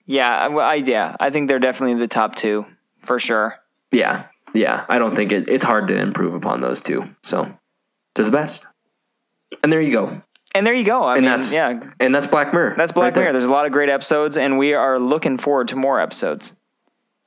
[0.06, 2.66] yeah, I yeah, I think they're definitely the top two
[3.02, 3.56] for sure.
[3.92, 7.14] Yeah, yeah, I don't think it, it's hard to improve upon those two.
[7.22, 7.56] So
[8.14, 8.66] they're the best.
[9.62, 10.22] And there you go.
[10.54, 11.04] And there you go.
[11.04, 12.74] I And mean, that's yeah, and that's Black Mirror.
[12.76, 13.24] that's Black right there.
[13.24, 13.32] Mirror.
[13.34, 16.54] There's a lot of great episodes, and we are looking forward to more episodes.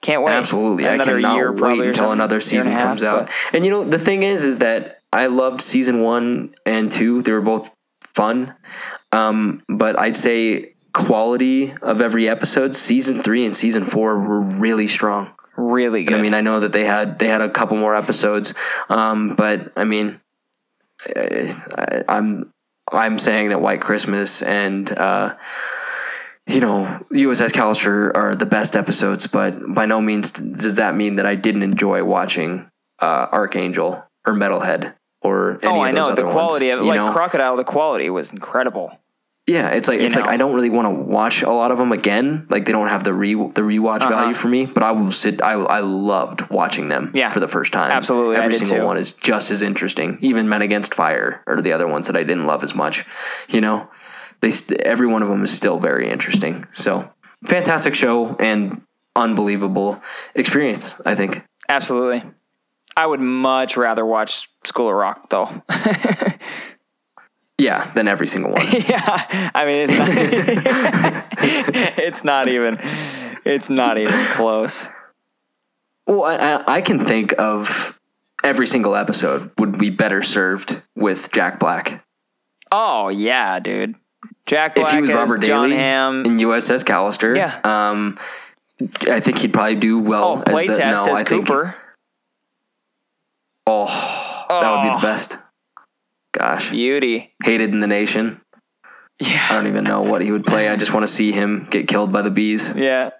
[0.01, 0.33] Can't wait.
[0.33, 3.27] Absolutely, I Another cannot year wait until another and season half, comes out.
[3.27, 7.21] but- And you know, the thing is, is that I loved season one and two.
[7.21, 7.71] They were both
[8.01, 8.55] fun,
[9.11, 14.87] um, but I'd say quality of every episode, season three and season four were really
[14.87, 15.29] strong.
[15.55, 16.17] Really good.
[16.17, 18.55] I mean, I know that they had they had a couple more episodes,
[18.89, 20.19] um, but I mean,
[21.05, 22.51] I, I, I'm
[22.91, 25.35] I'm saying that White Christmas and uh,
[26.47, 31.15] you know USS Callister are the best episodes, but by no means does that mean
[31.15, 32.69] that I didn't enjoy watching
[32.99, 37.11] uh, Arkangel or Metalhead or any oh, I know the quality ones, of like know?
[37.11, 37.55] Crocodile.
[37.55, 38.97] The quality was incredible.
[39.51, 40.27] Yeah, it's like it's like?
[40.27, 42.47] I don't really want to watch a lot of them again.
[42.49, 44.65] Like they don't have the re the rewatch value for me.
[44.65, 45.41] But I will sit.
[45.41, 47.05] I I loved watching them.
[47.05, 47.17] Uh-huh.
[47.17, 47.29] Yeah.
[47.29, 47.91] for the first time.
[47.91, 48.85] Absolutely, I every single too.
[48.85, 50.17] one is just as interesting.
[50.21, 53.05] Even Men Against Fire or the other ones that I didn't love as much.
[53.49, 53.89] You know,
[54.39, 56.65] they st- every one of them is still very interesting.
[56.71, 57.11] So
[57.43, 58.81] fantastic show and
[59.17, 60.01] unbelievable
[60.33, 60.95] experience.
[61.05, 61.43] I think.
[61.67, 62.23] Absolutely.
[62.95, 65.61] I would much rather watch School of Rock though.
[67.61, 68.65] Yeah, than every single one.
[68.71, 70.07] yeah, I mean it's not,
[71.99, 72.79] it's not even
[73.45, 74.89] it's not even close.
[76.07, 77.99] Well, I, I, can think of
[78.43, 82.03] every single episode would be better served with Jack Black.
[82.71, 83.93] Oh yeah, dude.
[84.47, 86.25] Jack Black if he was as Robert John Daly Hamm.
[86.25, 87.59] in USS Callister, Yeah.
[87.63, 88.17] um,
[89.07, 90.23] I think he'd probably do well.
[90.25, 91.75] oh, as the- playtest no, as I think- Cooper.
[93.67, 93.85] oh,
[94.49, 94.99] that would be Oh.
[94.99, 95.37] the best.
[96.33, 97.33] Gosh, Beauty.
[97.43, 98.41] hated in the nation.
[99.19, 99.47] Yeah.
[99.49, 100.69] I don't even know what he would play.
[100.69, 102.73] I just want to see him get killed by the bees.
[102.75, 103.11] Yeah.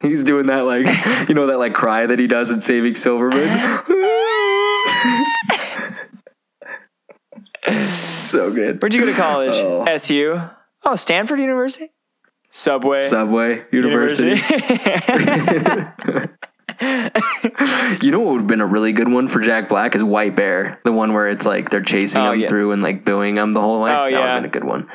[0.00, 0.86] He's doing that like
[1.28, 3.48] you know that like cry that he does in Saving Silverman.
[8.24, 8.80] so good.
[8.80, 9.54] Where'd you go to college?
[9.56, 9.84] Oh.
[9.84, 10.40] SU.
[10.84, 11.90] Oh, Stanford University.
[12.50, 13.00] Subway.
[13.00, 14.40] Subway University.
[18.02, 20.34] You know what would have been a really good one for Jack Black is White
[20.36, 22.48] Bear, the one where it's like they're chasing Oh, him yeah.
[22.48, 23.90] through and like booing him the whole way.
[23.90, 24.88] Oh, that would have been a good one.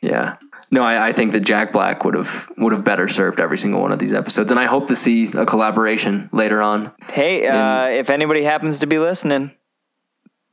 [0.00, 0.36] Yeah.
[0.70, 3.80] No, I, I think that Jack Black would have would have better served every single
[3.80, 6.92] one of these episodes, and I hope to see a collaboration later on.
[7.10, 9.52] hey, uh, if anybody happens to be listening,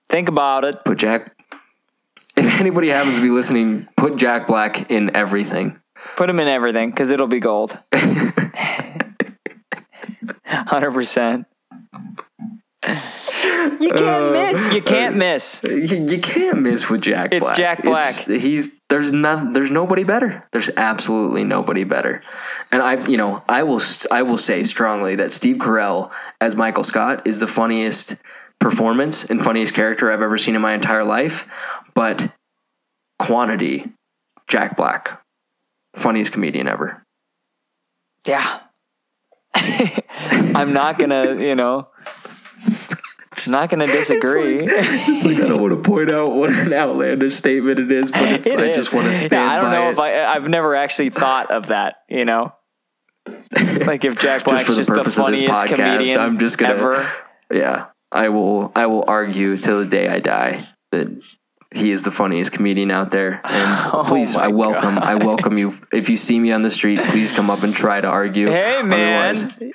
[0.09, 0.83] think about it.
[0.85, 1.35] Put Jack.
[2.37, 5.79] If anybody happens to be listening, put Jack Black in everything.
[6.15, 7.79] Put him in everything because it'll be gold.
[10.51, 11.47] Hundred percent.
[13.79, 14.73] You can't uh, miss.
[14.73, 15.61] You can't miss.
[15.63, 17.31] You, you can't miss with Jack.
[17.31, 17.57] It's Black.
[17.57, 18.13] Jack Black.
[18.25, 20.43] he's there's not there's nobody better.
[20.51, 22.21] There's absolutely nobody better.
[22.71, 26.83] And I've you know I will I will say strongly that Steve Carell as Michael
[26.83, 28.15] Scott is the funniest
[28.59, 31.47] performance and funniest character I've ever seen in my entire life.
[31.93, 32.33] But
[33.19, 33.91] quantity,
[34.47, 35.21] Jack Black,
[35.95, 37.03] funniest comedian ever.
[38.25, 38.59] Yeah.
[39.53, 41.87] I'm not gonna, you know,
[43.47, 44.59] not gonna disagree.
[44.61, 48.21] It's like I don't want to point out what an outlandish statement it is, but
[48.23, 48.75] it's, It I is.
[48.75, 49.93] just want to stand Yeah, I don't know it.
[49.93, 50.25] if I.
[50.25, 51.95] I've never actually thought of that.
[52.09, 52.53] You know,
[53.57, 56.37] like if Jack Black's for the just the, purpose of this funniest podcast, comedian I'm
[56.39, 57.11] just gonna- ever.
[57.51, 58.71] Yeah, I will.
[58.75, 61.07] I will argue till the day I die that
[61.73, 63.41] he is the funniest comedian out there.
[63.43, 64.99] And Oh please, I welcome.
[64.99, 65.77] I welcome you.
[65.91, 68.47] If you see me on the street, please come up and try to argue.
[68.47, 69.73] Hey man, Otherwise,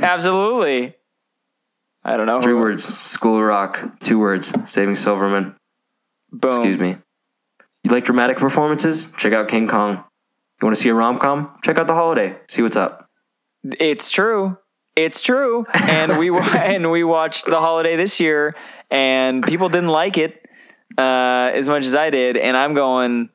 [0.00, 0.94] absolutely.
[2.04, 2.40] I don't know.
[2.40, 3.98] three words: School of Rock.
[4.00, 5.54] Two words: Saving Silverman.
[6.32, 6.50] Boom.
[6.50, 6.96] Excuse me.
[7.84, 9.12] You like dramatic performances?
[9.18, 10.04] Check out King Kong.
[10.60, 11.56] You want to see a rom com?
[11.62, 12.36] Check out The Holiday.
[12.48, 13.08] See what's up.
[13.62, 14.58] It's true.
[14.96, 15.64] It's true.
[15.72, 18.56] And we and we watched the holiday this year,
[18.90, 20.47] and people didn't like it
[20.98, 22.36] uh, as much as I did.
[22.36, 23.30] And I'm going,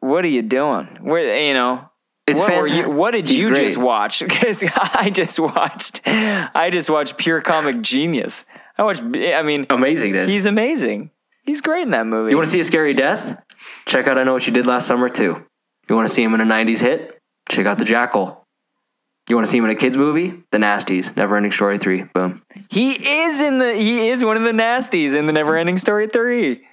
[0.00, 0.86] what are you doing?
[1.00, 1.90] Where you know?
[2.26, 3.62] It's what, were you, what did He's you great.
[3.62, 4.20] just watch?
[4.26, 8.44] Because I just watched, I just watched Pure Comic Genius.
[8.76, 9.02] I watched.
[9.02, 10.28] I mean, Amazingness.
[10.28, 11.10] he's amazing.
[11.44, 12.30] He's great in that movie.
[12.30, 13.40] You want to see a scary death?
[13.86, 15.44] Check out I Know What You Did Last Summer too.
[15.88, 17.20] You want to see him in a 90s hit?
[17.48, 18.45] Check out The Jackal.
[19.28, 20.42] You want to see him in a kids movie?
[20.52, 21.16] The Nasties.
[21.16, 22.04] Never Ending Story 3.
[22.14, 22.42] Boom.
[22.70, 23.74] He is in the.
[23.74, 26.64] He is one of the nasties in the Neverending Story three.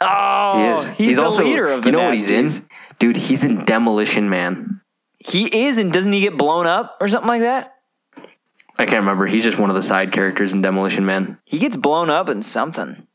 [0.00, 0.88] Oh, He is.
[0.88, 2.50] He's, the leader of the You know what he's in?
[2.98, 4.80] Dude, he's in Demolition Man.
[5.18, 7.74] He is, and doesn't he get blown up or something like that?
[8.78, 9.26] I can't remember.
[9.26, 11.38] He's just one of the side characters in Demolition Man.
[11.44, 13.06] He gets blown up in something.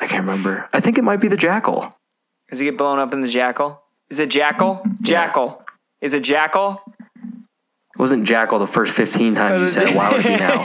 [0.00, 0.68] I can't remember.
[0.72, 1.92] I think it might be The Jackal.
[2.48, 3.82] Does he get blown up in the Jackal?
[4.10, 4.82] Is it Jackal?
[5.02, 5.62] Jackal.
[6.00, 6.82] Is it Jackal?
[7.96, 9.96] Was wasn't Jackal the first 15 times you said it.
[9.96, 10.64] Why would it be now?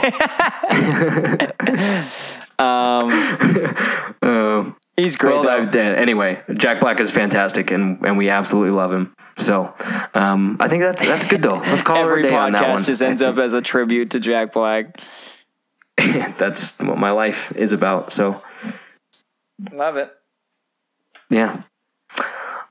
[4.22, 5.40] um, He's great.
[5.40, 9.14] Well, uh, anyway, Jack Black is fantastic, and, and we absolutely love him.
[9.38, 9.74] So
[10.14, 11.58] um, I think that's that's good though.
[11.58, 15.00] Let's call every it podcast on just ends up as a tribute to Jack Black.
[15.96, 18.12] that's what my life is about.
[18.12, 18.42] So
[19.72, 20.10] love it.
[21.30, 21.62] Yeah.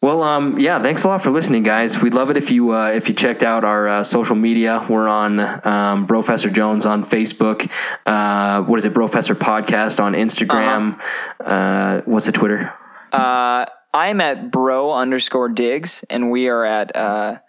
[0.01, 2.01] Well, um, yeah, thanks a lot for listening, guys.
[2.01, 4.85] We'd love it if you uh, if you checked out our uh, social media.
[4.89, 7.69] We're on um, Brofessor Jones on Facebook.
[8.05, 10.93] Uh, what is it, Brofessor Podcast on Instagram?
[11.41, 11.43] Uh-huh.
[11.43, 12.73] Uh, what's the Twitter?
[13.11, 17.39] Uh, I'm at bro underscore diggs, and we are at uh,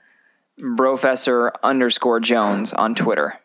[0.61, 3.39] Brofessor underscore Jones on Twitter.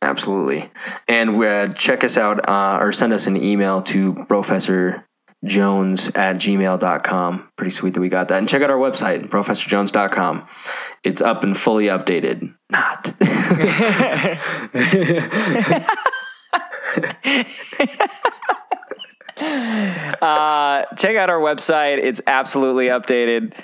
[0.00, 0.70] Absolutely,
[1.08, 5.02] and uh, check us out uh, or send us an email to Brofessor
[5.44, 7.48] jones at gmail.com.
[7.56, 8.38] Pretty sweet that we got that.
[8.38, 10.46] And check out our website, brofessorjones.com.
[11.02, 12.54] It's up and fully updated.
[12.70, 13.08] Not.
[20.22, 21.98] uh, check out our website.
[21.98, 23.54] It's absolutely updated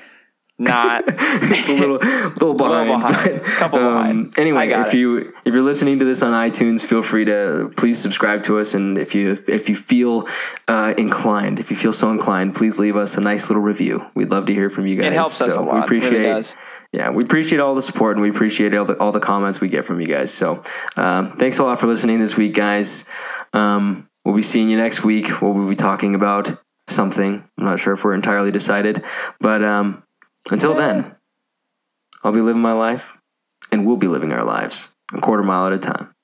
[0.59, 3.43] not it's a little little behind, little behind.
[3.43, 4.39] But, couple um, behind.
[4.39, 4.99] Anyway, if it.
[4.99, 8.75] you if you're listening to this on iTunes, feel free to please subscribe to us,
[8.75, 10.29] and if you if you feel
[10.67, 14.05] uh, inclined, if you feel so inclined, please leave us a nice little review.
[14.15, 15.07] We'd love to hear from you guys.
[15.07, 15.75] It helps so us a lot.
[15.75, 16.21] We appreciate.
[16.21, 16.43] Really
[16.93, 19.69] yeah, we appreciate all the support and we appreciate all the all the comments we
[19.69, 20.33] get from you guys.
[20.33, 20.63] So,
[20.97, 23.05] um, thanks a lot for listening this week, guys.
[23.53, 25.43] Um, we'll be seeing you next week.
[25.43, 26.59] We'll be talking about
[26.89, 27.47] something.
[27.59, 29.05] I'm not sure if we're entirely decided,
[29.39, 30.03] but um,
[30.51, 31.17] until then,
[32.23, 33.17] I'll be living my life
[33.71, 36.15] and we'll be living our lives a quarter mile at a time.